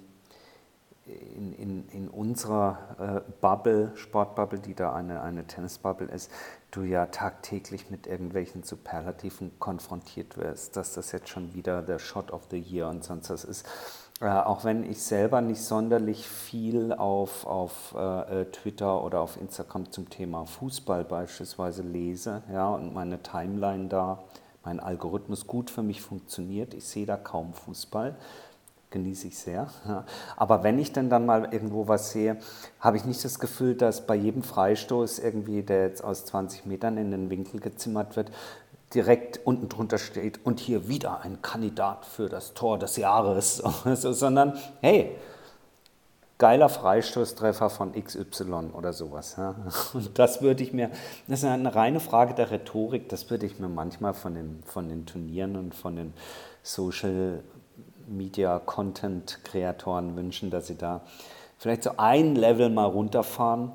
in, 1.05 1.53
in, 1.53 1.89
in 1.89 2.07
unserer 2.07 3.23
äh, 3.27 3.31
Bubble, 3.41 3.91
Sportbubble, 3.95 4.59
die 4.59 4.73
da 4.73 4.93
eine, 4.93 5.21
eine 5.21 5.47
Tennisbubble 5.47 6.07
ist, 6.07 6.31
du 6.71 6.83
ja 6.83 7.07
tagtäglich 7.07 7.89
mit 7.89 8.07
irgendwelchen 8.07 8.63
Superlativen 8.63 9.51
konfrontiert 9.59 10.37
wirst, 10.37 10.77
dass 10.77 10.93
das 10.93 11.11
jetzt 11.11 11.29
schon 11.29 11.53
wieder 11.53 11.81
der 11.81 11.99
Shot 11.99 12.31
of 12.31 12.43
the 12.51 12.59
Year 12.59 12.87
und 12.87 13.03
sonst 13.03 13.29
was 13.29 13.43
ist. 13.43 13.65
Äh, 14.19 14.25
auch 14.25 14.63
wenn 14.63 14.83
ich 14.89 15.01
selber 15.03 15.41
nicht 15.41 15.61
sonderlich 15.61 16.27
viel 16.27 16.91
auf, 16.91 17.45
auf 17.45 17.93
äh, 17.95 18.45
Twitter 18.45 19.03
oder 19.03 19.21
auf 19.21 19.39
Instagram 19.39 19.91
zum 19.91 20.09
Thema 20.09 20.45
Fußball 20.45 21.03
beispielsweise 21.03 21.83
lese 21.83 22.41
ja, 22.51 22.67
und 22.69 22.95
meine 22.95 23.21
Timeline 23.21 23.89
da, 23.89 24.23
mein 24.63 24.79
Algorithmus 24.79 25.45
gut 25.45 25.69
für 25.69 25.83
mich 25.83 26.01
funktioniert, 26.01 26.73
ich 26.73 26.85
sehe 26.85 27.05
da 27.05 27.15
kaum 27.15 27.53
Fußball, 27.53 28.15
genieße 28.89 29.27
ich 29.27 29.37
sehr. 29.37 29.67
Aber 30.35 30.63
wenn 30.63 30.79
ich 30.79 30.93
dann, 30.93 31.11
dann 31.11 31.27
mal 31.27 31.53
irgendwo 31.53 31.87
was 31.87 32.11
sehe, 32.11 32.37
habe 32.79 32.97
ich 32.97 33.05
nicht 33.05 33.23
das 33.23 33.37
Gefühl, 33.37 33.75
dass 33.75 34.07
bei 34.07 34.15
jedem 34.15 34.41
Freistoß 34.41 35.19
irgendwie, 35.19 35.61
der 35.61 35.83
jetzt 35.83 36.03
aus 36.03 36.25
20 36.25 36.65
Metern 36.65 36.97
in 36.97 37.11
den 37.11 37.29
Winkel 37.29 37.59
gezimmert 37.59 38.15
wird, 38.15 38.31
direkt 38.93 39.45
unten 39.45 39.69
drunter 39.69 39.97
steht 39.97 40.45
und 40.45 40.59
hier 40.59 40.87
wieder 40.87 41.21
ein 41.21 41.41
Kandidat 41.41 42.05
für 42.05 42.29
das 42.29 42.53
Tor 42.53 42.79
des 42.79 42.95
Jahres, 42.95 43.57
sondern 43.83 44.57
hey, 44.81 45.15
geiler 46.37 46.69
Freistoßtreffer 46.69 47.69
von 47.69 47.93
XY 47.93 48.71
oder 48.73 48.93
sowas. 48.93 49.35
Ja. 49.37 49.55
Und 49.93 50.17
das 50.17 50.41
würde 50.41 50.63
ich 50.63 50.71
mir, 50.71 50.89
das 51.27 51.39
ist 51.39 51.45
eine 51.45 51.75
reine 51.75 51.99
Frage 51.99 52.33
der 52.33 52.51
Rhetorik, 52.51 53.09
das 53.09 53.29
würde 53.29 53.45
ich 53.45 53.59
mir 53.59 53.67
manchmal 53.67 54.13
von 54.13 54.35
den, 54.35 54.63
von 54.65 54.87
den 54.87 55.05
Turnieren 55.05 55.55
und 55.55 55.75
von 55.75 55.95
den 55.95 56.13
Social 56.63 57.43
Media 58.07 58.59
Content 58.59 59.39
Kreatoren 59.43 60.15
wünschen, 60.15 60.49
dass 60.49 60.67
sie 60.67 60.77
da 60.77 61.01
vielleicht 61.57 61.83
so 61.83 61.91
ein 61.97 62.35
Level 62.35 62.69
mal 62.69 62.85
runterfahren 62.85 63.71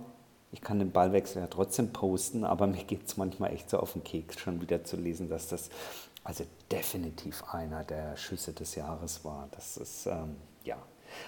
ich 0.53 0.61
kann 0.61 0.79
den 0.79 0.93
Ballwechsel 0.93 1.43
ja 1.43 1.49
trotzdem 1.49 1.93
posten, 1.93 2.45
aber 2.45 2.67
mir 2.67 2.85
geht 2.85 3.07
es 3.07 3.17
manchmal 3.17 3.53
echt 3.53 3.71
so 3.71 3.79
auf 3.79 3.95
den 3.95 4.05
Keks, 4.05 4.39
schon 4.39 4.61
wieder 4.61 4.85
zu 4.85 4.97
lesen, 4.97 5.29
dass 5.29 5.49
das 5.49 5.71
also 6.25 6.45
definitiv 6.71 7.43
einer 7.53 7.83
der 7.85 8.17
Schüsse 8.17 8.53
des 8.53 8.75
Jahres 8.75 9.25
war. 9.25 9.49
Das 9.53 9.77
ist, 9.77 10.07
ähm, 10.07 10.37
ja, 10.63 10.77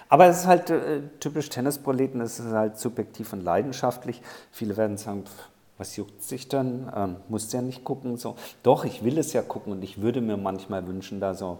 Aber 0.09 0.27
es 0.27 0.39
ist 0.41 0.47
halt 0.47 0.69
äh, 0.69 1.01
typisch 1.19 1.49
Tennisproleten, 1.49 2.21
es 2.21 2.39
ist 2.39 2.51
halt 2.51 2.77
subjektiv 2.79 3.33
und 3.33 3.43
leidenschaftlich. 3.43 4.21
Viele 4.51 4.77
werden 4.77 4.97
sagen, 4.97 5.25
pff, 5.25 5.49
was 5.77 5.95
juckt 5.97 6.23
sich 6.23 6.47
dann? 6.47 6.91
Ähm, 6.95 7.15
musst 7.27 7.51
ja 7.51 7.61
nicht 7.61 7.83
gucken. 7.83 8.17
So. 8.17 8.35
Doch, 8.63 8.85
ich 8.85 9.03
will 9.03 9.17
es 9.17 9.33
ja 9.33 9.41
gucken 9.41 9.73
und 9.73 9.83
ich 9.83 10.01
würde 10.01 10.21
mir 10.21 10.37
manchmal 10.37 10.87
wünschen, 10.87 11.19
da 11.19 11.33
so 11.33 11.59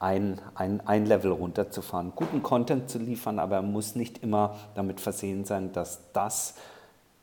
ein, 0.00 0.40
ein, 0.56 0.80
ein 0.84 1.06
Level 1.06 1.30
runterzufahren, 1.30 2.12
guten 2.16 2.42
Content 2.42 2.90
zu 2.90 2.98
liefern, 2.98 3.38
aber 3.38 3.56
er 3.56 3.62
muss 3.62 3.94
nicht 3.94 4.18
immer 4.18 4.56
damit 4.74 5.00
versehen 5.00 5.44
sein, 5.44 5.72
dass 5.72 6.00
das 6.12 6.54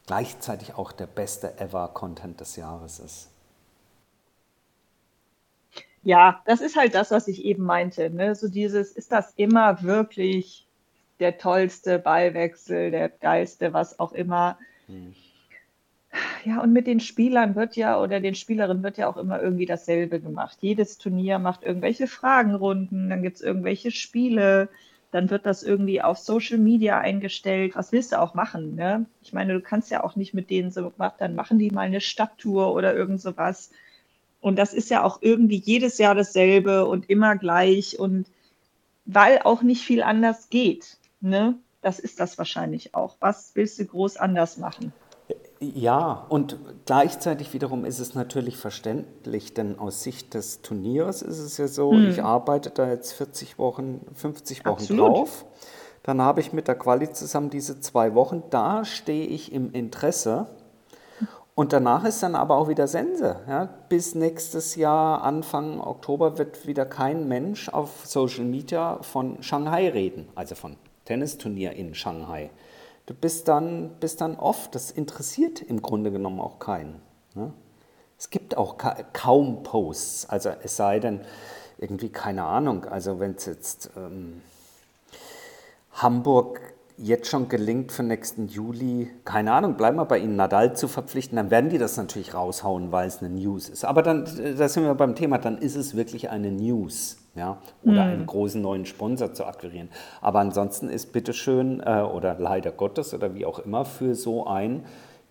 gleichzeitig 0.10 0.74
auch 0.74 0.92
der 0.92 1.06
beste 1.06 1.60
ever 1.60 1.88
Content 1.90 2.42
des 2.42 2.56
Jahres 2.56 2.98
ist. 2.98 3.30
Ja, 6.02 6.42
das 6.48 6.62
ist 6.62 6.76
halt 6.76 6.96
das, 6.96 7.12
was 7.12 7.28
ich 7.28 7.46
eben 7.46 7.64
meinte. 7.64 8.10
Ne? 8.10 8.34
So 8.34 8.48
dieses, 8.48 8.92
ist 8.92 9.12
das 9.12 9.32
immer 9.36 9.84
wirklich 9.84 10.66
der 11.20 11.38
tollste 11.38 12.00
Ballwechsel, 12.00 12.90
der 12.90 13.10
geilste, 13.10 13.72
was 13.72 14.00
auch 14.00 14.14
immer. 14.14 14.58
Hm. 14.88 15.14
Ja, 16.44 16.64
und 16.64 16.74
mit 16.74 16.88
den 16.88 17.02
Spielern 17.02 17.54
wird 17.54 17.76
ja 17.76 18.02
oder 18.02 18.20
den 18.20 18.34
Spielerinnen 18.34 18.82
wird 18.82 18.98
ja 18.98 19.08
auch 19.08 19.18
immer 19.18 19.40
irgendwie 19.40 19.68
dasselbe 19.68 20.20
gemacht. 20.20 20.58
Jedes 20.62 20.98
Turnier 20.98 21.38
macht 21.38 21.62
irgendwelche 21.62 22.08
Fragenrunden, 22.08 23.12
dann 23.12 23.22
gibt 23.22 23.36
es 23.36 23.44
irgendwelche 23.44 23.92
Spiele, 23.92 24.70
dann 25.12 25.30
wird 25.30 25.46
das 25.46 25.64
irgendwie 25.64 26.02
auf 26.02 26.18
Social 26.18 26.58
Media 26.58 27.00
eingestellt. 27.00 27.76
Was 27.76 27.92
willst 27.92 28.12
du 28.12 28.20
auch 28.20 28.34
machen? 28.34 28.76
Ne? 28.76 29.06
Ich 29.22 29.34
meine, 29.34 29.54
du 29.54 29.62
kannst 29.62 29.90
ja 29.90 30.04
auch 30.04 30.16
nicht 30.16 30.34
mit 30.34 30.50
denen 30.50 30.72
so, 30.72 30.92
dann 31.18 31.36
machen 31.36 31.58
die 31.58 31.72
mal 31.72 31.82
eine 31.82 32.02
Stadttour 32.02 32.74
oder 32.74 32.96
irgend 32.96 33.22
sowas. 33.22 33.72
Und 34.42 34.58
das 34.58 34.74
ist 34.74 34.90
ja 34.90 35.04
auch 35.04 35.20
irgendwie 35.22 35.58
jedes 35.58 35.98
Jahr 35.98 36.16
dasselbe 36.16 36.86
und 36.86 37.10
immer 37.10 37.36
gleich 37.36 38.00
und 38.00 38.28
weil 39.06 39.40
auch 39.40 39.64
nicht 39.64 39.84
viel 39.84 40.04
anders 40.04 40.50
geht. 40.50 40.98
Ne? 41.22 41.58
Das 41.82 42.00
ist 42.00 42.20
das 42.20 42.38
wahrscheinlich 42.38 42.94
auch. 42.94 43.18
Was 43.20 43.52
willst 43.56 43.80
du 43.80 43.86
groß 43.86 44.18
anders 44.18 44.58
machen? 44.58 44.94
Ja, 45.62 46.26
und 46.30 46.58
gleichzeitig 46.86 47.54
wiederum 47.54 47.84
ist 47.84 48.00
es 48.00 48.16
natürlich 48.16 48.56
verständlich, 48.56 49.54
denn 49.54 49.78
aus 49.78 50.04
Sicht 50.04 50.34
des 50.34 50.62
Turniers 50.62 51.22
ist 51.22 51.40
es 51.40 51.58
ja 51.58 51.68
so, 51.68 51.92
hm. 51.92 52.10
ich 52.10 52.24
arbeite 52.24 52.70
da 52.70 52.88
jetzt 52.90 53.12
40 53.14 53.60
Wochen, 53.60 54.00
50 54.14 54.66
Wochen 54.66 54.82
Absolut. 54.82 55.08
drauf. 55.10 55.46
Dann 56.04 56.22
habe 56.22 56.40
ich 56.40 56.54
mit 56.54 56.70
der 56.70 56.76
Quali 56.76 57.12
zusammen 57.12 57.50
diese 57.50 57.82
zwei 57.82 58.16
Wochen. 58.16 58.44
Da 58.50 58.86
stehe 58.86 59.28
ich 59.28 59.52
im 59.52 59.74
Interesse 59.74 60.48
und 61.60 61.74
danach 61.74 62.06
ist 62.06 62.24
dann 62.24 62.36
aber 62.36 62.56
auch 62.56 62.70
wieder 62.70 62.88
Sense. 62.88 63.36
Ja? 63.46 63.68
Bis 63.90 64.16
nächstes 64.16 64.78
Jahr, 64.78 65.24
Anfang 65.24 65.82
Oktober, 65.82 66.38
wird 66.38 66.68
wieder 66.68 66.86
kein 66.86 67.28
Mensch 67.28 67.68
auf 67.68 68.06
Social 68.06 68.46
Media 68.46 69.00
von 69.02 69.44
Shanghai 69.44 69.90
reden, 69.90 70.30
also 70.36 70.56
von 70.56 70.78
Tennisturnier 71.04 71.74
in 71.74 71.94
Shanghai. 71.96 72.50
Du 73.10 73.16
bist 73.16 73.48
dann, 73.48 73.90
bist 74.00 74.22
dann 74.22 74.36
oft, 74.36 74.76
das 74.76 74.92
interessiert 74.92 75.64
im 75.64 75.82
Grunde 75.82 76.12
genommen 76.12 76.40
auch 76.40 76.60
keinen. 76.60 77.02
Ne? 77.34 77.52
Es 78.20 78.30
gibt 78.30 78.56
auch 78.56 78.78
ka 78.78 78.98
kaum 79.14 79.64
Posts, 79.64 80.30
also 80.30 80.52
es 80.62 80.76
sei 80.76 81.00
denn, 81.00 81.22
irgendwie 81.80 82.10
keine 82.10 82.44
Ahnung, 82.44 82.86
also 82.86 83.20
wenn 83.20 83.32
es 83.32 83.48
jetzt 83.48 83.90
ähm, 83.98 84.44
Hamburg 85.94 86.62
jetzt 86.98 87.28
schon 87.28 87.50
gelingt 87.50 87.92
für 87.92 88.04
nächsten 88.04 88.48
Juli, 88.48 89.10
keine 89.26 89.54
Ahnung, 89.54 89.76
bleiben 89.76 89.98
wir 89.98 90.06
bei 90.06 90.20
Ihnen, 90.20 90.36
Nadal 90.36 90.76
zu 90.76 90.88
verpflichten, 90.88 91.36
dann 91.38 91.50
werden 91.50 91.72
die 91.72 91.80
das 91.80 91.98
natürlich 91.98 92.36
raushauen, 92.36 92.92
weil 92.92 93.08
es 93.08 93.24
eine 93.24 93.30
News 93.32 93.70
ist. 93.70 93.86
Aber 93.86 94.04
dann, 94.04 94.26
da 94.56 94.70
sind 94.70 94.84
wir 94.84 94.94
beim 94.94 95.16
Thema, 95.16 95.40
dann 95.40 95.58
ist 95.58 95.76
es 95.76 95.96
wirklich 95.96 96.30
eine 96.30 96.52
News. 96.52 97.18
Ja, 97.36 97.58
oder 97.84 98.06
mhm. 98.06 98.12
einen 98.12 98.26
großen 98.26 98.62
neuen 98.62 98.86
Sponsor 98.86 99.34
zu 99.34 99.46
akquirieren. 99.46 99.90
Aber 100.20 100.40
ansonsten 100.40 100.90
ist 100.90 101.14
bitteschön 101.14 101.80
äh, 101.80 102.02
oder 102.02 102.36
leider 102.40 102.72
Gottes 102.72 103.14
oder 103.14 103.36
wie 103.36 103.46
auch 103.46 103.60
immer 103.60 103.86
für 103.86 104.16
so 104.16 104.48
ein, 104.48 104.84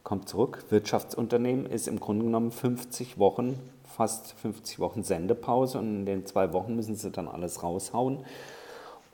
kommt 0.04 0.28
zurück, 0.28 0.64
Wirtschaftsunternehmen 0.70 1.66
ist 1.66 1.88
im 1.88 2.00
Grunde 2.00 2.24
genommen 2.24 2.50
50 2.50 3.18
Wochen, 3.18 3.58
fast 3.84 4.32
50 4.34 4.78
Wochen 4.78 5.02
Sendepause 5.02 5.78
und 5.78 5.86
in 5.86 6.06
den 6.06 6.24
zwei 6.24 6.52
Wochen 6.52 6.76
müssen 6.76 6.94
sie 6.94 7.10
dann 7.10 7.28
alles 7.28 7.62
raushauen. 7.62 8.24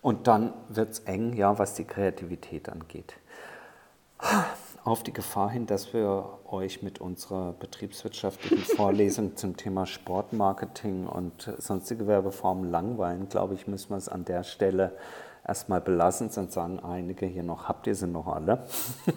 Und 0.03 0.26
dann 0.26 0.53
wird 0.68 0.93
es 0.93 0.99
eng, 1.01 1.32
ja, 1.32 1.59
was 1.59 1.74
die 1.74 1.85
Kreativität 1.85 2.68
angeht. 2.68 3.14
Auf 4.85 5.03
die 5.03 5.14
Gefahr 5.14 5.49
hin, 5.49 5.64
dass 5.64 5.95
wir 5.95 6.41
euch 6.45 6.82
mit 6.82 7.01
unserer 7.01 7.55
betriebswirtschaftlichen 7.55 8.59
Vorlesung 8.76 9.35
zum 9.35 9.57
Thema 9.57 9.87
Sportmarketing 9.87 11.07
und 11.07 11.51
sonstige 11.57 12.07
Werbeformen 12.07 12.70
langweilen, 12.70 13.30
glaube 13.30 13.55
ich, 13.55 13.66
müssen 13.66 13.91
wir 13.91 13.97
es 13.97 14.11
an 14.11 14.26
der 14.26 14.43
Stelle 14.43 14.93
erstmal 15.47 15.80
belassen, 15.80 16.28
sonst 16.28 16.53
sagen 16.53 16.80
einige 16.80 17.24
hier 17.24 17.45
noch, 17.45 17.66
habt 17.66 17.87
ihr 17.87 17.95
sie 17.95 18.07
noch 18.07 18.26
alle? 18.26 18.64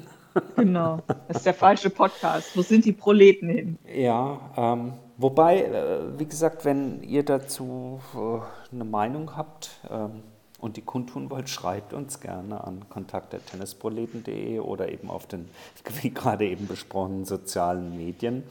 Genau, 0.55 0.99
das 1.27 1.37
ist 1.37 1.45
der 1.47 1.55
falsche 1.55 1.89
Podcast. 1.89 2.55
Wo 2.55 2.61
sind 2.61 2.85
die 2.85 2.91
Proleten 2.91 3.49
hin? 3.49 3.79
Ja, 3.91 4.39
ähm, 4.55 4.93
wobei, 5.17 5.63
äh, 5.63 6.19
wie 6.19 6.27
gesagt, 6.27 6.63
wenn 6.63 7.01
ihr 7.01 7.25
dazu 7.25 7.99
äh, 8.13 8.71
eine 8.71 8.83
Meinung 8.83 9.35
habt, 9.35 9.71
ähm, 9.89 10.21
und 10.59 10.75
die 10.75 10.81
kundtun 10.81 11.29
wollt, 11.29 11.49
schreibt 11.49 11.93
uns 11.93 12.19
gerne 12.19 12.63
an 12.63 12.89
kontakt.tennisproleten.de 12.89 14.59
oder 14.59 14.91
eben 14.91 15.09
auf 15.09 15.27
den, 15.27 15.49
wie 16.01 16.09
gerade 16.09 16.47
eben 16.47 16.67
besprochenen, 16.67 17.25
sozialen 17.25 17.95
Medien. 17.95 18.43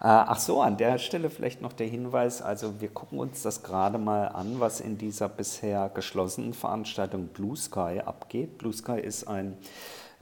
Äh, 0.00 0.04
ach 0.08 0.38
so, 0.38 0.60
an 0.60 0.76
der 0.76 0.98
Stelle 0.98 1.30
vielleicht 1.30 1.62
noch 1.62 1.72
der 1.72 1.86
Hinweis, 1.86 2.42
also 2.42 2.80
wir 2.80 2.88
gucken 2.88 3.18
uns 3.18 3.42
das 3.42 3.62
gerade 3.62 3.96
mal 3.96 4.28
an, 4.28 4.60
was 4.60 4.80
in 4.80 4.98
dieser 4.98 5.28
bisher 5.28 5.90
geschlossenen 5.94 6.52
Veranstaltung 6.52 7.28
Blue 7.28 7.56
Sky 7.56 8.02
abgeht. 8.04 8.58
Blue 8.58 8.72
Sky 8.72 9.00
ist 9.00 9.26
ein, 9.26 9.56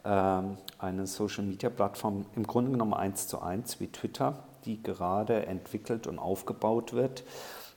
äh, 0.04 0.40
eine 0.78 1.06
Social-Media-Plattform, 1.06 2.26
im 2.36 2.46
Grunde 2.46 2.70
genommen 2.70 2.94
eins 2.94 3.26
zu 3.26 3.42
eins 3.42 3.80
wie 3.80 3.88
Twitter, 3.88 4.44
die 4.66 4.82
gerade 4.82 5.46
entwickelt 5.46 6.06
und 6.06 6.20
aufgebaut 6.20 6.92
wird 6.92 7.24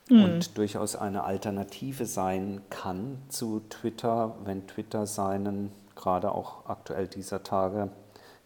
mhm. 0.08 0.24
und 0.24 0.58
durchaus 0.58 0.96
eine 0.96 1.24
Alternative 1.24 2.06
sein 2.06 2.60
kann 2.70 3.18
zu 3.28 3.60
Twitter, 3.68 4.34
wenn 4.44 4.66
Twitter 4.66 5.06
seinen 5.06 5.72
gerade 5.94 6.32
auch 6.32 6.66
aktuell 6.66 7.08
dieser 7.08 7.42
Tage 7.42 7.90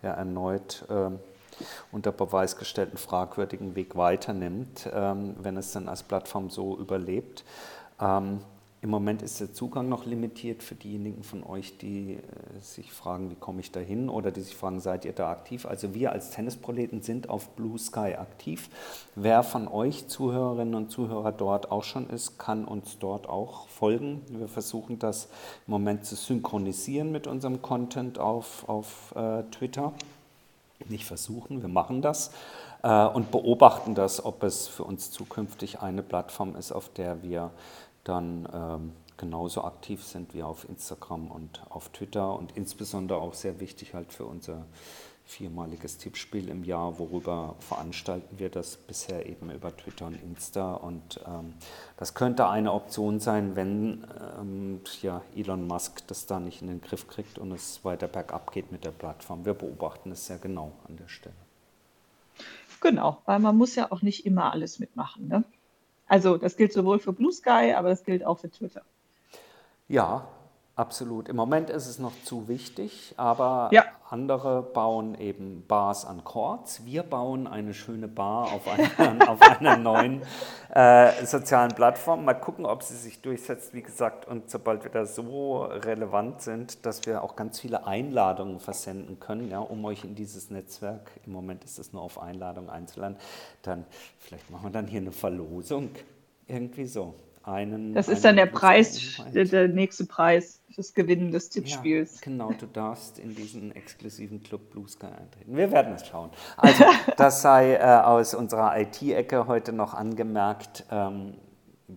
ja 0.03 0.13
erneut 0.13 0.85
äh, 0.89 1.11
unter 1.93 2.13
Beweis 2.13 2.57
gestellten 2.57 2.97
fragwürdigen 2.97 3.77
Weg 3.77 3.97
weiternimmt, 3.97 4.89
ähm, 4.93 5.37
wenn 5.39 5.57
es 5.57 5.73
dann 5.73 5.89
als 5.89 6.03
Plattform 6.03 6.51
so 6.51 6.77
überlebt. 6.77 7.45
Ähm, 8.01 8.41
im 8.83 8.91
Moment 8.91 9.23
ist 9.23 9.39
der 9.39 9.53
Zugang 9.53 9.89
noch 9.89 10.07
limitiert 10.07 10.61
für 10.65 10.75
diejenigen 10.75 11.23
von 11.23 11.45
euch, 11.45 11.79
die 11.79 12.15
äh, 12.15 12.61
sich 12.61 12.93
fragen, 12.93 13.31
wie 13.31 13.37
komme 13.37 13.61
ich 13.61 13.71
da 13.71 13.79
hin 13.79 14.09
oder 14.09 14.33
die 14.33 14.41
sich 14.41 14.57
fragen, 14.57 14.81
seid 14.81 15.05
ihr 15.05 15.13
da 15.13 15.31
aktiv? 15.31 15.67
Also 15.67 15.95
wir 15.95 16.11
als 16.11 16.31
Tennisproleten 16.31 17.01
sind 17.01 17.29
auf 17.29 17.51
Blue 17.51 17.79
Sky 17.79 18.17
aktiv. 18.19 18.69
Wer 19.15 19.45
von 19.45 19.69
euch 19.69 20.09
Zuhörerinnen 20.09 20.75
und 20.75 20.91
Zuhörer 20.91 21.31
dort 21.31 21.71
auch 21.71 21.85
schon 21.85 22.11
ist, 22.11 22.41
kann 22.41 22.65
uns 22.65 22.99
dort 22.99 23.29
auch 23.29 23.69
folgen. 23.69 24.21
Wir 24.29 24.49
versuchen 24.49 24.99
das 24.99 25.29
im 25.69 25.71
Moment 25.71 26.05
zu 26.05 26.17
synchronisieren 26.17 27.13
mit 27.13 27.29
unserem 27.29 27.63
Content 27.63 28.19
auf, 28.19 28.69
auf 28.69 29.15
äh, 29.15 29.45
Twitter. 29.53 29.93
Nicht 30.89 31.05
versuchen, 31.05 31.63
wir 31.63 31.69
machen 31.69 32.03
das 32.03 32.33
äh, 32.83 33.07
und 33.07 33.31
beobachten 33.31 33.95
das, 33.95 34.25
ob 34.25 34.43
es 34.43 34.67
für 34.67 34.83
uns 34.83 35.13
zukünftig 35.13 35.81
eine 35.81 36.03
Plattform 36.03 36.57
ist, 36.57 36.73
auf 36.73 36.89
der 36.89 37.23
wir 37.23 37.53
dann 38.05 38.49
ähm, 38.53 38.93
genauso 39.17 39.65
aktiv 39.65 40.03
sind 40.03 40.35
wie 40.35 40.43
auf 40.43 40.69
Instagram 40.69 41.31
und 41.31 41.63
auf 41.69 41.91
Twitter 41.91 42.37
und 42.37 42.57
insbesondere 42.57 43.19
auch 43.19 43.35
sehr 43.35 43.61
wichtig 43.61 43.95
halt 43.95 44.13
für 44.13 44.25
unser 44.25 44.65
viermaliges 45.25 45.99
Tippspiel 45.99 46.49
im 46.49 46.65
Jahr, 46.65 46.99
worüber 46.99 47.55
veranstalten 47.61 48.39
wir 48.39 48.51
das 48.51 48.77
bisher 48.77 49.27
eben 49.27 49.51
über 49.51 49.75
Twitter 49.75 50.07
und 50.07 50.21
Insta 50.21 50.75
und 50.75 51.21
ähm, 51.27 51.55
das 51.97 52.15
könnte 52.15 52.49
eine 52.49 52.73
Option 52.73 53.21
sein, 53.21 53.57
wenn 53.57 54.05
ähm, 54.39 54.81
ja, 55.01 55.23
Elon 55.37 55.67
Musk 55.67 56.07
das 56.09 56.27
da 56.27 56.41
nicht 56.41 56.61
in 56.61 56.69
den 56.69 56.81
Griff 56.81 57.07
kriegt 57.07 57.39
und 57.39 57.53
es 57.53 57.85
weiter 57.85 58.09
bergab 58.09 58.53
geht 58.53 58.73
mit 58.73 58.85
der 58.85 58.91
Plattform. 58.91 59.45
Wir 59.45 59.55
beobachten 59.55 60.11
es 60.11 60.27
sehr 60.27 60.39
genau 60.39 60.73
an 60.89 60.97
der 60.97 61.09
Stelle. 61.09 61.35
Genau, 62.81 63.23
weil 63.27 63.39
man 63.39 63.57
muss 63.57 63.77
ja 63.77 63.93
auch 63.93 64.03
nicht 64.03 64.27
immer 64.27 64.53
alles 64.53 64.81
mitmachen. 64.81 65.29
Ne? 65.29 65.45
Also 66.13 66.37
das 66.37 66.59
gilt 66.59 66.75
sowohl 66.75 66.99
für 66.99 67.15
Blue 67.15 67.33
Sky, 67.33 67.73
aber 67.75 67.89
das 67.89 68.05
gilt 68.05 68.23
auch 68.23 68.39
für 68.39 68.51
Twitter. 68.51 68.83
Ja, 69.89 70.29
absolut. 70.83 71.29
Im 71.29 71.37
Moment 71.37 71.71
ist 71.71 71.87
es 71.87 72.01
noch 72.01 72.13
zu 72.25 72.49
wichtig, 72.49 73.15
aber 73.17 73.69
ja. 73.71 73.85
andere 74.11 74.63
bauen 74.63 75.15
eben 75.15 75.65
Bars 75.69 76.05
an 76.05 76.25
Chords. 76.25 76.85
Wir 76.85 77.05
bauen 77.05 77.47
eine 77.47 77.73
schöne 77.73 78.09
Bar 78.09 78.53
auf 78.53 78.67
einer, 78.67 79.29
auf 79.31 79.41
einer 79.41 79.77
neuen 79.77 80.23
äh, 80.75 81.25
sozialen 81.25 81.71
Plattform. 81.71 82.25
Mal 82.25 82.35
gucken, 82.35 82.67
ob 82.67 82.83
sie 82.83 82.97
sich 82.97 83.23
durchsetzt, 83.23 83.75
wie 83.75 83.83
gesagt, 83.83 84.27
und 84.27 84.51
sobald 84.51 84.83
wir 84.83 84.91
da 84.91 85.07
so 85.07 85.63
relevant 85.63 86.43
sind, 86.43 86.85
dass 86.85 87.07
wir 87.07 87.23
auch 87.23 87.37
ganz 87.37 87.61
viele 87.61 87.87
Einladungen 87.87 88.59
versenden 88.59 89.21
können, 89.21 89.49
ja, 89.53 89.61
um 89.61 89.85
euch 89.85 90.03
in 90.03 90.17
dieses 90.17 90.51
Netzwerk, 90.51 91.13
im 91.25 91.33
Moment 91.33 91.63
ist 91.63 91.79
es 91.79 91.93
nur 91.93 92.03
auf 92.03 92.21
Einladung 92.21 92.69
einzuladen, 92.69 93.17
dann 93.63 93.87
vielleicht 94.19 94.51
machen 94.51 94.65
wir 94.65 94.71
dann 94.71 94.89
hier 94.89 95.01
eine 95.01 95.13
Verlosung. 95.13 95.91
Irgendwie 96.49 96.87
so. 96.87 97.15
Einen. 97.45 97.95
Das 97.95 98.09
ist 98.09 98.25
dann 98.25 98.37
der 98.37 98.47
Preis, 98.47 99.21
der, 99.35 99.45
der, 99.45 99.69
nächste 99.69 100.07
Preis 100.07 100.61
fürs 100.71 100.95
Gewinnen 100.95 101.33
des 101.33 101.51
Tippspiels. 101.51 102.17
Ja, 102.17 102.21
genau, 102.25 102.53
du 102.53 102.67
darfst 102.67 103.19
in 103.19 103.35
diesen 103.35 103.75
exklusiven 103.75 104.43
Club 104.43 104.71
Blue 104.71 104.89
Sky 104.89 105.07
eintreten. 105.07 105.57
Wir 105.57 105.71
werden 105.71 105.95
es 105.95 106.07
schauen. 106.07 106.31
Also, 106.57 106.85
das 107.17 107.43
sei 107.43 107.75
äh, 107.75 107.83
aus 107.83 108.35
unserer 108.35 108.79
IT-Ecke 108.79 109.47
heute 109.47 109.73
noch 109.73 109.95
angemerkt. 109.95 110.85
Ähm, 110.91 111.35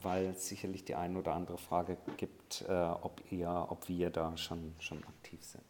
weil 0.04 0.26
es 0.26 0.48
sicherlich 0.48 0.84
die 0.84 0.96
eine 0.96 1.20
oder 1.20 1.34
andere 1.34 1.58
Frage 1.58 1.98
gibt, 2.18 2.66
äh, 2.68 2.74
ob, 2.74 3.22
ihr, 3.32 3.68
ob 3.70 3.88
wir 3.88 4.10
da 4.10 4.36
schon, 4.36 4.74
schon 4.80 5.04
aktiv 5.06 5.42
sind. 5.44 5.64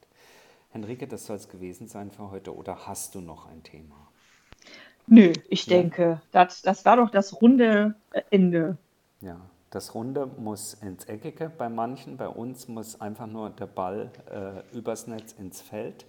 Henrike, 0.72 1.08
das 1.08 1.26
soll 1.26 1.38
es 1.38 1.48
gewesen 1.48 1.88
sein 1.88 2.12
für 2.12 2.32
heute 2.32 2.56
oder 2.56 2.88
hast 2.88 3.16
du 3.16 3.22
noch 3.22 3.48
ein 3.48 3.64
Thema? 3.64 3.96
Nö, 5.08 5.32
ich 5.50 5.68
ja. 5.68 5.78
denke, 5.78 6.22
das, 6.32 6.62
das 6.62 6.86
war 6.86 6.98
doch 6.98 7.12
das 7.12 7.42
runde 7.42 7.96
Ende. 8.32 8.78
Ja, 9.22 9.40
das 9.76 9.94
Runde 9.94 10.26
muss 10.38 10.74
ins 10.76 11.04
Eckige 11.06 11.50
bei 11.50 11.68
manchen, 11.68 12.16
bei 12.16 12.30
uns 12.30 12.70
muss 12.70 13.02
einfach 13.02 13.28
nur 13.28 13.50
der 13.50 13.66
Ball 13.66 14.10
äh, 14.32 14.76
übers 14.76 15.06
Netz 15.06 15.34
ins 15.34 15.62
Feld. 15.62 16.06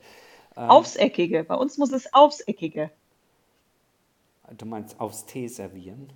Ähm, 0.57 0.71
aufs 0.71 0.95
Eckige, 0.95 1.43
bei 1.43 1.57
uns 1.57 1.77
muss 1.77 1.91
es 1.93 2.15
aufs 2.15 2.41
Eckige. 2.43 2.93
Du 4.57 4.67
meinst 4.67 5.01
aufs 5.01 5.27
Tee 5.27 5.49
servieren? 5.49 6.13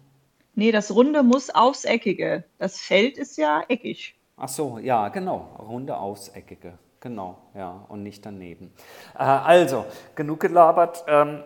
Nee, 0.54 0.70
das 0.70 0.94
Runde 0.94 1.24
muss 1.24 1.50
aufs 1.50 1.84
Eckige. 1.84 2.44
Das 2.58 2.78
Feld 2.78 3.18
ist 3.18 3.36
ja 3.36 3.64
eckig. 3.66 4.14
Ach 4.36 4.48
so, 4.48 4.78
ja, 4.78 5.08
genau. 5.08 5.56
Runde 5.58 5.96
aufs 5.96 6.28
Eckige. 6.28 6.78
Genau, 7.00 7.38
ja, 7.56 7.84
und 7.88 8.04
nicht 8.04 8.24
daneben. 8.24 8.72
Äh, 9.14 9.24
also, 9.24 9.86
genug 10.14 10.38
gelabert. 10.38 11.04
Ähm, 11.08 11.42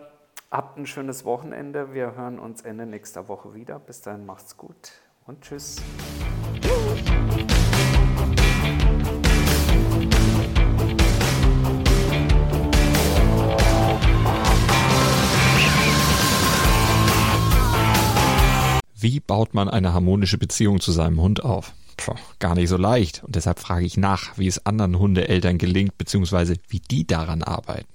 habt 0.51 0.77
ein 0.77 0.85
schönes 0.85 1.25
Wochenende. 1.25 1.95
Wir 1.95 2.15
hören 2.15 2.37
uns 2.37 2.61
Ende 2.61 2.85
nächster 2.85 3.27
Woche 3.27 3.55
wieder. 3.55 3.79
Bis 3.79 4.01
dahin 4.01 4.27
macht's 4.27 4.55
gut 4.55 4.91
und 5.25 5.41
tschüss. 5.41 5.77
Wie 18.97 19.19
baut 19.19 19.53
man 19.53 19.69
eine 19.69 19.93
harmonische 19.93 20.37
Beziehung 20.37 20.79
zu 20.79 20.91
seinem 20.91 21.21
Hund 21.21 21.43
auf? 21.43 21.73
Puh, 21.97 22.15
gar 22.39 22.55
nicht 22.55 22.69
so 22.69 22.77
leicht. 22.77 23.23
Und 23.23 23.35
deshalb 23.35 23.59
frage 23.59 23.85
ich 23.85 23.97
nach, 23.97 24.37
wie 24.37 24.47
es 24.47 24.65
anderen 24.65 24.97
Hundeeltern 24.99 25.57
gelingt, 25.57 25.97
beziehungsweise 25.97 26.55
wie 26.67 26.79
die 26.79 27.05
daran 27.05 27.43
arbeiten. 27.43 27.94